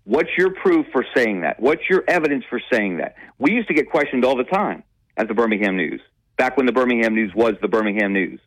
[0.05, 1.59] What's your proof for saying that?
[1.61, 3.17] What's your evidence for saying that?
[3.39, 4.85] We used to get questioned all the time
[5.17, 6.01] at the Birmingham News,
[6.37, 8.41] back when the Birmingham News was the Birmingham News.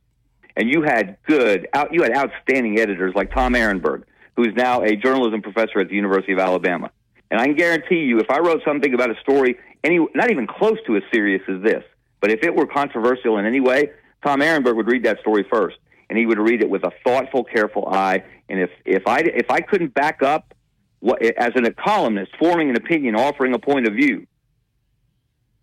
[0.56, 4.04] And you had good, out, you had outstanding editors like Tom Arenberg,
[4.36, 6.90] who's now a journalism professor at the University of Alabama.
[7.30, 10.48] And I can guarantee you, if I wrote something about a story, any, not even
[10.48, 11.84] close to as serious as this,
[12.22, 13.92] but if it were controversial in any way,
[14.26, 15.78] Tom Arenberg would read that story first,
[16.10, 18.24] and he would read it with a thoughtful, careful eye.
[18.50, 20.54] And if if I if I couldn't back up
[21.00, 24.26] what as a columnist, forming an opinion, offering a point of view,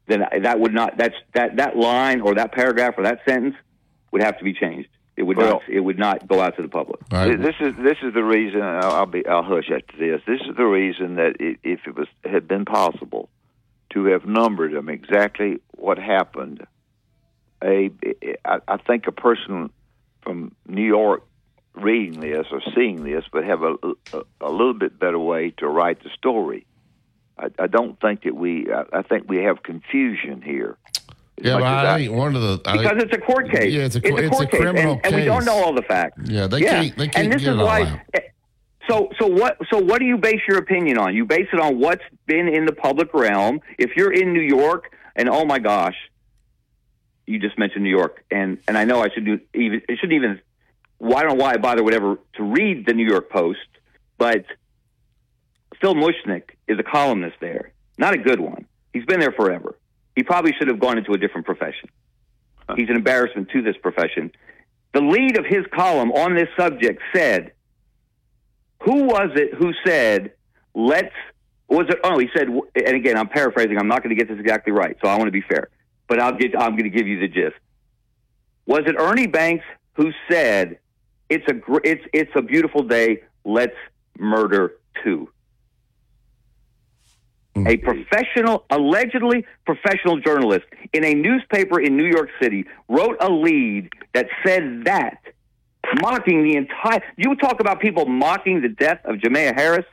[0.06, 3.56] then that would not that's that that line or that paragraph or that sentence
[4.12, 4.88] would have to be changed.
[5.16, 7.00] It would Well- not it would not go out to the public.
[7.36, 8.62] This is this is the reason.
[8.62, 10.20] I'll, I'll be I'll hush after this.
[10.26, 13.28] This is the reason that i if it was had been possible
[13.90, 16.66] to have numbered them exactly what happened,
[17.62, 17.90] a
[18.44, 19.70] I, I think a person
[20.22, 21.22] from New York
[21.74, 23.74] reading this or seeing this would have a,
[24.12, 26.66] a, a little bit better way to write the story.
[27.38, 28.72] I, I don't think that we.
[28.72, 30.76] I, I think we have confusion here.
[31.36, 33.72] Yeah, but as I think one of the I because think- it's a court case.
[33.72, 35.82] Yeah, it's a, it's a court case, criminal and, and we don't know all the
[35.82, 36.20] facts.
[36.30, 36.82] Yeah, they yeah.
[36.82, 36.96] can't.
[36.96, 38.02] They can't and this is why.
[38.14, 38.20] Eh,
[38.88, 39.58] so, so what?
[39.72, 41.14] So, what do you base your opinion on?
[41.14, 43.60] You base it on what's been in the public realm.
[43.78, 45.96] If you're in New York, and oh my gosh,
[47.26, 49.82] you just mentioned New York, and and I know I should do even.
[49.88, 50.40] It shouldn't even.
[50.98, 53.58] Why don't why I bother whatever to read the New York Post?
[54.18, 54.44] But
[55.80, 58.66] Phil Mushnick is a columnist there, not a good one.
[58.92, 59.76] He's been there forever.
[60.16, 61.88] He probably should have gone into a different profession.
[62.76, 64.30] He's an embarrassment to this profession.
[64.92, 67.52] The lead of his column on this subject said,
[68.84, 70.32] "Who was it who said,
[70.74, 71.12] let's
[71.68, 71.98] was it?
[72.04, 73.78] Oh, he said, and again, I'm paraphrasing.
[73.78, 75.68] I'm not going to get this exactly right, so I want to be fair,
[76.08, 76.58] but I'll get.
[76.58, 77.56] I'm going to give you the gist.
[78.66, 80.78] Was it Ernie Banks who said,
[81.28, 83.22] "It's a it's it's a beautiful day.
[83.44, 83.76] Let's
[84.18, 85.30] murder two.
[87.54, 87.68] Mm.
[87.68, 93.90] A professional, allegedly professional journalist in a newspaper in New York City wrote a lead
[94.12, 95.22] that said that,
[96.00, 97.02] mocking the entire.
[97.16, 99.86] You talk about people mocking the death of Jamea Harris.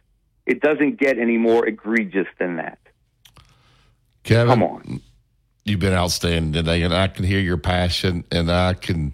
[0.48, 2.80] It doesn't get any more egregious than that.
[4.24, 5.02] Kevin, Come on.
[5.64, 9.14] You've been outstanding today, and I can hear your passion, and I can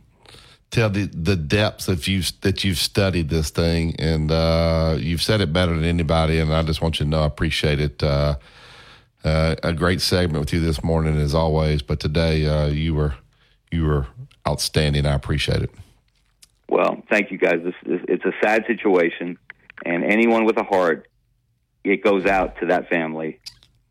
[0.71, 5.41] tell the, the depths that you that you've studied this thing, and uh, you've said
[5.41, 6.39] it better than anybody.
[6.39, 8.03] And I just want you to know I appreciate it.
[8.03, 8.35] Uh,
[9.23, 11.81] uh, a great segment with you this morning, as always.
[11.81, 13.15] But today, uh, you were
[13.71, 14.07] you were
[14.47, 15.05] outstanding.
[15.05, 15.71] I appreciate it.
[16.69, 17.61] Well, thank you guys.
[17.63, 19.37] This, this, it's a sad situation,
[19.85, 21.07] and anyone with a heart,
[21.83, 23.39] it goes out to that family,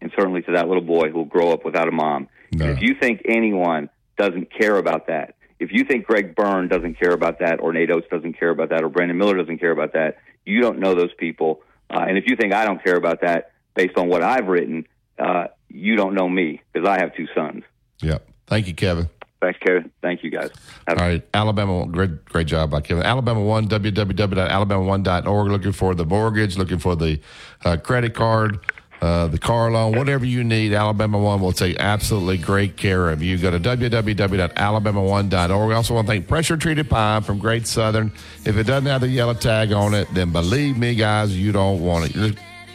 [0.00, 2.28] and certainly to that little boy who will grow up without a mom.
[2.52, 6.98] And if you think anyone doesn't care about that, if you think Greg Byrne doesn't
[6.98, 9.70] care about that, or Nate Oats doesn't care about that, or Brandon Miller doesn't care
[9.70, 11.62] about that, you don't know those people.
[11.90, 14.86] Uh, and if you think I don't care about that based on what I've written,
[15.18, 17.64] uh, you don't know me because I have two sons.
[18.00, 18.18] Yeah.
[18.46, 19.08] Thank you, Kevin.
[19.40, 19.90] Thanks, Kevin.
[20.02, 20.50] Thank you, guys.
[20.88, 23.04] All right, Alabama, great, great job by Kevin.
[23.04, 25.50] Alabama One, www.alabama1.org.
[25.50, 27.20] Looking for the mortgage, looking for the
[27.64, 28.60] uh, credit card,
[29.00, 30.72] uh, the car loan, whatever you need.
[30.72, 33.38] Alabama One will take absolutely great care of you.
[33.38, 35.72] Go to www.alabama1.org.
[35.72, 38.12] I also want to thank Pressure Treated Pine from Great Southern.
[38.44, 41.80] If it doesn't have the yellow tag on it, then believe me, guys, you don't
[41.80, 42.16] want it.
[42.16, 42.32] You're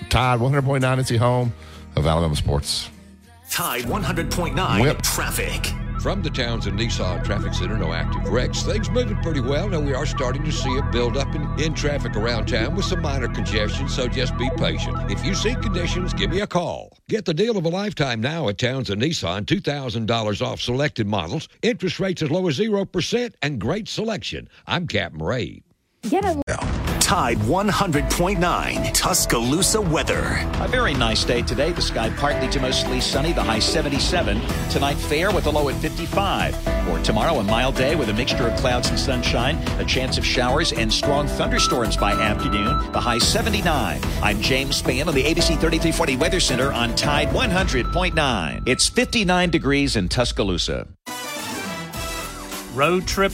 [0.09, 1.53] Tide 100.9 is the home
[1.95, 2.89] of Alabama sports.
[3.49, 5.01] Tide 100.9 Whip.
[5.01, 5.71] traffic.
[6.01, 8.63] From the Townsend Nissan Traffic Center, no active wrecks.
[8.63, 9.69] Things moving pretty well.
[9.69, 13.03] Now we are starting to see a buildup in, in traffic around town with some
[13.03, 15.11] minor congestion, so just be patient.
[15.11, 16.97] If you see conditions, give me a call.
[17.07, 19.45] Get the deal of a lifetime now at Townsend Nissan.
[19.45, 24.49] $2,000 off selected models, interest rates as low as 0%, and great selection.
[24.65, 25.61] I'm Captain Ray.
[26.09, 26.41] Get a
[26.99, 30.39] Tide 100.9 Tuscaloosa weather.
[30.55, 31.73] A very nice day today.
[31.73, 34.41] The sky partly to mostly sunny, the high 77.
[34.69, 36.55] Tonight, fair with a low at 55.
[36.85, 40.25] For tomorrow, a mild day with a mixture of clouds and sunshine, a chance of
[40.25, 44.01] showers and strong thunderstorms by afternoon, the high 79.
[44.23, 48.63] I'm James Spann on the ABC 3340 Weather Center on Tide 100.9.
[48.67, 50.87] It's 59 degrees in Tuscaloosa.
[52.73, 53.33] Road trip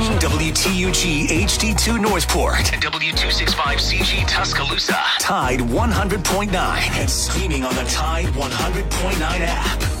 [0.01, 4.97] WTUG HD2 Northport and W265CG Tuscaloosa.
[5.19, 10.00] Tide 100.9 and streaming on the Tide 100.9 app.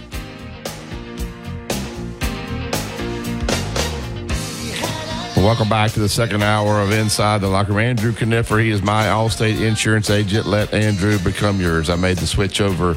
[5.41, 7.79] Welcome back to the second hour of Inside the Locker Room.
[7.79, 10.45] Andrew Kniffer, he is my Allstate insurance agent.
[10.45, 11.89] Let Andrew become yours.
[11.89, 12.95] I made the switch over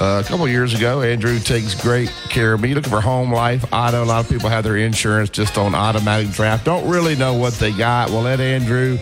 [0.00, 1.02] uh, a couple years ago.
[1.02, 2.74] Andrew takes great care of me.
[2.74, 4.04] Looking for home life, auto.
[4.04, 6.64] A lot of people have their insurance just on automatic draft.
[6.64, 8.10] Don't really know what they got.
[8.10, 8.96] Well, let Andrew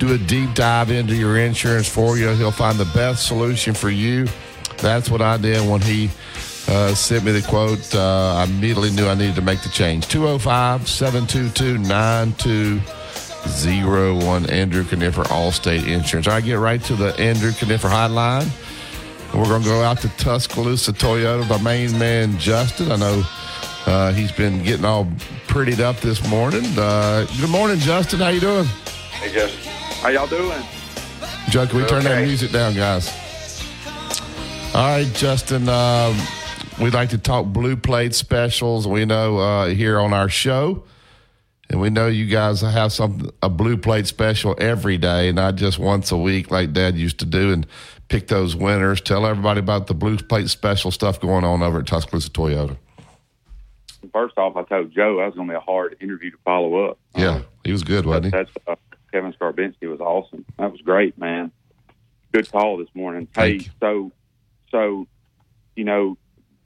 [0.00, 2.30] do a deep dive into your insurance for you.
[2.30, 4.26] He'll find the best solution for you.
[4.78, 6.10] That's what I did when he
[6.68, 7.94] uh, sent me the quote.
[7.94, 10.08] Uh, I immediately knew I needed to make the change.
[10.08, 14.50] 205 722 9201.
[14.50, 16.26] Andrew Kniffer, Allstate Insurance.
[16.26, 18.48] I get right to the Andrew Kniffer hotline.
[19.34, 21.48] We're going to go out to Tuscaloosa Toyota.
[21.48, 22.92] My main man, Justin.
[22.92, 23.22] I know
[23.86, 25.06] uh, he's been getting all
[25.48, 26.64] prettied up this morning.
[26.78, 28.20] Uh, good morning, Justin.
[28.20, 28.64] How you doing?
[28.64, 29.72] Hey, Justin.
[30.00, 30.62] How y'all doing?
[31.50, 33.08] Joe, can we turn that music down, guys?
[34.74, 35.68] All right, Justin.
[35.68, 36.16] Um,
[36.80, 38.86] we like to talk blue plate specials.
[38.86, 40.84] We know uh, here on our show,
[41.70, 45.78] and we know you guys have some a blue plate special every day, not just
[45.78, 47.66] once a week like Dad used to do, and
[48.08, 49.00] pick those winners.
[49.00, 52.76] Tell everybody about the blue plate special stuff going on over at Tuscaloosa Toyota.
[54.12, 56.90] First off, I told Joe that was going to be a hard interview to follow
[56.90, 56.98] up.
[57.16, 58.30] Yeah, he was good, wasn't he?
[58.30, 58.76] That's uh,
[59.12, 60.44] Kevin Scarbinsky was awesome.
[60.58, 61.52] That was great, man.
[62.32, 63.28] Good call this morning.
[63.34, 64.12] hey, so
[64.70, 65.06] so
[65.76, 66.16] you know,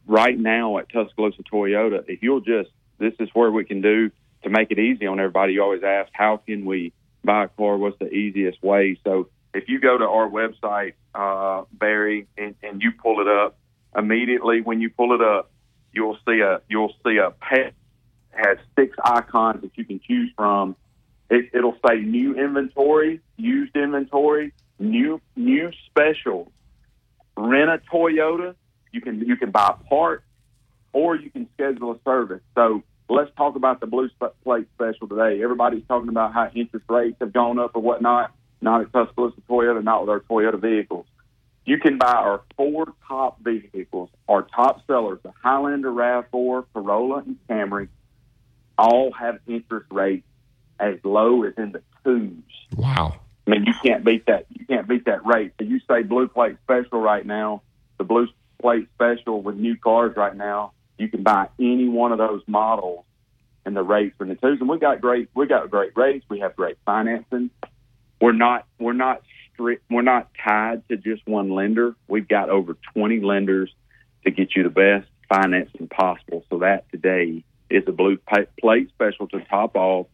[0.08, 4.10] right now at Tuscaloosa Toyota, if you'll just this is where we can do
[4.42, 5.52] to make it easy on everybody.
[5.52, 6.92] You always ask, how can we
[7.22, 7.76] buy a car?
[7.76, 8.98] What's the easiest way?
[9.04, 13.56] So if you go to our website, uh, Barry, and, and you pull it up
[13.96, 15.50] immediately, when you pull it up,
[15.92, 17.74] you'll see a you'll see a pet
[18.30, 20.76] has six icons that you can choose from.
[21.30, 26.52] It, it'll say new inventory, used inventory, new new special.
[27.36, 28.54] Rent a Toyota.
[28.92, 30.24] You can you can buy parts,
[30.92, 32.42] or you can schedule a service.
[32.54, 34.08] So let's talk about the blue
[34.44, 35.42] plate special today.
[35.42, 38.32] Everybody's talking about how interest rates have gone up or whatnot.
[38.60, 41.06] Not at Tuscaloosa Toyota, not with our Toyota vehicles.
[41.64, 47.36] You can buy our four top vehicles, our top sellers, the Highlander RAV4, Corolla, and
[47.48, 47.88] Camry,
[48.78, 50.26] all have interest rates
[50.80, 52.32] as low as in the twos.
[52.74, 53.20] Wow.
[53.46, 54.46] I mean, you can't beat that.
[54.50, 55.52] You can't beat that rate.
[55.58, 57.62] So you say blue plate special right now,
[57.98, 58.28] the blue
[58.60, 63.04] plate special with new cars right now, you can buy any one of those models
[63.64, 64.60] and the rates in the twos.
[64.60, 66.24] And we got great, we got great rates.
[66.28, 67.50] We have great financing.
[68.20, 71.94] We're not, we're not strict, we're not tied to just one lender.
[72.08, 73.72] We've got over 20 lenders
[74.24, 76.44] to get you the best financing possible.
[76.50, 80.06] So that today is a blue plate special to top off.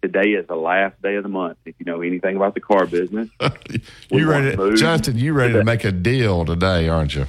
[0.00, 1.58] Today is the last day of the month.
[1.64, 3.28] If you know anything about the car business,
[4.10, 5.16] You ready, to Justin?
[5.16, 7.26] You ready to make a deal today, aren't you?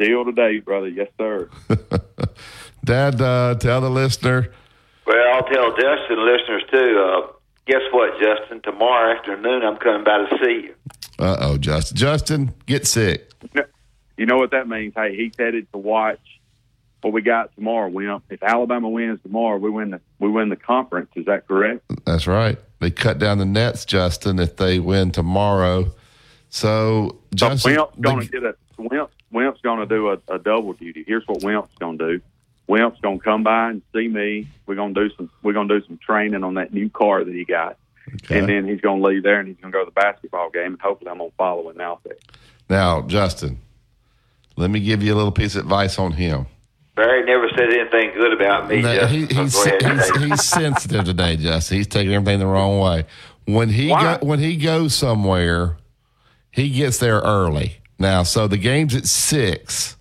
[0.00, 0.88] Deal today, brother.
[0.88, 1.48] Yes, sir.
[2.84, 4.52] Dad, uh, tell the listener
[5.06, 6.98] Well, I'll tell Justin listeners too.
[6.98, 7.32] Uh,
[7.66, 8.60] guess what, Justin?
[8.62, 10.74] Tomorrow afternoon, I'm coming by to see you.
[11.18, 11.96] Uh oh, Justin.
[11.96, 13.30] Justin, get sick.
[14.16, 14.92] You know what that means?
[14.94, 16.20] Hey, he's headed to watch
[17.00, 17.88] what we got tomorrow.
[17.88, 18.24] Wimp.
[18.28, 21.10] If Alabama wins tomorrow, we win the we win the conference.
[21.16, 21.82] Is that correct?
[22.04, 22.58] That's right.
[22.80, 25.92] They cut down the nets, Justin, if they win tomorrow.
[26.50, 27.76] So, Justin.
[27.76, 29.10] Wimp's going to get a Wimp.
[29.32, 31.04] Wimp's going to do a, a double duty.
[31.06, 32.20] Here's what Wimp's going to do.
[32.66, 34.48] Wimp's going to come by and see me.
[34.66, 35.30] We're going to do some.
[35.42, 37.76] We're going to do some training on that new car that he got,
[38.14, 38.38] Okay.
[38.38, 40.50] and then he's going to leave there and he's going to go to the basketball
[40.50, 40.72] game.
[40.72, 42.16] And hopefully, I'm going to follow him out there.
[42.68, 43.58] Now, Justin,
[44.56, 46.46] let me give you a little piece of advice on him.
[46.94, 48.82] Barry never said anything good about me.
[48.82, 51.78] No, he, he's, so go he's, he's sensitive today, Justin.
[51.78, 53.04] He's taking everything the wrong way.
[53.46, 55.78] When he go, when he goes somewhere,
[56.50, 57.79] he gets there early.
[58.00, 59.96] Now, so the game's at six.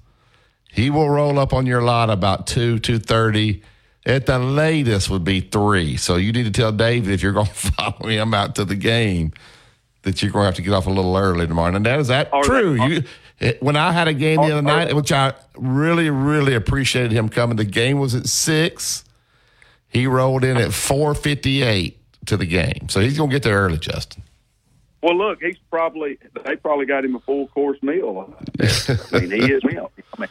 [0.71, 3.61] He will roll up on your lot about two two thirty.
[4.05, 5.97] At the latest would be three.
[5.97, 8.75] So you need to tell David if you're going to follow him out to the
[8.75, 9.33] game
[10.03, 11.75] that you're going to have to get off a little early tomorrow.
[11.75, 12.81] And that is that true?
[12.81, 13.03] you,
[13.39, 17.27] it, when I had a game the other night, which I really really appreciated him
[17.27, 17.57] coming.
[17.57, 19.03] The game was at six.
[19.89, 23.43] He rolled in at four fifty eight to the game, so he's going to get
[23.43, 24.23] there early, Justin.
[25.01, 28.33] Well, look, he's probably they probably got him a full course meal.
[28.59, 29.61] I mean, he is.
[29.65, 30.29] I mean,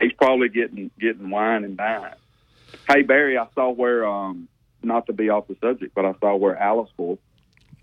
[0.00, 2.14] he's probably getting getting wine and dine.
[2.88, 4.48] Hey Barry, I saw where um
[4.82, 7.18] not to be off the subject, but I saw where Aliceville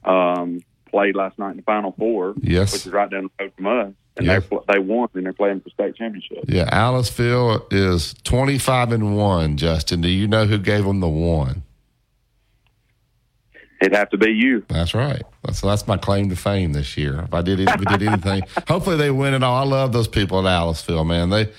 [0.04, 2.36] um played last night in the Final Four.
[2.42, 2.74] Yes.
[2.74, 4.44] which is right down the road from us, and Yes.
[4.50, 6.44] they they won and they're playing for state championship.
[6.48, 9.58] Yeah, Aliceville is twenty five and one.
[9.58, 11.64] Justin, do you know who gave them the one?
[13.86, 14.66] It'd have to be you.
[14.68, 15.22] That's right.
[15.44, 17.20] That's that's my claim to fame this year.
[17.20, 19.56] If I did if we did anything, hopefully they win it all.
[19.56, 21.30] I love those people at Aliceville, man.
[21.30, 21.52] They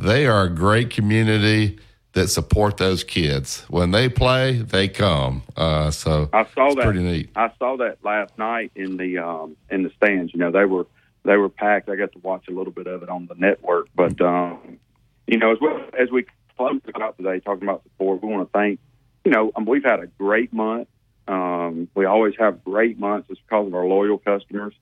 [0.00, 1.80] they are a great community
[2.12, 3.64] that support those kids.
[3.68, 5.42] When they play, they come.
[5.56, 6.84] Uh, so I saw it's that.
[6.84, 7.30] pretty neat.
[7.34, 10.32] I saw that last night in the um, in the stands.
[10.32, 10.86] You know, they were
[11.24, 11.88] they were packed.
[11.88, 13.88] I got to watch a little bit of it on the network.
[13.96, 14.78] But um,
[15.26, 16.24] you know, as well as we
[16.56, 18.78] close out today, talking about support, we want to thank.
[19.24, 20.86] You know, um, we've had a great month.
[21.28, 23.28] Um, we always have great months.
[23.30, 24.74] It's because of our loyal customers.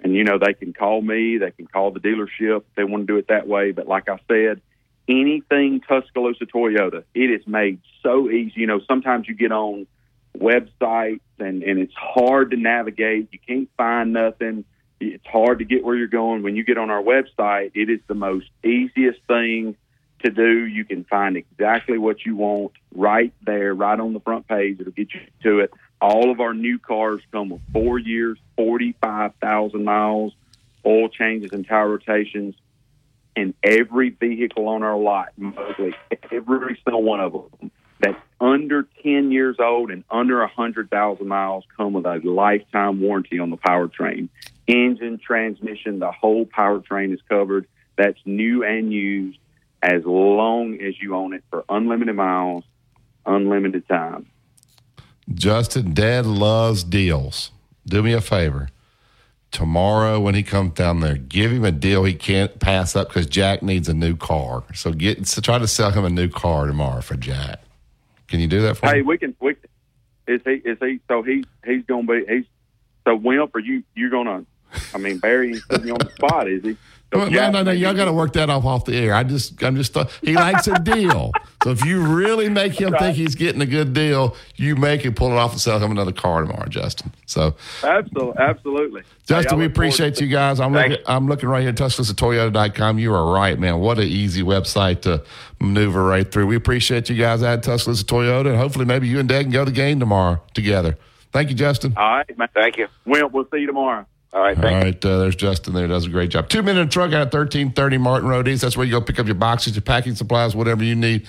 [0.00, 1.38] And you know, they can call me.
[1.38, 2.58] They can call the dealership.
[2.58, 3.72] if They want to do it that way.
[3.72, 4.60] But like I said,
[5.08, 8.60] anything Tuscaloosa Toyota, it is made so easy.
[8.60, 9.86] You know, sometimes you get on
[10.36, 13.28] websites and, and it's hard to navigate.
[13.32, 14.64] You can't find nothing.
[15.00, 16.42] It's hard to get where you're going.
[16.42, 19.76] When you get on our website, it is the most easiest thing
[20.22, 20.66] to do.
[20.66, 24.80] You can find exactly what you want right there, right on the front page.
[24.80, 25.72] It'll get you to it.
[26.00, 30.34] All of our new cars come with four years, 45,000 miles,
[30.84, 32.54] oil changes and tire rotations
[33.34, 35.94] and every vehicle on our lot, mostly
[36.30, 37.70] every single one of them
[38.02, 43.50] that's under 10 years old and under 100,000 miles come with a lifetime warranty on
[43.50, 44.28] the powertrain.
[44.66, 47.66] Engine, transmission, the whole powertrain is covered.
[47.96, 49.38] That's new and used
[49.82, 52.64] as long as you own it for unlimited miles,
[53.26, 54.26] unlimited time.
[55.34, 57.50] Justin, Dad loves deals.
[57.86, 58.68] Do me a favor.
[59.50, 63.26] Tomorrow, when he comes down there, give him a deal he can't pass up because
[63.26, 64.64] Jack needs a new car.
[64.72, 67.60] So get so try to sell him a new car tomorrow for Jack.
[68.28, 68.94] Can you do that for him?
[68.94, 69.08] Hey, me?
[69.08, 69.36] we can.
[69.40, 69.56] We,
[70.26, 70.52] is he?
[70.52, 71.00] Is he?
[71.06, 72.24] So he's he's to be.
[72.26, 72.46] He's
[73.06, 73.54] so Wimp.
[73.54, 73.82] Are you?
[73.94, 74.46] You're going to?
[74.94, 76.76] I mean, Barry putting you on the spot, is he?
[77.12, 77.70] So Well, no, no, no.
[77.72, 79.14] Y'all got to work that off off the air.
[79.14, 79.96] I just, I'm just.
[79.96, 81.32] Uh, he likes a deal.
[81.62, 85.14] So if you really make him think he's getting a good deal, you make him
[85.14, 87.12] pull it off and sell him another car tomorrow, Justin.
[87.26, 89.02] So Absolutely, absolutely.
[89.26, 90.58] Justin, Hey, we appreciate you guys.
[90.58, 92.98] I'm Thank looking, I'm looking right here at TuscaloosaToyota.com.
[92.98, 93.78] You are right, man.
[93.78, 95.22] What an easy website to
[95.60, 96.46] maneuver right through.
[96.46, 99.64] We appreciate you guys at Tuscaloosa Toyota, and hopefully maybe you and Dad can go
[99.64, 100.98] to the game tomorrow together.
[101.32, 101.94] Thank you, Justin.
[101.96, 102.48] All right, man.
[102.52, 102.88] Thank you.
[103.06, 104.06] Wimp, we'll see you tomorrow.
[104.32, 105.86] All right, All right, uh, there's Justin there.
[105.86, 106.48] Does a great job.
[106.48, 108.62] Two minute truck out at 1330 Martin Road East.
[108.62, 111.26] That's where you go pick up your boxes, your packing supplies, whatever you need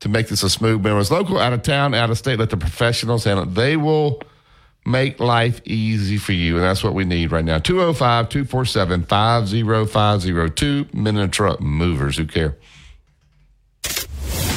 [0.00, 0.84] to make this a smooth.
[0.84, 2.38] It's local, out of town, out of state.
[2.38, 3.54] Let the professionals handle it.
[3.54, 4.20] They will
[4.84, 6.56] make life easy for you.
[6.56, 7.58] And that's what we need right now.
[7.58, 10.54] 205 247 5050.
[10.54, 12.58] Two minute truck movers who care.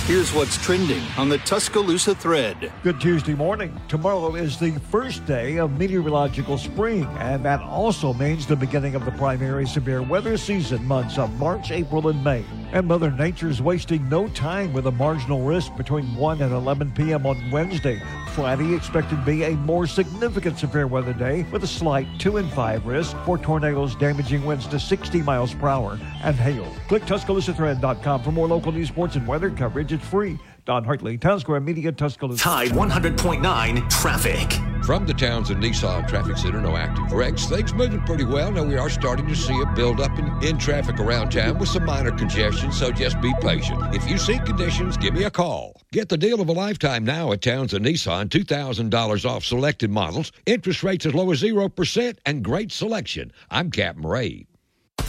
[0.07, 2.71] Here's what's trending on the Tuscaloosa thread.
[2.81, 3.77] Good Tuesday morning.
[3.89, 9.03] Tomorrow is the first day of meteorological spring, and that also means the beginning of
[9.03, 12.45] the primary severe weather season months of March, April, and May.
[12.71, 17.25] And Mother Nature's wasting no time with a marginal risk between 1 and 11 p.m.
[17.25, 18.01] on Wednesday.
[18.29, 22.49] Friday expected to be a more significant severe weather day with a slight 2 and
[22.53, 26.65] 5 risk for tornadoes damaging winds to 60 miles per hour and hail.
[26.87, 29.96] Click TuscaloosaThread.com for more local news, sports, and weather coverage.
[29.97, 30.37] It's free.
[30.65, 32.43] Don Hartley, Town Square Media, Tuscaloosa.
[32.43, 34.53] Tide 100.9 traffic.
[34.85, 37.47] From the Townsend Nissan Traffic Center, no active wrecks.
[37.47, 38.51] Things moving pretty well.
[38.51, 41.83] Now we are starting to see a buildup in, in traffic around town with some
[41.85, 43.95] minor congestion, so just be patient.
[43.95, 45.81] If you see conditions, give me a call.
[45.91, 48.27] Get the deal of a lifetime now at Townsend Nissan.
[48.27, 53.31] $2,000 off selected models, interest rates as low as 0%, and great selection.
[53.49, 54.45] I'm Captain Ray.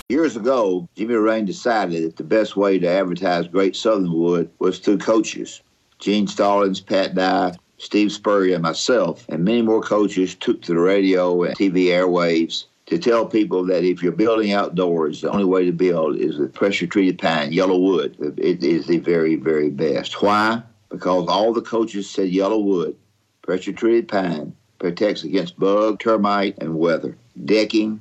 [0.09, 4.79] Years ago, Jimmy Rane decided that the best way to advertise Great Southern Wood was
[4.79, 5.61] through coaches.
[5.99, 10.81] Gene Stallings, Pat Dye, Steve Spurrier, and myself, and many more coaches took to the
[10.81, 15.67] radio and TV airwaves to tell people that if you're building outdoors, the only way
[15.67, 18.39] to build is with pressure treated pine, YellaWood.
[18.39, 20.23] It is the very, very best.
[20.23, 20.63] Why?
[20.89, 22.95] Because all the coaches said YellaWood,
[23.43, 27.19] pressure treated pine, protects against bug, termite, and weather.
[27.45, 28.01] Decking,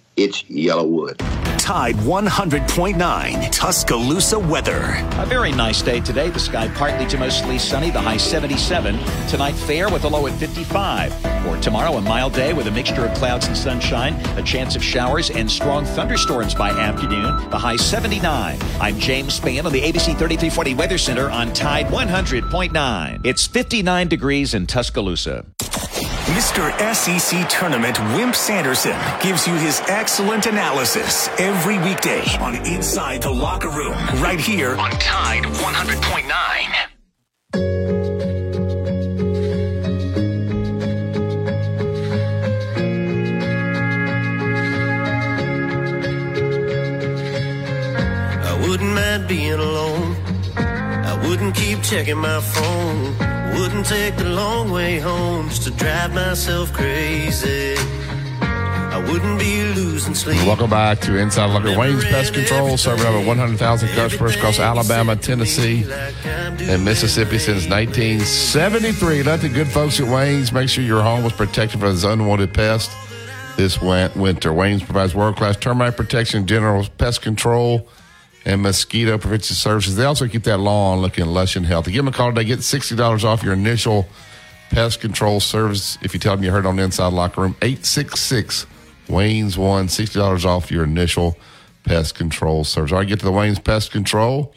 [0.23, 1.17] It's YellaWood.
[1.57, 5.03] Tide 100.9 Tuscaloosa weather.
[5.13, 6.29] A very nice day today.
[6.29, 8.99] The sky partly to mostly sunny, the high 77.
[9.27, 11.11] Tonight, fair with a low at 55.
[11.43, 14.83] For tomorrow, a mild day with a mixture of clouds and sunshine, a chance of
[14.83, 18.59] showers and strong thunderstorms by afternoon, the high 79.
[18.79, 23.25] I'm James Spann on the ABC 3340 Weather Center on Tide 100.9.
[23.25, 25.47] It's 59 degrees in Tuscaloosa.
[26.41, 26.73] Mr.
[26.95, 33.69] SEC Tournament Wimp Sanderson gives you his excellent analysis every weekday on Inside the Locker
[33.69, 36.31] Room, right here on Tide 100.9.
[48.43, 50.15] I wouldn't mind being alone.
[50.57, 53.30] I wouldn't keep checking my phone.
[53.59, 57.75] Wouldn't take the long way home just to drive myself crazy.
[58.41, 60.37] I wouldn't be losing sleep.
[60.45, 61.77] Welcome back to Inside Locker.
[61.77, 65.85] Wayne's Pest Control, serving over 100,000 customers across Alabama, Tennessee,
[66.23, 69.23] and Mississippi since 1973.
[69.23, 72.53] Let the good folks at Wayne's make sure your home was protected from this unwanted
[72.53, 72.91] pest
[73.57, 74.53] this winter.
[74.53, 77.87] Wayne's provides world class termite protection, general pest control,
[78.45, 79.95] and mosquito prevention services.
[79.95, 81.91] They also keep that lawn looking lush and healthy.
[81.91, 82.43] Give them a call today.
[82.43, 84.07] Get $60 off your initial
[84.69, 87.55] pest control service if you tell them you heard on the Inside Locker Room.
[87.61, 88.65] 866
[89.09, 91.37] Wayne's One, $60 off your initial
[91.83, 92.91] pest control service.
[92.91, 94.53] All right, get to the Wayne's Pest Control.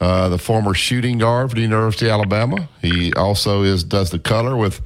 [0.00, 2.68] Uh, the former shooting guard for the University of Alabama.
[2.82, 4.80] He also is does the color with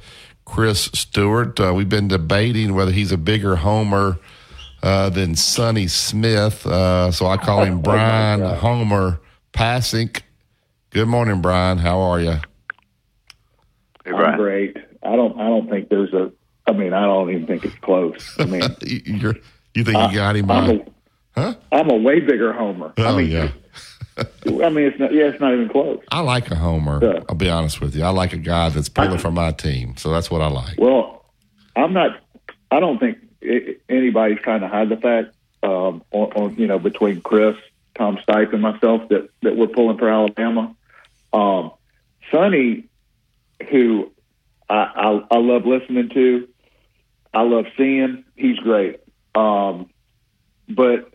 [0.45, 1.59] Chris Stewart.
[1.59, 4.17] Uh, we've been debating whether he's a bigger homer
[4.83, 6.65] uh, than Sonny Smith.
[6.65, 9.19] Uh, so I call him Bryan Homer
[9.53, 10.21] Passink.
[10.91, 11.77] Good morning, Bryan.
[11.77, 12.37] How are you?
[14.05, 14.77] I'm great.
[15.03, 15.39] I don't.
[15.39, 16.31] I don't think there's a.
[16.67, 18.35] I mean, I don't even think it's close.
[18.39, 19.35] I mean, You're,
[19.73, 20.47] you think you got him?
[20.47, 20.53] Huh?
[20.53, 20.83] I'm on?
[21.43, 22.93] a, I'm a way bigger homer.
[22.97, 23.51] Oh I mean, yeah.
[24.17, 25.13] I mean, it's not.
[25.13, 25.99] Yeah, it's not even close.
[26.11, 26.99] I like a homer.
[27.01, 27.19] Yeah.
[27.29, 28.03] I'll be honest with you.
[28.03, 29.95] I like a guy that's pulling for my team.
[29.97, 30.77] So that's what I like.
[30.77, 31.25] Well,
[31.75, 32.19] I'm not.
[32.71, 37.21] I don't think anybody's trying to hide the fact, um, on, on you know, between
[37.21, 37.55] Chris,
[37.95, 40.75] Tom Stipe, and myself that that we're pulling for Alabama.
[41.33, 41.71] Um,
[42.31, 42.85] Sonny,
[43.69, 44.11] who
[44.69, 46.47] I, I I love listening to,
[47.33, 48.23] I love seeing.
[48.35, 48.99] He's great.
[49.35, 49.89] Um,
[50.67, 51.11] but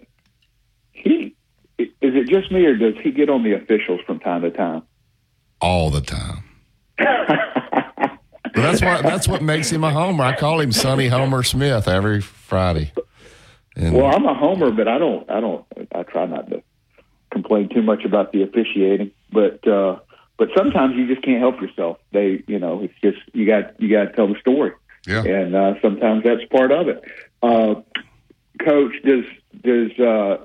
[0.92, 1.34] he
[1.78, 4.82] is it just me or does he get on the officials from time to time?
[5.60, 6.44] All the time.
[8.55, 10.24] But that's what that's what makes him a homer.
[10.24, 12.93] I call him Sonny Homer Smith every Friday.
[13.76, 15.28] And Well, I'm a homer, but I don't.
[15.28, 15.64] I don't.
[15.93, 16.62] I try not to
[17.31, 19.98] complain too much about the officiating, but uh,
[20.36, 21.98] but sometimes you just can't help yourself.
[22.12, 24.72] They, you know, it's just you got you got to tell the story,
[25.06, 25.24] yeah.
[25.24, 27.02] and uh, sometimes that's part of it.
[27.43, 27.82] Uh,
[28.64, 29.24] Coach, does
[29.62, 30.36] does uh,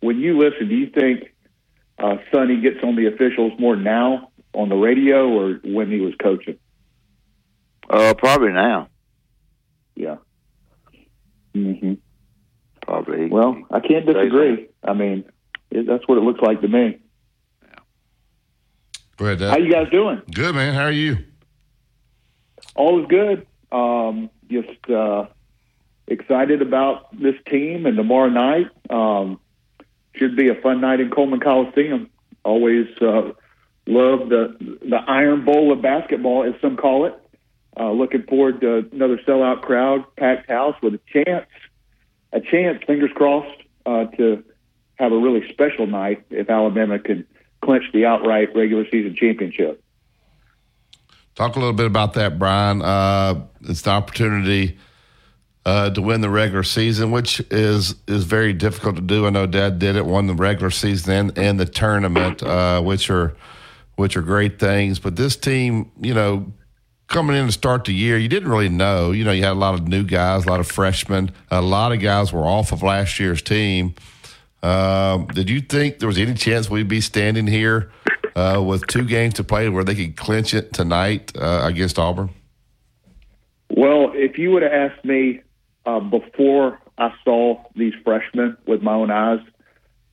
[0.00, 1.32] when you listen, do you think
[1.98, 6.14] uh, Sonny gets on the officials more now on the radio or when he was
[6.20, 6.58] coaching?
[7.92, 8.88] Uh, probably now.
[9.94, 10.16] Yeah.
[11.54, 11.94] hmm
[12.80, 13.28] Probably.
[13.28, 14.68] Well, I can't disagree.
[14.82, 15.24] I mean,
[15.70, 16.98] it, that's what it looks like to me.
[19.18, 19.50] Go ahead, Dad.
[19.50, 20.22] How you guys doing?
[20.34, 20.74] Good man.
[20.74, 21.18] How are you?
[22.74, 23.46] All is good.
[23.70, 25.26] Um, just uh,
[26.06, 28.66] excited about this team and tomorrow night.
[28.90, 29.38] Um,
[30.14, 32.10] should be a fun night in Coleman Coliseum.
[32.44, 33.32] Always uh,
[33.86, 37.14] love the the Iron Bowl of basketball, as some call it.
[37.78, 41.46] Uh, looking forward to another sellout crowd, packed house with a chance,
[42.32, 44.44] a chance, fingers crossed, uh, to
[44.96, 47.26] have a really special night if Alabama can
[47.62, 49.82] clinch the outright regular season championship.
[51.34, 52.82] Talk a little bit about that, Bryan.
[52.82, 54.78] Uh, it's the opportunity
[55.64, 59.26] uh, to win the regular season, which is is very difficult to do.
[59.26, 63.08] I know Dad did it, won the regular season and, and the tournament, uh, which
[63.08, 63.34] are
[63.96, 64.98] which are great things.
[64.98, 66.52] But this team, you know,
[67.12, 69.12] coming in to start the year, you didn't really know.
[69.12, 71.92] You know, you had a lot of new guys, a lot of freshmen, a lot
[71.92, 73.94] of guys were off of last year's team.
[74.62, 77.92] Um, did you think there was any chance we'd be standing here
[78.34, 82.30] uh, with two games to play where they could clinch it tonight uh, against Auburn?
[83.68, 85.42] Well, if you would have asked me
[85.84, 89.40] uh, before I saw these freshmen with my own eyes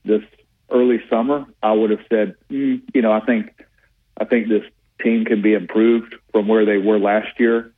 [0.04, 0.22] this
[0.70, 3.54] early summer, I would have said, mm, you know, I think
[4.18, 4.64] I think this
[5.02, 7.72] team can be improved from where they were last year.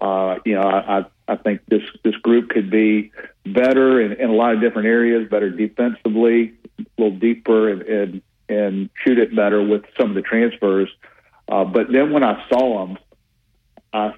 [0.00, 3.12] Uh, you know, I, I I think this this group could be
[3.44, 8.22] better in, in a lot of different areas, better defensively, a little deeper, and and,
[8.48, 10.88] and shoot it better with some of the transfers.
[11.46, 12.98] Uh, but then when I saw them,
[13.92, 14.14] I,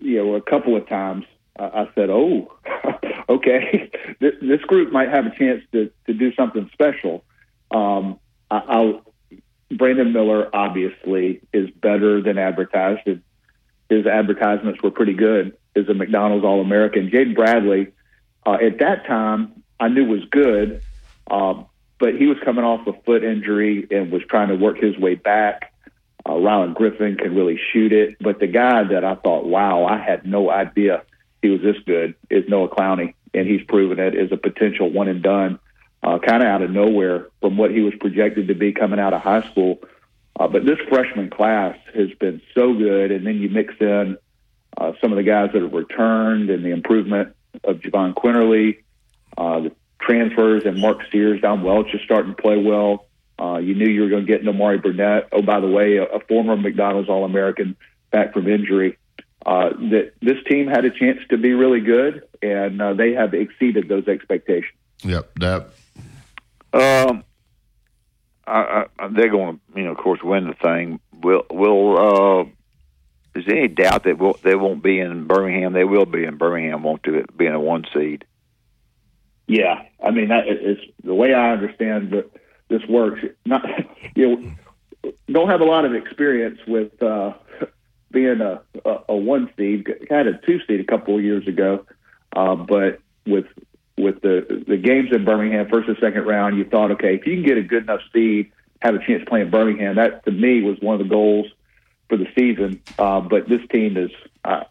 [0.00, 1.24] you know, a couple of times,
[1.58, 2.52] I, said, "Oh,
[3.28, 3.90] okay,
[4.20, 7.24] this, this group might have a chance to to do something special."
[7.70, 8.18] Um,
[8.50, 9.14] I, I'll,
[9.70, 13.06] Brandon Miller obviously is better than advertised.
[13.88, 17.10] His advertisements were pretty good as a McDonald's All American.
[17.10, 17.92] Jaden Bradley,
[18.44, 20.82] uh, at that time, I knew was good,
[21.30, 21.62] uh,
[21.98, 25.14] but he was coming off a foot injury and was trying to work his way
[25.14, 25.72] back.
[26.24, 29.98] Uh, Rylan Griffen can really shoot it, but the guy that I thought, wow, I
[29.98, 31.02] had no idea
[31.42, 35.08] he was this good is Noah Clowney, and he's proven it as a potential one
[35.08, 35.58] and done,
[36.02, 39.14] uh, kind of out of nowhere from what he was projected to be coming out
[39.14, 39.78] of high school.
[40.38, 44.18] Uh, but this freshman class has been so good, and then you mix in
[44.76, 47.34] uh, some of the guys that have returned and the improvement
[47.64, 48.82] of Jahvon Quinerly,
[49.38, 53.06] uh, the transfers and Mark Sears Dom Welch is starting to play well.
[53.38, 55.28] Uh, you knew you were going to get Nimari Burnett.
[55.32, 57.76] Oh, by the way, a, a former McDonald's All American
[58.10, 58.98] back from injury.
[59.44, 63.32] Uh, that this team had a chance to be really good, and uh, they have
[63.32, 64.72] exceeded those expectations.
[65.02, 65.68] Yep, that.
[66.72, 67.24] Um,
[68.46, 71.00] I, I, they're going to, you know, of course, win the thing.
[71.22, 72.44] Will will uh,
[73.36, 75.72] is there any doubt that will, they won't be in Birmingham?
[75.72, 78.24] They will be in Birmingham, won't it being a one seed.
[79.46, 82.30] Yeah, I mean that, it's the way I understand that
[82.68, 83.20] this works.
[83.44, 83.64] Not
[84.16, 87.34] you know, don't have a lot of experience with uh,
[88.10, 89.86] being a, a, a one seed.
[90.10, 91.86] Had a two seed a couple of years ago,
[92.34, 93.46] uh, but with
[93.98, 97.34] with the the games in Birmingham, first and second round, you thought, okay, if you
[97.34, 99.96] can get a good enough seed, have a chance to play in Birmingham.
[99.96, 101.46] That to me was one of the goals
[102.08, 102.80] for the season.
[102.98, 104.10] Uh, but this team is
[104.44, 104.64] uh,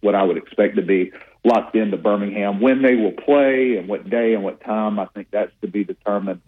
[0.00, 1.12] what I would expect to be
[1.44, 2.60] locked into Birmingham.
[2.60, 5.84] When they will play and what day and what time, I think that's to be
[5.84, 6.40] determined.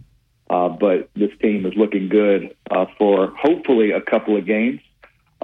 [0.50, 4.80] Uh, but this team is looking good uh, for hopefully a couple of games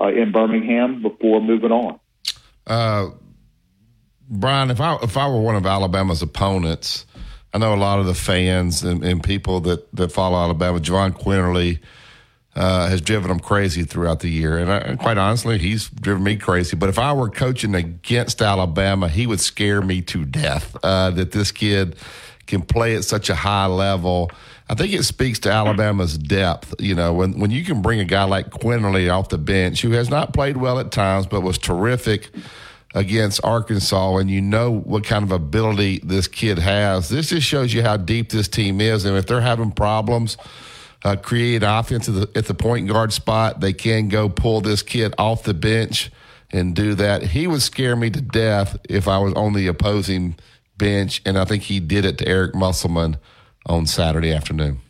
[0.00, 1.98] uh, in Birmingham before moving on.
[2.66, 3.10] Uh,
[4.30, 7.04] Bryan, if I if I were one of Alabama's opponents,
[7.52, 11.20] I know a lot of the fans and, and people that, that follow Alabama, Jahvon
[11.20, 11.80] Quinerly,
[12.54, 14.56] uh, has driven them crazy throughout the year.
[14.56, 16.76] And, I, and, quite honestly, he's driven me crazy.
[16.76, 21.32] But if I were coaching against Alabama, he would scare me to death uh, that
[21.32, 21.96] this kid
[22.46, 24.30] can play at such a high level.
[24.68, 26.74] I think it speaks to Alabama's depth.
[26.78, 29.90] You know, when, when you can bring a guy like Quinerly off the bench, who
[29.92, 32.30] has not played well at times, but was terrific
[32.94, 37.08] against Arkansas, and you know what kind of ability this kid has.
[37.08, 39.04] This just shows you how deep this team is.
[39.04, 40.36] And if they're having problems,
[41.04, 43.60] uh, create offense at the, at the point guard spot.
[43.60, 46.10] They can go pull this kid off the bench
[46.52, 47.22] and do that.
[47.22, 50.36] He would scare me to death if I was on the opposing
[50.76, 53.18] bench, and I think he did it to Eric Musselman
[53.66, 54.80] on Saturday afternoon.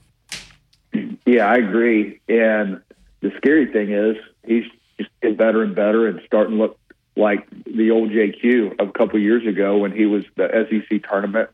[1.26, 2.20] Yeah, I agree.
[2.28, 2.80] And
[3.20, 4.64] the scary thing is he's
[4.98, 6.79] just getting better and better and starting to look
[7.16, 11.50] like the old JQ of a couple years ago when he was the SEC tournament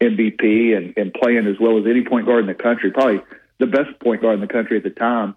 [0.00, 2.90] MVP and, and playing as well as any point guard in the country.
[2.90, 3.22] Probably
[3.58, 5.36] the best point guard in the country at the time.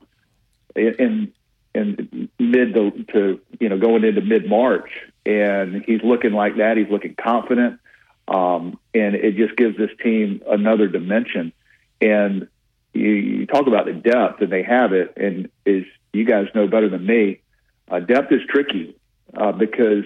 [0.75, 1.33] In
[1.73, 4.89] in mid to, to you know going into mid March,
[5.25, 6.77] and he's looking like that.
[6.77, 7.79] He's looking confident,
[8.27, 11.53] um, and it just gives this team another dimension.
[11.99, 12.47] And
[12.93, 15.13] you, you talk about the depth, and they have it.
[15.17, 17.41] And is you guys know better than me,
[17.89, 18.95] uh, depth is tricky
[19.35, 20.05] uh, because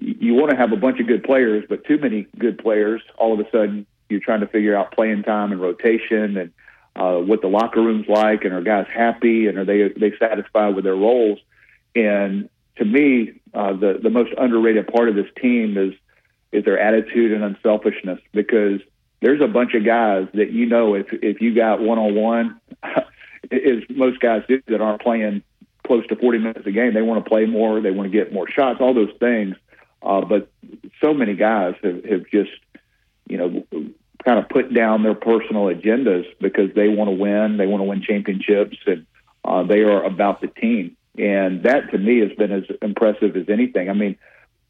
[0.00, 3.32] you want to have a bunch of good players, but too many good players, all
[3.32, 6.52] of a sudden you're trying to figure out playing time and rotation and
[6.96, 10.12] uh, what the locker room's like, and are guys happy, and are they are they
[10.18, 11.38] satisfied with their roles?
[11.94, 15.94] And to me, uh, the the most underrated part of this team is
[16.50, 18.80] is their attitude and unselfishness because
[19.20, 22.60] there's a bunch of guys that you know if if you got one on one,
[22.82, 25.42] as most guys do that aren't playing
[25.88, 26.94] close to 40 minutes a game.
[26.94, 27.80] They want to play more.
[27.80, 28.80] They want to get more shots.
[28.80, 29.56] All those things.
[30.00, 30.48] Uh, but
[31.02, 32.52] so many guys have, have just,
[33.28, 33.64] you know,
[34.24, 37.56] kind of put down their personal agendas because they want to win.
[37.56, 39.06] They want to win championships, and
[39.44, 40.96] uh, they are about the team.
[41.16, 43.90] And that to me has been as impressive as anything.
[43.90, 44.16] I mean,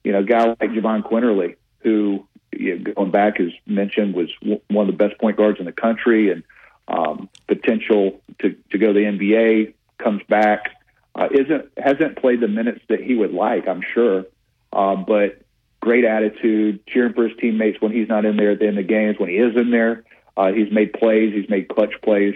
[0.04, 4.30] you know, a guy like Jahvon Quinerly, who you know, going back as mentioned was
[4.40, 6.42] one of the best point guards in the country, and
[6.88, 10.77] um, potential to to go to the NBA, comes back,
[11.18, 14.24] uh, isn't hasn't played the minutes that he would like, I'm sure,
[14.72, 15.42] uh, but
[15.80, 18.86] great attitude, cheering for his teammates when he's not in there at the end of
[18.86, 19.18] games.
[19.18, 20.04] When he is in there,
[20.36, 22.34] uh, he's made plays, he's made clutch plays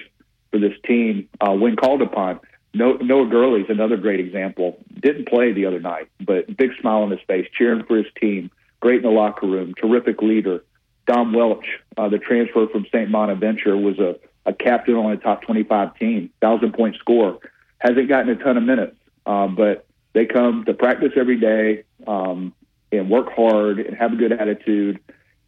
[0.50, 2.40] for this team uh, when called upon.
[2.74, 4.78] No, Noah Gurley's another great example.
[4.98, 8.50] Didn't play the other night, but big smile on his face, cheering for his team.
[8.80, 10.64] Great in the locker room, terrific leader.
[11.06, 13.12] Dom Welch, uh, the transfer from St.
[13.12, 17.38] Bonaventure, was a, a captain on a top 25 team, thousand point scorer.
[17.82, 18.96] Hasn't gotten a ton of minutes,
[19.26, 22.54] uh, but they come to practice every day um,
[22.92, 25.00] and work hard and have a good attitude.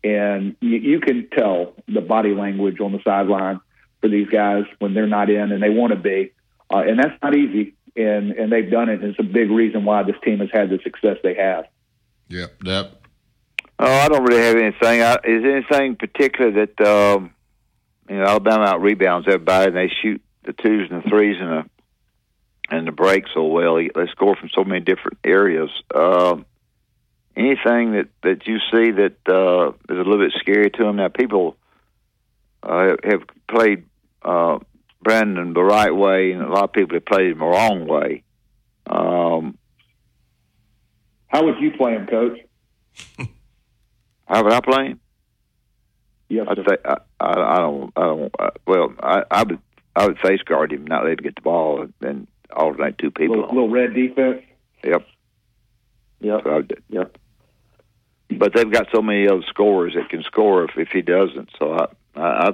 [0.03, 3.61] And you, you can tell the body language on the sideline
[4.01, 6.33] for these guys when they're not in and they want to be.
[6.73, 7.75] Uh, and that's not easy.
[7.95, 9.01] And, and they've done it.
[9.01, 11.67] And it's a big reason why this team has had the success they have.
[12.31, 12.65] Yep.
[12.65, 13.07] Yep.
[13.79, 15.03] Oh, I don't really have anything.
[15.03, 17.33] I, is there anything particular that um,
[18.09, 21.51] you know Alabama out rebounds everybody and they shoot the twos and the threes and
[21.51, 21.71] the
[22.79, 23.77] and the breaks so well.
[23.77, 25.71] They score from so many different areas.
[25.95, 26.45] Um,
[27.37, 30.97] anything that that you see that uh, is a little bit scary to them?
[30.97, 31.57] Now, people
[32.63, 33.85] uh, have played
[34.23, 34.59] uh,
[35.03, 38.23] Brandon the right way, and a lot of people have played him the wrong way.
[38.87, 39.59] Um,
[41.29, 42.39] How would you play him, Coach?
[44.27, 45.01] how would I play him?
[46.29, 47.93] Yes, I'd say I, I, I don't.
[47.97, 48.35] I don't.
[48.39, 49.59] Uh, well, I, I would.
[49.97, 53.37] I would face guard him, not let him get the ball, and alternate two people.
[53.37, 54.43] Little, little red defense.
[54.83, 55.07] Yep.
[56.21, 56.41] Yep.
[56.45, 57.19] So yep.
[58.31, 61.51] But they've got so many other scorers that can score if, if he doesn't.
[61.59, 61.87] So I,
[62.17, 62.51] I, I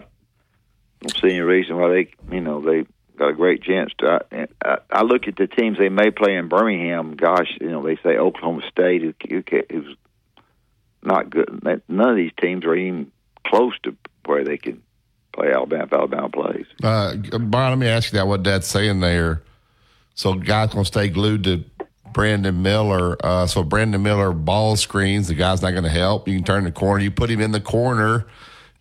[1.00, 2.84] don't see any reason why they, you know, they
[3.16, 4.20] got a great chance to.
[4.32, 7.14] I, I, I look at the teams they may play in Birmingham.
[7.16, 9.96] Gosh, you know, they say Oklahoma State, who, who, who's
[11.02, 11.62] not good.
[11.88, 13.10] None of these teams are even
[13.46, 13.96] close to
[14.26, 14.82] where they can
[15.32, 16.66] play Alabama if Alabama plays.
[16.82, 18.26] Uh, Bryan, let me ask you that.
[18.26, 19.42] What Dad's saying there.
[20.20, 21.64] So guys gonna stay glued to
[22.12, 23.16] Brandon Miller.
[23.24, 25.28] Uh, so Brandon Miller ball screens.
[25.28, 26.28] The guy's not to help.
[26.28, 27.02] You can turn the corner.
[27.02, 28.26] You put him in the corner.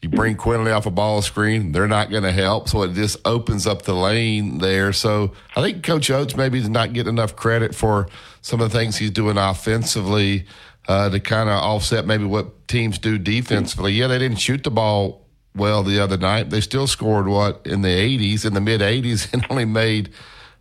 [0.01, 1.71] You bring Quinerly off a ball screen.
[1.71, 2.67] They're not going to help.
[2.67, 4.91] So it just opens up the lane there.
[4.91, 8.09] So I think Coach Oats maybe does not getting enough credit for
[8.41, 10.45] some of the things he's doing offensively
[10.89, 13.93] uh, to kind of offset maybe what teams do defensively.
[13.93, 15.25] Yeah, they didn't shoot the ball
[15.55, 16.49] well the other night.
[16.49, 20.09] They still scored what in the 80s, in the mid 80s, and only made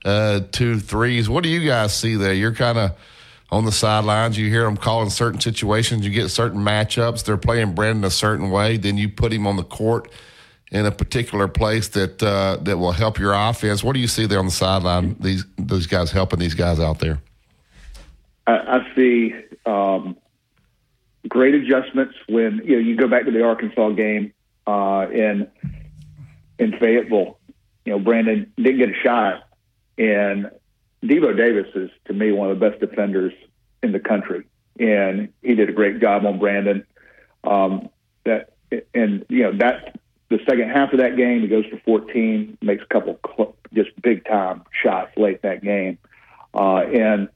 [0.04, 1.28] uh, two threes.
[1.28, 2.34] What do you guys see there?
[2.34, 2.98] You're kind of
[3.50, 4.38] on the sidelines.
[4.38, 6.04] You hear them calling certain situations.
[6.04, 7.24] You get certain matchups.
[7.24, 8.76] They're playing Brandon a certain way.
[8.76, 10.10] Then you put him on the court
[10.70, 13.82] in a particular place that uh, that will help your offense.
[13.82, 15.16] What do you see there on the sideline?
[15.20, 17.20] These those guys helping these guys out there.
[18.46, 19.34] I, I see
[19.66, 20.16] um,
[21.28, 24.32] great adjustments when you know you go back to the Arkansas game
[24.66, 25.48] uh, in
[26.58, 27.38] in Fayetteville.
[27.84, 29.47] You know, Brandon didn't get a shot,
[29.98, 30.50] and
[31.02, 33.32] Devo Davis is to me one of the best defenders
[33.82, 34.46] in the country,
[34.78, 36.84] and he did a great job on Brandon.
[37.44, 37.88] Um,
[38.24, 38.52] that
[38.94, 39.98] and you know that
[40.28, 43.90] the second half of that game, he goes for 14, makes a couple cl- just
[44.02, 45.98] big time shots late that game,
[46.54, 47.28] uh, and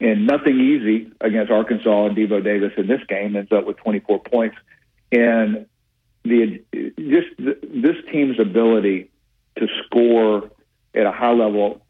[0.00, 4.20] and nothing easy against Arkansas and Devo Davis in this game ends up with 24
[4.20, 4.56] points,
[5.10, 5.66] and
[6.24, 9.10] the just this team's ability
[9.56, 10.50] to score
[10.94, 11.80] at a high level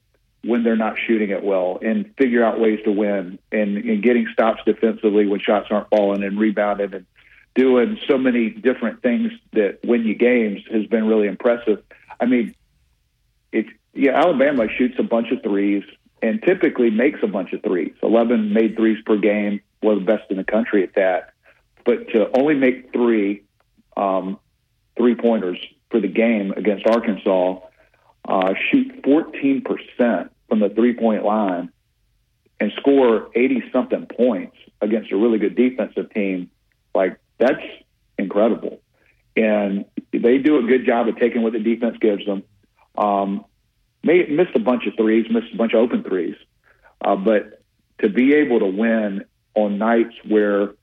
[0.42, 4.26] when they're not shooting it well and figure out ways to win and, and getting
[4.32, 7.06] stops defensively when shots aren't falling and rebounding and
[7.54, 11.82] doing so many different things that win you games has been really impressive.
[12.20, 12.54] I mean,
[13.52, 15.84] it yeah, Alabama shoots a bunch of threes
[16.20, 17.94] and typically makes a bunch of threes.
[18.02, 21.32] Eleven made threes per game, the best in the country at that.
[21.84, 23.44] But to only make three
[23.96, 24.38] um,
[24.96, 25.58] three pointers
[25.90, 27.60] for the game against Arkansas,
[28.26, 31.70] uh, shoot 14% from the three point line,
[32.60, 36.50] and score 80 something points against a really good defensive team,
[36.94, 37.62] like that's
[38.18, 38.80] incredible.
[39.36, 42.44] And they do a good job of taking what the defense gives them.
[42.96, 43.44] Um,
[44.02, 46.36] may, missed a bunch of threes, missed a bunch of open threes,
[47.00, 47.62] uh, but
[48.00, 49.24] to be able to win
[49.54, 50.74] on nights where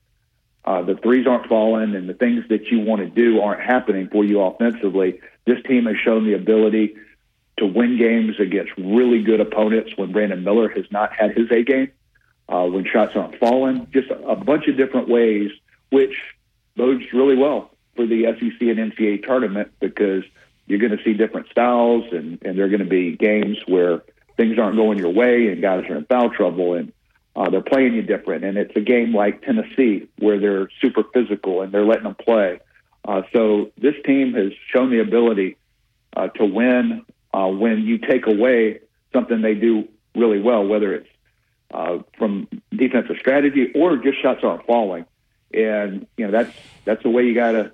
[0.64, 4.08] uh, the threes aren't falling and the things that you want to do aren't happening
[4.10, 6.94] for you offensively, this team has shown the ability
[7.62, 11.62] to win games against really good opponents when Brandon Miller has not had his A
[11.62, 11.92] game,
[12.48, 15.50] uh, when shots aren't falling, just a, bunch of different ways,
[15.90, 16.14] which
[16.76, 20.24] bodes really well for the SEC and NCAA tournament because
[20.66, 24.02] you're going to see different styles and, and there are going to be games where
[24.36, 26.92] things aren't going your way and guys are in foul trouble and
[27.36, 28.44] uh, they're playing you different.
[28.44, 32.58] And it's a game like Tennessee where they're super physical and they're letting them play.
[33.06, 35.56] Uh, so this team has shown the ability
[36.16, 38.80] uh, to win uh, when you take away
[39.12, 41.08] something they do really well, whether it's
[41.72, 45.06] uh, from defensive strategy or just shots aren't falling.
[45.54, 46.52] And you know that's
[46.84, 47.72] that's the way you gotta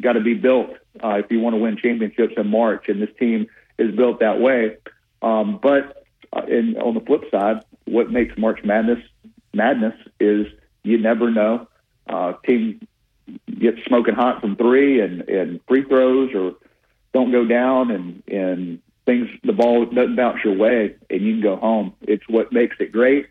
[0.00, 0.70] got to be built
[1.02, 2.88] uh, if you want to win championships in March.
[2.88, 3.46] And this team
[3.78, 4.76] is built that way.
[5.20, 9.00] Um, but uh, and on the flip side, what makes March Madness
[9.52, 10.46] madness is
[10.82, 11.68] you never know.
[12.06, 12.86] Uh, team
[13.58, 16.54] gets smoking hot from three and, and free throws or
[17.12, 21.42] don't go down and, and things, the ball doesn't bounce your way and you can
[21.42, 21.94] go home.
[22.02, 23.26] It's what makes it great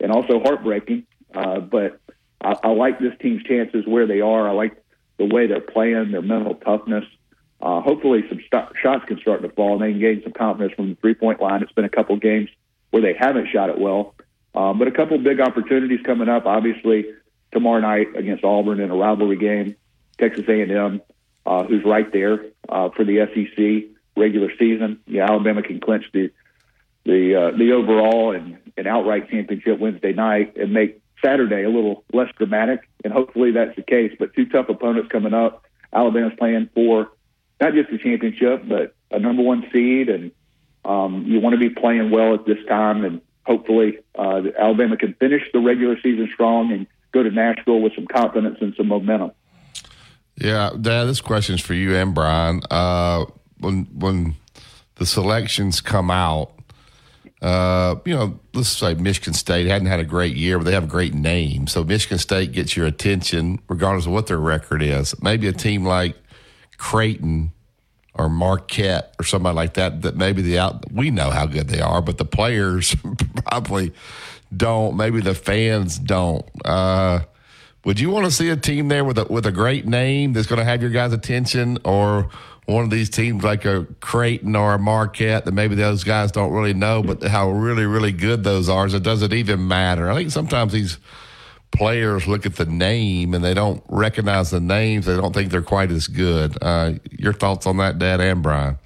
[0.00, 1.06] and also heartbreaking.
[1.34, 2.00] Uh, but
[2.40, 4.48] I, I like this team's chances where they are.
[4.48, 4.82] I like
[5.18, 7.04] the way they're playing, their mental toughness.
[7.60, 10.74] Uh, hopefully, some st- shots can start to fall and they can gain some confidence
[10.74, 11.62] from the three point line.
[11.62, 12.50] It's been a couple games
[12.90, 14.14] where they haven't shot it well,
[14.54, 16.44] um, but a couple big opportunities coming up.
[16.44, 17.06] Obviously,
[17.52, 19.76] tomorrow night against Auburn in a rivalry game.
[20.18, 21.00] Texas A&M,
[21.46, 25.00] uh, who's right there uh, for the SEC regular season.
[25.06, 26.30] Yeah, Alabama can clinch the
[27.04, 32.04] the uh, the overall and, and outright championship Wednesday night and make Saturday a little
[32.12, 32.88] less dramatic.
[33.04, 34.14] And hopefully that's the case.
[34.18, 35.64] But two tough opponents coming up.
[35.92, 37.10] Alabama's playing for
[37.60, 40.32] not just the championship, but a number one seed, and
[40.84, 43.04] um, you want to be playing well at this time.
[43.04, 47.94] And hopefully, uh, Alabama can finish the regular season strong and go to Nashville with
[47.94, 49.32] some confidence and some momentum.
[50.36, 52.62] Yeah, Dad, this question's for you and Bryan.
[52.70, 53.26] Uh,
[53.58, 54.36] when when
[54.96, 56.52] the selections come out,
[57.42, 60.84] uh, you know, let's say Michigan State hadn't had a great year, but they have
[60.84, 61.66] a great name.
[61.66, 65.20] So Michigan State gets your attention regardless of what their record is.
[65.20, 66.16] Maybe a team like
[66.78, 67.52] Creighton
[68.14, 71.80] or Marquette or somebody like that, that maybe the out, we know how good they
[71.80, 72.94] are, but the players
[73.44, 73.92] probably
[74.56, 74.96] don't.
[74.96, 76.44] Maybe the fans don't.
[76.64, 77.20] Uh,
[77.84, 80.46] would you want to see a team there with a, with a great name that's
[80.46, 82.30] going to have your guys' attention or
[82.66, 86.52] one of these teams like a Creighton or a Marquette that maybe those guys don't
[86.52, 90.08] really know, but how really, really good those are, so it doesn't even matter.
[90.08, 90.98] I think sometimes these
[91.72, 95.06] players look at the name and they don't recognize the names.
[95.06, 96.56] They don't think they're quite as good.
[96.62, 98.78] Uh, your thoughts on that, Dad and Bryan?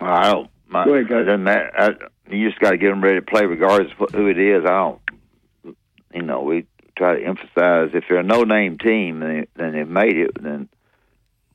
[0.00, 0.50] I don't.
[0.68, 1.26] My, Go ahead, guys.
[1.26, 1.70] Doesn't matter.
[1.76, 4.64] I, you just got to get them ready to play, regardless of who it is.
[4.64, 5.00] I don't.
[6.14, 6.66] You know, we
[7.00, 10.68] try to emphasize if they're a no-name team and they, and they've made it, then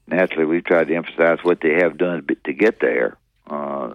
[0.08, 3.16] naturally we've tried to emphasize what they have done to get there,
[3.48, 3.94] uh,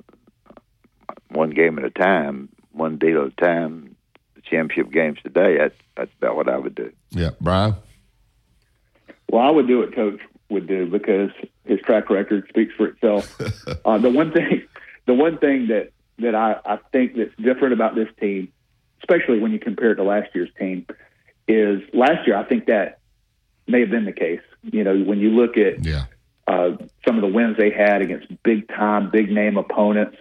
[1.28, 3.97] one game at a time, one deal at a time.
[4.36, 5.59] The championship games today.
[5.59, 6.93] That's that's about what I would do.
[7.10, 7.74] Yeah, Bryan.
[9.28, 10.20] Well, I would do what Coach
[10.51, 11.31] would do because
[11.64, 13.40] his track record speaks for itself.
[13.85, 14.62] uh, the one thing,
[15.06, 15.90] the one thing that
[16.20, 18.52] that I, I think that's different about this team,
[19.02, 20.86] especially when you compare it to last year's team,
[21.51, 23.01] is last year I think that
[23.66, 24.40] may have been the case.
[24.62, 26.05] You know, when you look at yeah.
[26.47, 30.16] uh, some of the wins they had against big time, big name opponents,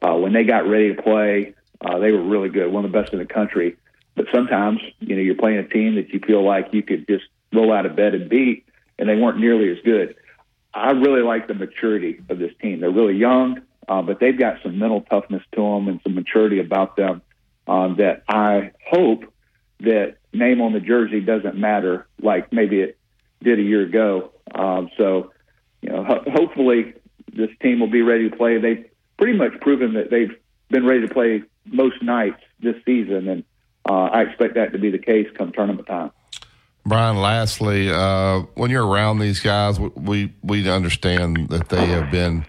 [0.00, 2.98] uh, when they got ready to play, uh, they were really good, one of the
[2.98, 3.76] best in the country.
[4.14, 7.24] But sometimes, you know, you're playing a team that you feel like you could just
[7.52, 8.66] roll out of bed and beat,
[8.98, 10.16] and they weren't nearly as good.
[10.74, 12.80] I really like the maturity of this team.
[12.80, 16.60] They're really young, uh, but they've got some mental toughness to them and some maturity
[16.60, 17.22] about them
[17.66, 19.24] um, that I hope
[19.80, 22.98] that name on the jersey doesn't matter like maybe it
[23.42, 24.32] did a year ago.
[24.54, 25.32] Um, so,
[25.80, 26.94] you know, ho- hopefully
[27.32, 28.58] this team will be ready to play.
[28.58, 28.86] They've
[29.16, 30.36] pretty much proven that they've
[30.68, 33.44] been ready to play most nights this season, and
[33.88, 36.10] uh, I expect that to be the case come tournament time.
[36.84, 42.44] Bryan, lastly, uh, when you're around these guys, we we understand that they have been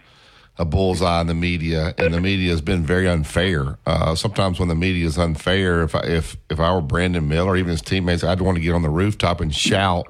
[0.58, 3.78] a bullseye in the media, and the media has been very unfair.
[3.86, 7.52] Uh, sometimes when the media is unfair, if I, if if I were Brandon Miller
[7.52, 10.06] or even his teammates, I'd want to get on the rooftop and shout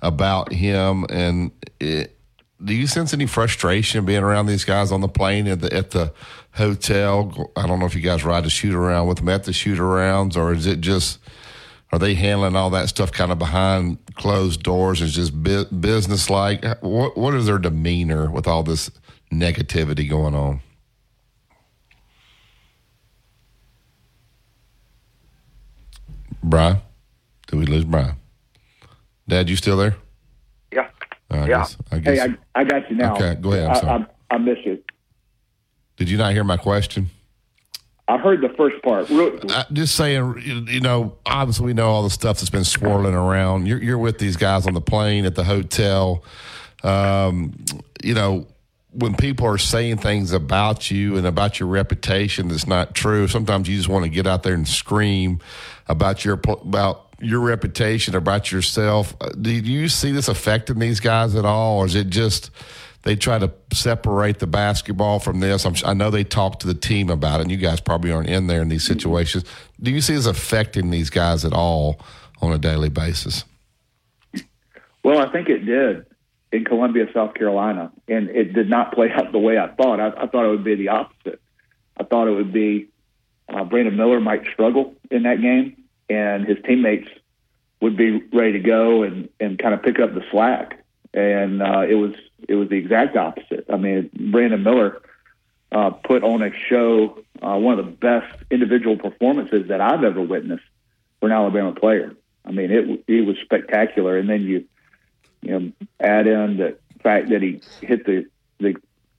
[0.00, 1.04] about him.
[1.10, 1.50] And
[1.80, 2.16] it,
[2.64, 5.90] do you sense any frustration being around these guys on the plane at the at
[5.90, 6.14] the
[6.52, 7.52] hotel?
[7.54, 9.78] I don't know if you guys ride the shoot around with them at the shoot
[9.78, 11.18] arounds, or is it just
[11.92, 15.00] are they handling all that stuff kind of behind closed doors?
[15.00, 16.64] It's just business like.
[16.80, 18.90] What what is their demeanor with all this?
[19.32, 20.60] Negativity going on.
[26.42, 26.78] Bryan,
[27.48, 28.16] did we lose Bryan?
[29.26, 29.96] Dad, you still there?
[30.72, 30.88] Yeah.
[31.30, 31.46] Uh, I yeah.
[31.46, 32.18] Guess, I guess.
[32.18, 33.14] Hey, I, I got you now.
[33.16, 33.68] Okay, go ahead.
[33.68, 34.06] I'm sorry.
[34.30, 34.82] I, I, I miss you.
[35.96, 37.10] Did you not hear my question?
[38.06, 39.08] I heard the first part.
[39.10, 42.64] Real, Uh, just saying, you- you know, obviously we know all the stuff that's been
[42.64, 43.66] swirling around.
[43.66, 46.24] You're, you're with these guys on the plane at the hotel.
[46.82, 47.52] Um,
[48.02, 48.46] you know,
[48.98, 53.68] when people are saying things about you and about your reputation that's not true, sometimes
[53.68, 55.38] you just want to get out there and scream
[55.86, 59.14] about your about your reputation, about yourself.
[59.20, 62.50] Uh, Do you see this affecting these guys at all, or is it just?
[63.02, 65.64] They try to separate the basketball from this.
[65.64, 68.28] I'm, I know they talk to the team about it, and you guys probably aren't
[68.28, 69.44] in there in these situations.
[69.80, 72.00] Do you see this affecting these guys at all
[72.42, 73.44] on a daily basis?
[75.04, 76.04] Well, I think it did
[76.52, 80.00] in Columbia, South Carolina, and it did not play out the way I thought.
[80.00, 81.40] I, I thought it would be the opposite.
[81.96, 82.88] I thought it would be
[83.48, 87.08] uh, Brandon Miller might struggle in that game, and his teammates
[87.80, 90.84] would be ready to go and and kind of pick up the slack.
[91.14, 92.14] And uh, it was
[92.48, 93.66] it was the exact opposite.
[93.70, 95.00] I mean, Brandon Miller
[95.72, 100.22] uh, put on a show, uh, one of the best individual performances that I've ever
[100.22, 100.64] witnessed
[101.20, 102.14] for an Alabama player.
[102.44, 104.18] I mean, it it was spectacular.
[104.18, 104.64] And then you
[105.42, 108.26] you know add in the fact that he hit the
[108.58, 108.74] the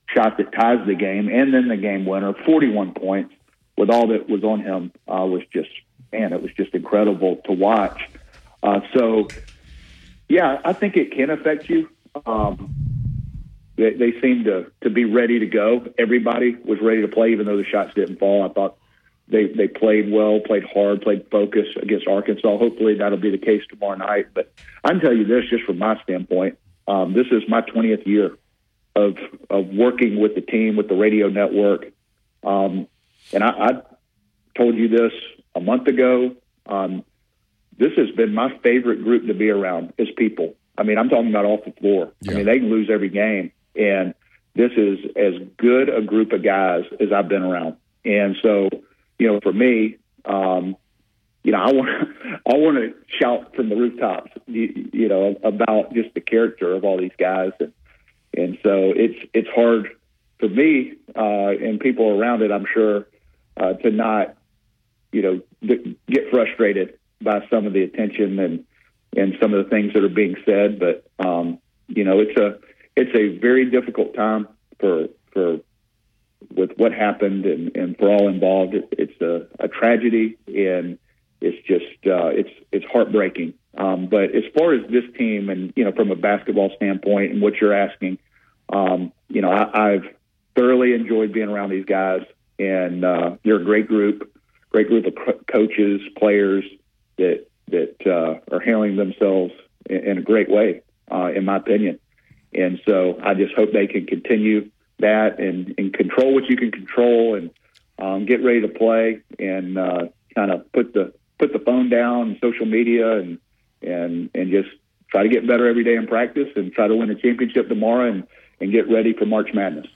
[0.06, 3.34] shot that ties the game, and then the game winner, forty one points,
[3.76, 5.70] with all that was on him, uh, was just
[6.12, 8.08] man, it was just incredible to watch.
[8.62, 9.28] Uh, so,
[10.28, 11.88] yeah, I think it can affect you.
[12.26, 12.74] Um,
[13.76, 15.86] they, they seemed to to be ready to go.
[15.98, 18.42] Everybody was ready to play, even though the shots didn't fall.
[18.42, 18.76] I thought
[19.30, 22.58] they they played well, played hard, played focus against Arkansas.
[22.58, 24.28] Hopefully, that'll be the case tomorrow night.
[24.34, 24.52] But
[24.84, 26.58] I can tell you this, just from my standpoint,
[26.88, 28.36] um, this is my 20th year
[28.96, 29.16] of
[29.48, 31.86] of working with the team, with the radio network,
[32.44, 32.86] um,
[33.32, 33.70] and I, I
[34.56, 35.12] told you this
[35.54, 36.34] a month ago.
[36.66, 37.04] Um,
[37.78, 40.54] this has been my favorite group to be around is people.
[40.76, 42.12] I mean, I'm talking about off the floor.
[42.28, 44.14] I mean, they can lose every game, and
[44.54, 47.76] this is as good a group of guys as I've been around.
[48.04, 48.68] And so,
[49.20, 50.76] you know, for me, um,
[51.44, 51.88] you know, I want
[52.46, 56.84] I want to shout from the rooftops, you, you know, about just the character of
[56.84, 57.72] all these guys, and
[58.36, 59.90] and so it's it's hard
[60.38, 62.50] for me uh, and people around it.
[62.50, 63.06] I'm sure
[63.58, 64.36] uh, to not,
[65.12, 68.64] you know, th- get frustrated by some of the attention and
[69.14, 70.80] and some of the things that are being said.
[70.80, 72.58] But um, you know, it's a
[72.96, 74.48] it's a very difficult time
[74.78, 75.58] for for
[76.54, 78.74] with what happened and, and for all involved.
[78.74, 80.98] It, it's a, a tragedy and
[81.40, 83.54] it's just uh, it's it's heartbreaking.
[83.76, 87.40] Um, but as far as this team and you know from a basketball standpoint and
[87.40, 88.18] what you're asking,
[88.72, 90.04] um, you know I, I've
[90.54, 92.22] thoroughly enjoyed being around these guys
[92.60, 94.38] and uh, they're a great group,
[94.68, 96.64] great group of co- coaches, players
[97.16, 99.52] that that uh, are handling themselves
[99.88, 101.98] in, in a great way, uh, in my opinion.
[102.52, 104.70] And so I just hope they can continue
[105.00, 107.50] that and, and control what you can control and
[107.98, 112.38] um, get ready to play and uh, kind of put the put the phone down
[112.40, 113.38] social media and
[113.82, 114.68] and and just
[115.10, 118.10] try to get better every day in practice and try to win a championship tomorrow
[118.10, 118.26] and,
[118.60, 119.86] and get ready for March Madness.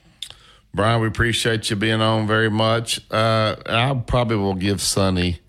[0.73, 2.99] Bryan, we appreciate you being on very much.
[3.09, 5.39] Uh, I probably will give Sonny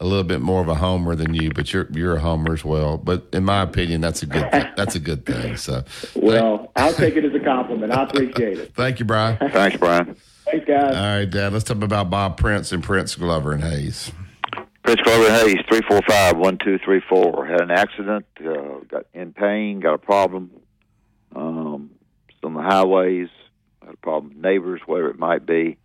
[0.00, 2.64] a little bit more of a homer than you, but you're you're a homer as
[2.64, 2.96] well.
[2.98, 5.56] But in my opinion, that's a good th- that's a good thing.
[5.56, 5.82] So,
[6.14, 7.92] Well, I'll take it as a compliment.
[7.92, 8.74] I appreciate it.
[8.74, 9.38] thank you, Bryan.
[9.50, 10.16] Thanks, Bryan.
[10.44, 10.94] Thanks, guys.
[10.94, 11.52] All right, Dad.
[11.52, 14.12] Let's talk about Bob Prince and Prince Glover and Hayes.
[14.84, 17.44] Prince Glover Hayes, three four five one two three four.
[17.46, 20.50] Had an accident, uh, got in pain, got a problem.
[21.34, 21.90] Um,
[22.28, 23.28] it's on the highways,
[23.84, 25.76] had a problem with neighbors, whatever it might be.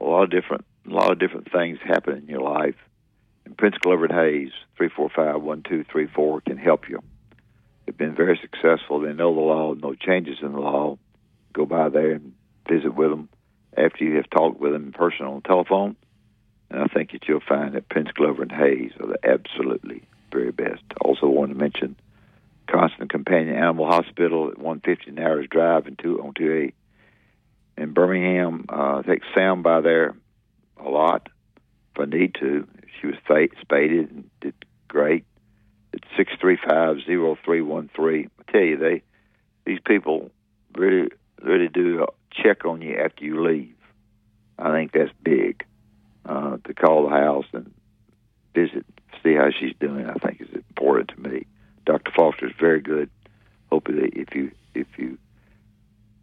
[0.00, 2.74] A lot of different, a lot of different things happen in your life.
[3.54, 7.00] Prince Glover and Hayes, three four five one two three four, can help you.
[7.84, 9.00] They've been very successful.
[9.00, 10.98] They know the law, no changes in the law.
[11.52, 12.34] Go by there and
[12.68, 13.28] visit with them
[13.76, 15.96] after you have talked with them in person on the telephone.
[16.70, 20.02] And I think that you'll find that Prince Glover and Hayes are the absolutely
[20.32, 20.82] very best.
[21.00, 21.96] Also, want to mention
[22.66, 26.72] Constant Companion Animal Hospital at 150 Narrows Drive and two on 2A
[27.78, 28.66] in Birmingham.
[28.68, 30.16] Uh, I take Sam by there
[30.76, 31.28] a lot
[31.94, 32.66] if I need to.
[33.06, 34.54] She was spaded and did
[34.88, 35.24] great.
[35.92, 38.28] It's six three five zero three one three.
[38.38, 39.02] I tell you, they
[39.64, 40.30] these people
[40.74, 41.10] really
[41.42, 43.74] really do check on you after you leave.
[44.58, 45.64] I think that's big
[46.24, 47.72] uh, to call the house and
[48.54, 48.84] visit,
[49.22, 50.06] see how she's doing.
[50.06, 51.46] I think is important to me.
[51.84, 52.10] Dr.
[52.16, 53.10] Foster is very good.
[53.70, 55.18] Hope that if you if you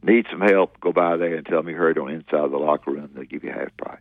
[0.01, 2.91] need some help, go by there and tell me you heard on inside the locker
[2.91, 3.11] room.
[3.13, 3.99] They'll give you half price.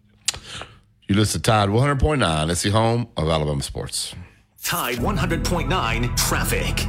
[1.09, 2.51] You listen to Tide 100.9.
[2.51, 4.15] It's the home of Alabama sports.
[4.63, 6.87] Tide 100.9 traffic.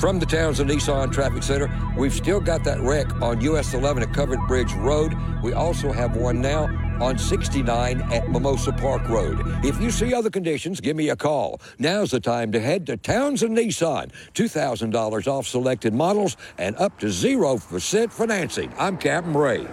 [0.00, 4.14] From the Townsend Nissan Traffic Center, we've still got that wreck on US 11 at
[4.14, 5.14] Covered Bridge Road.
[5.42, 6.64] We also have one now
[7.02, 9.38] on 69 at Mimosa Park Road.
[9.62, 11.60] If you see other conditions, give me a call.
[11.78, 14.10] Now's the time to head to Townsend Nissan.
[14.32, 18.72] $2,000 off selected models and up to 0% financing.
[18.78, 19.66] I'm Captain Ray.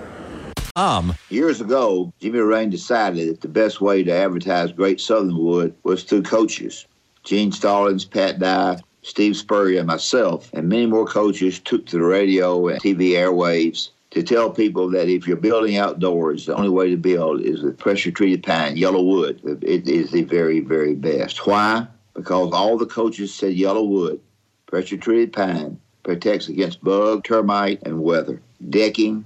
[0.77, 1.15] Um.
[1.31, 6.03] Years ago, Jimmy Rane decided that the best way to advertise Great Southern Wood was
[6.03, 6.85] through coaches.
[7.23, 12.03] Gene Stallings, Pat Dye, Steve Spurrier, and myself, and many more coaches took to the
[12.03, 16.91] radio and TV airwaves to tell people that if you're building outdoors, the only way
[16.91, 19.63] to build is with pressure treated pine, YellaWood.
[19.63, 21.47] It is the very, very best.
[21.47, 21.87] Why?
[22.13, 24.19] Because all the coaches said YellaWood,
[24.67, 28.43] pressure treated pine, protects against bug, termite, and weather.
[28.69, 29.25] Decking,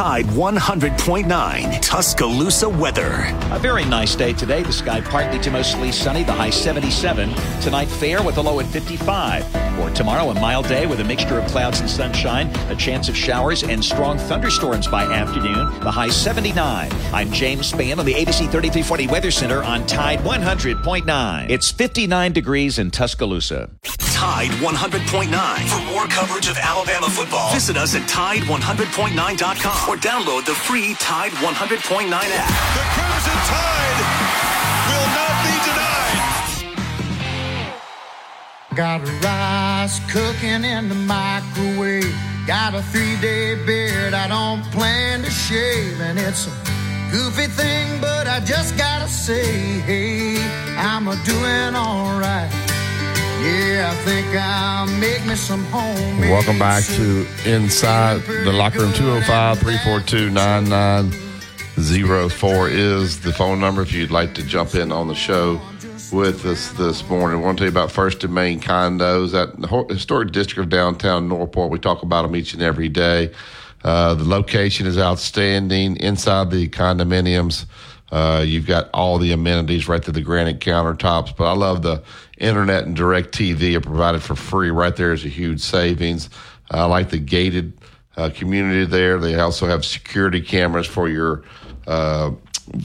[0.00, 3.36] Tide 100.9 Tuscaloosa weather.
[3.50, 4.62] A very nice day today.
[4.62, 7.34] The sky partly to mostly sunny, the high 77.
[7.60, 9.46] Tonight, fair with a low at 55.
[9.76, 13.16] For tomorrow, a mild day with a mixture of clouds and sunshine, a chance of
[13.16, 16.90] showers and strong thunderstorms by afternoon, the high 79.
[17.12, 21.50] I'm James Spann on the ABC 3340 Weather Center on Tide 100.9.
[21.50, 23.68] It's 59 degrees in Tuscaloosa.
[24.20, 25.68] Tide 100.9.
[25.68, 31.32] For more coverage of Alabama football, visit us at Tide100.9.com or download the free Tide
[31.32, 32.48] 100.9 app.
[32.78, 34.00] The Crimson Tide
[34.88, 36.20] will not be denied.
[38.76, 42.14] Got rice cooking in the microwave.
[42.46, 46.00] Got a three day beard I don't plan to shave.
[46.00, 46.50] And it's a
[47.10, 50.36] goofy thing, but I just gotta say, hey,
[50.76, 52.79] I'm a doing alright.
[56.30, 58.92] Welcome back to Inside the Locker Room.
[58.92, 65.14] 205 342 9904 is the phone number if you'd like to jump in on the
[65.14, 65.60] show
[66.12, 67.40] with us this morning.
[67.40, 70.68] I want to tell you about First and Main Condos at the historic district of
[70.68, 71.70] downtown Northport.
[71.70, 73.32] We talk about them each and every day.
[73.82, 75.96] Uh, the location is outstanding.
[75.96, 77.64] Inside the condominiums,
[78.12, 81.34] uh, you've got all the amenities right to the granite countertops.
[81.36, 82.02] But I love the
[82.40, 84.70] internet and DirecTV are provided for free.
[84.70, 86.30] Right there is a huge savings.
[86.70, 87.74] I like the gated
[88.16, 89.18] uh, community there.
[89.18, 91.44] They also have security cameras for your,
[91.86, 92.32] uh,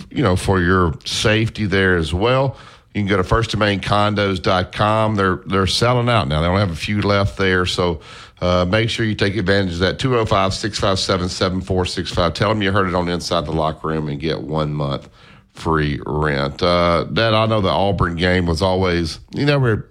[0.10, 2.58] you know, for your safety there as well.
[2.94, 5.16] You can go to firstandmaincondos.com.
[5.16, 6.42] They're they're selling out now.
[6.42, 8.00] They only have a few left there, so
[8.40, 10.00] uh, make sure you take advantage of that.
[10.00, 12.34] 205 657 7465.
[12.34, 15.10] Tell them you heard it on Inside the Locker Room and get one month
[15.56, 16.62] free rent.
[16.62, 19.90] Uh, Dad, I know the Auburn game was always, you never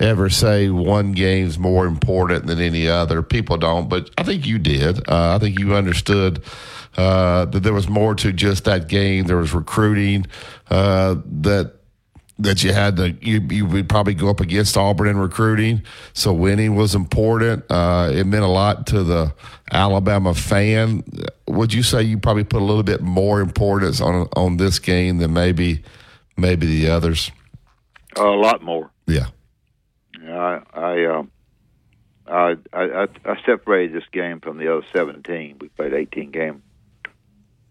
[0.00, 3.22] ever say one game's more important than any other.
[3.22, 4.98] People don't, but I think you did.
[5.08, 6.42] Uh, I think you understood
[6.96, 9.26] uh, that there was more to just that game.
[9.26, 10.26] There was recruiting
[10.70, 11.74] uh, that
[12.38, 15.82] that you had to you, you would probably go up against Auburn in recruiting.
[16.12, 17.64] So winning was important.
[17.70, 19.34] Uh, it meant a lot to the
[19.70, 21.04] Alabama fan.
[21.46, 25.18] Would you say you probably put a little bit more importance on on this game
[25.18, 25.82] than maybe
[26.36, 27.30] maybe the others?
[28.16, 28.90] a lot more.
[29.06, 29.28] Yeah.
[30.24, 31.30] I I, um,
[32.26, 35.56] I I I separated this game from the other seventeen.
[35.60, 36.62] We played eighteen game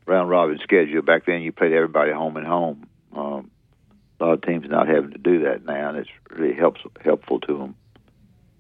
[0.05, 1.01] round robin schedule.
[1.01, 2.87] Back then, you played everybody home and home.
[3.15, 3.51] Um,
[4.21, 7.39] a lot of teams not having to do that now, and it's really helps helpful
[7.41, 7.75] to them,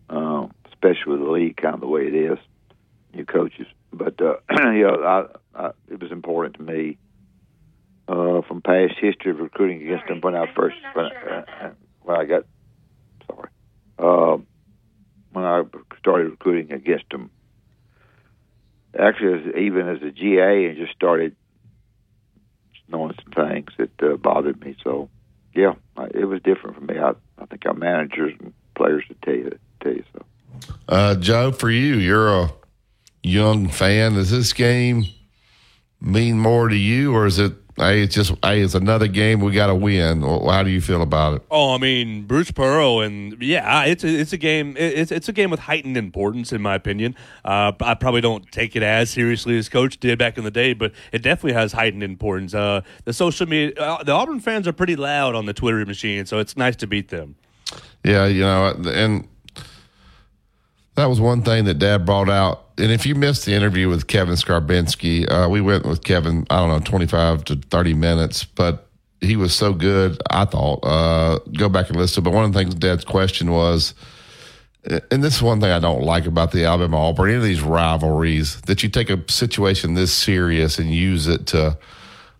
[0.09, 2.39] um, especially with the league kind of the way it is.
[3.13, 4.35] New coaches, but uh,
[4.71, 6.97] you know, I, I, it was important to me
[8.07, 11.71] uh, from past history of recruiting against them when I first when I, uh,
[12.03, 12.45] when I got
[13.27, 13.49] sorry
[13.99, 14.37] uh,
[15.33, 15.63] when I
[15.99, 17.29] started recruiting against them.
[18.97, 21.35] Actually, as, even as a GA, and just started
[22.89, 24.75] knowing some things that uh, bothered me.
[24.83, 25.09] So,
[25.53, 25.73] yeah,
[26.13, 26.97] it was different for me.
[26.99, 30.25] I, I think our managers and players would tell you tell you so.
[30.87, 32.53] Uh, Joe, for you, you're a
[33.23, 34.13] young fan.
[34.13, 35.05] Does this game
[35.99, 37.53] mean more to you, or is it?
[37.81, 40.21] Hey, it's just hey, it's another game we got to win.
[40.21, 41.41] How do you feel about it?
[41.49, 44.75] Oh, I mean, Bruce Pearl, and yeah, it's a, it's a game.
[44.77, 47.15] It's it's a game with heightened importance, in my opinion.
[47.43, 50.73] Uh, I probably don't take it as seriously as Coach did back in the day,
[50.73, 52.53] but it definitely has heightened importance.
[52.53, 56.27] Uh, the social media, uh, the Auburn fans are pretty loud on the Twitter machine,
[56.27, 57.35] so it's nice to beat them.
[58.03, 59.27] Yeah, you know, and
[61.01, 62.65] that was one thing that Dad brought out.
[62.77, 66.57] And if you missed the interview with Kevin Scarbinsky, uh, we went with Kevin, I
[66.57, 68.87] don't know, 25 to 30 minutes, but
[69.19, 70.79] he was so good, I thought.
[70.83, 72.23] Uh, go back and listen.
[72.23, 73.93] But one of the things Dad's question was
[74.83, 77.61] and this is one thing I don't like about the Alabama Auburn, any of these
[77.61, 81.77] rivalries, that you take a situation this serious and use it to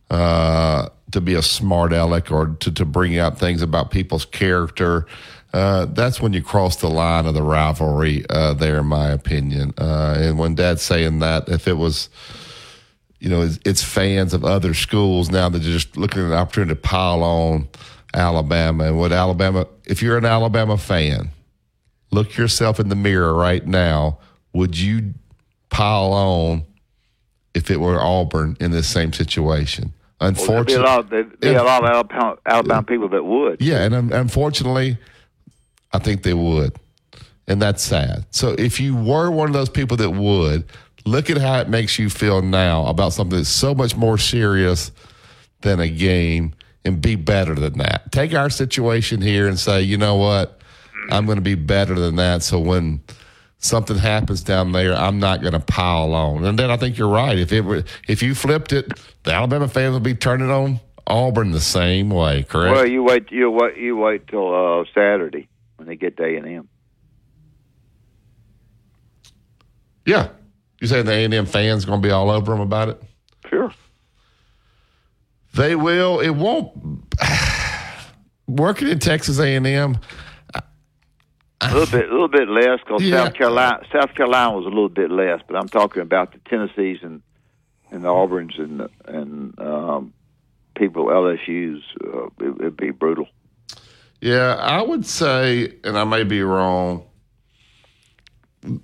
[0.10, 5.06] uh, to be a smart aleck or to, to bring out things about people's character.
[5.54, 9.74] Uh, that's when you cross the line of the rivalry uh, there, in my opinion.
[9.78, 12.10] Uh, and when Dad's saying that, if it was,
[13.20, 16.34] you know, it's, it's fans of other schools now that are just looking at an
[16.34, 17.68] opportunity to pile on
[18.14, 21.32] Alabama and what Alabama, if you're an Alabama fan,
[22.12, 24.20] look yourself in the mirror right now.
[24.54, 25.14] Would you
[25.70, 26.64] pile on
[27.54, 29.94] if it were Auburn in this same situation?
[30.20, 33.24] Well, there'd be a Unfortunately, lot, there'd be a lot of Alabama, Alabama people that
[33.24, 33.62] would.
[33.62, 34.98] yeah, and um, unfortunately,
[35.94, 36.76] I think they would,
[37.48, 38.26] and that's sad.
[38.32, 40.66] So if you were one of those people that would,
[41.06, 44.92] look at how it makes you feel now about something that's so much more serious
[45.62, 46.54] than a game,
[46.84, 48.12] and be better than that.
[48.12, 50.60] Take our situation here and say, you know what,
[51.12, 52.42] I'm going to be better than that.
[52.42, 53.02] So when
[53.60, 56.44] something happens down there, I'm not going to pile on.
[56.44, 57.38] And then I think you're right.
[57.38, 61.52] If it were, if you flipped it, the Alabama fans would be turning on Auburn
[61.52, 62.44] the same way.
[62.44, 62.76] Correct?
[62.76, 63.32] Well, you wait.
[63.32, 63.78] You wait.
[63.78, 65.48] You wait till uh, Saturday
[65.82, 66.70] when they get to A and M.
[70.06, 70.28] Yeah.
[70.80, 73.02] You saying the A&M fans going to be all over them about it?
[73.50, 73.74] Sure.
[75.56, 76.20] They will.
[76.20, 77.04] It won't.
[78.48, 79.74] Working in Texas A&M, A
[81.74, 83.24] little bit, a little bit less because Yeah.
[83.26, 85.42] South Carolina, South Carolina was a little bit less.
[85.48, 87.24] But I'm talking about the Tennessees and
[87.90, 90.14] and the Auburns and and um,
[90.76, 91.82] people LSU's.
[92.04, 93.28] Uh, it, it'd be brutal.
[94.22, 97.06] Yeah, I would say, and I may be wrong.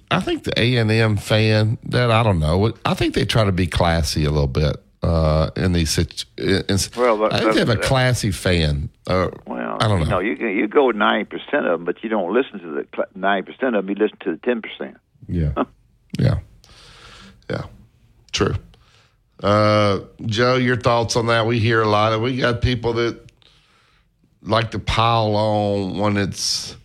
[0.09, 2.73] I think the A&M fan that I don't know.
[2.83, 6.89] I think they try to be classy a little bit uh, in these situations.
[6.97, 8.89] Well, I think they have a classy fan.
[9.05, 10.05] Uh, Well, I don't know.
[10.09, 13.05] know, you can, you go ninety percent of them, but you don't listen to the
[13.13, 13.89] ninety percent of them.
[13.95, 14.97] You listen to the ten percent.
[15.27, 15.53] Yeah.
[16.17, 16.39] Yeah.
[17.49, 17.65] Yeah.
[18.31, 18.55] True.
[19.43, 21.45] Uh, Joe, your thoughts on that?
[21.45, 23.26] We hear a lot of, we got people that
[24.47, 26.75] like to pile on when it's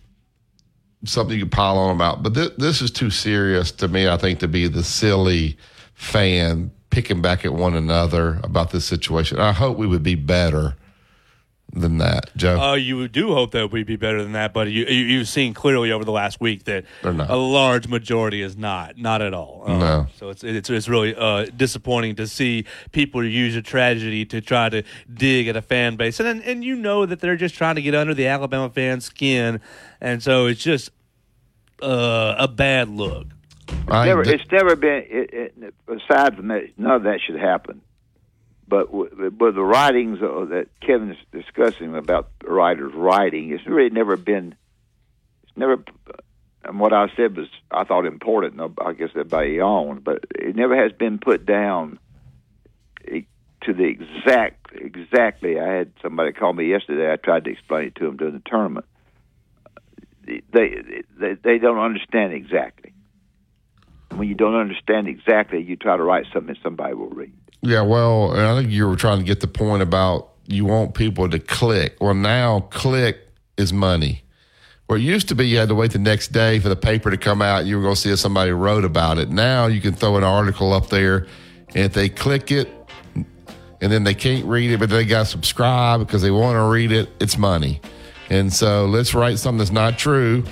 [1.05, 2.23] something you can pile on about.
[2.23, 5.57] But th- this is too serious to me, I think, to be the silly
[5.93, 9.39] fan picking back at one another about this situation.
[9.39, 10.75] I hope we would be better
[11.73, 12.59] than that, Joe.
[12.59, 15.53] Uh, you do hope that we'd be better than that, but you, you, you've seen
[15.53, 16.85] clearly over the last week that
[17.29, 19.63] a large majority is not, not at all.
[19.65, 20.07] Uh, No.
[20.15, 24.69] So it's it's it's really uh, disappointing to see people use a tragedy to try
[24.69, 24.83] to
[25.13, 27.81] dig at a fan base, and and, and you know that they're just trying to
[27.81, 29.59] get under the Alabama fans' skin,
[29.99, 30.91] and so it's just
[31.81, 33.27] uh, a bad look.
[33.87, 35.03] I- never, it's never been.
[35.09, 37.81] It, it, aside from that, none of that should happen.
[38.67, 44.55] But with the writings uh, that Kevin's discussing about writers writing, it's really never been.
[45.43, 45.83] It's never.
[46.63, 48.59] And what I said was, I thought important.
[48.79, 51.99] I guess that everybody owned, but it never has been put down
[53.05, 54.59] to the exact.
[54.75, 57.11] Exactly, I had somebody call me yesterday.
[57.11, 58.87] I tried to explain it to him during the tournament.
[60.25, 62.93] They they they don't understand exactly
[64.17, 67.33] when you don't understand exactly, you try to write something that somebody will read.
[67.63, 71.29] Yeah, well, I think you were trying to get the point about you want people
[71.29, 71.95] to click.
[72.01, 73.19] Well, now click
[73.57, 74.23] is money.
[74.87, 77.09] Where it used to be, you had to wait the next day for the paper
[77.09, 77.65] to come out.
[77.65, 79.29] You were going to see if somebody wrote about it.
[79.29, 81.27] Now you can throw an article up there,
[81.69, 82.69] and if they click it,
[83.15, 86.63] and then they can't read it, but they got to subscribe because they want to
[86.63, 87.79] read it, it's money.
[88.29, 90.43] And so let's write something that's not true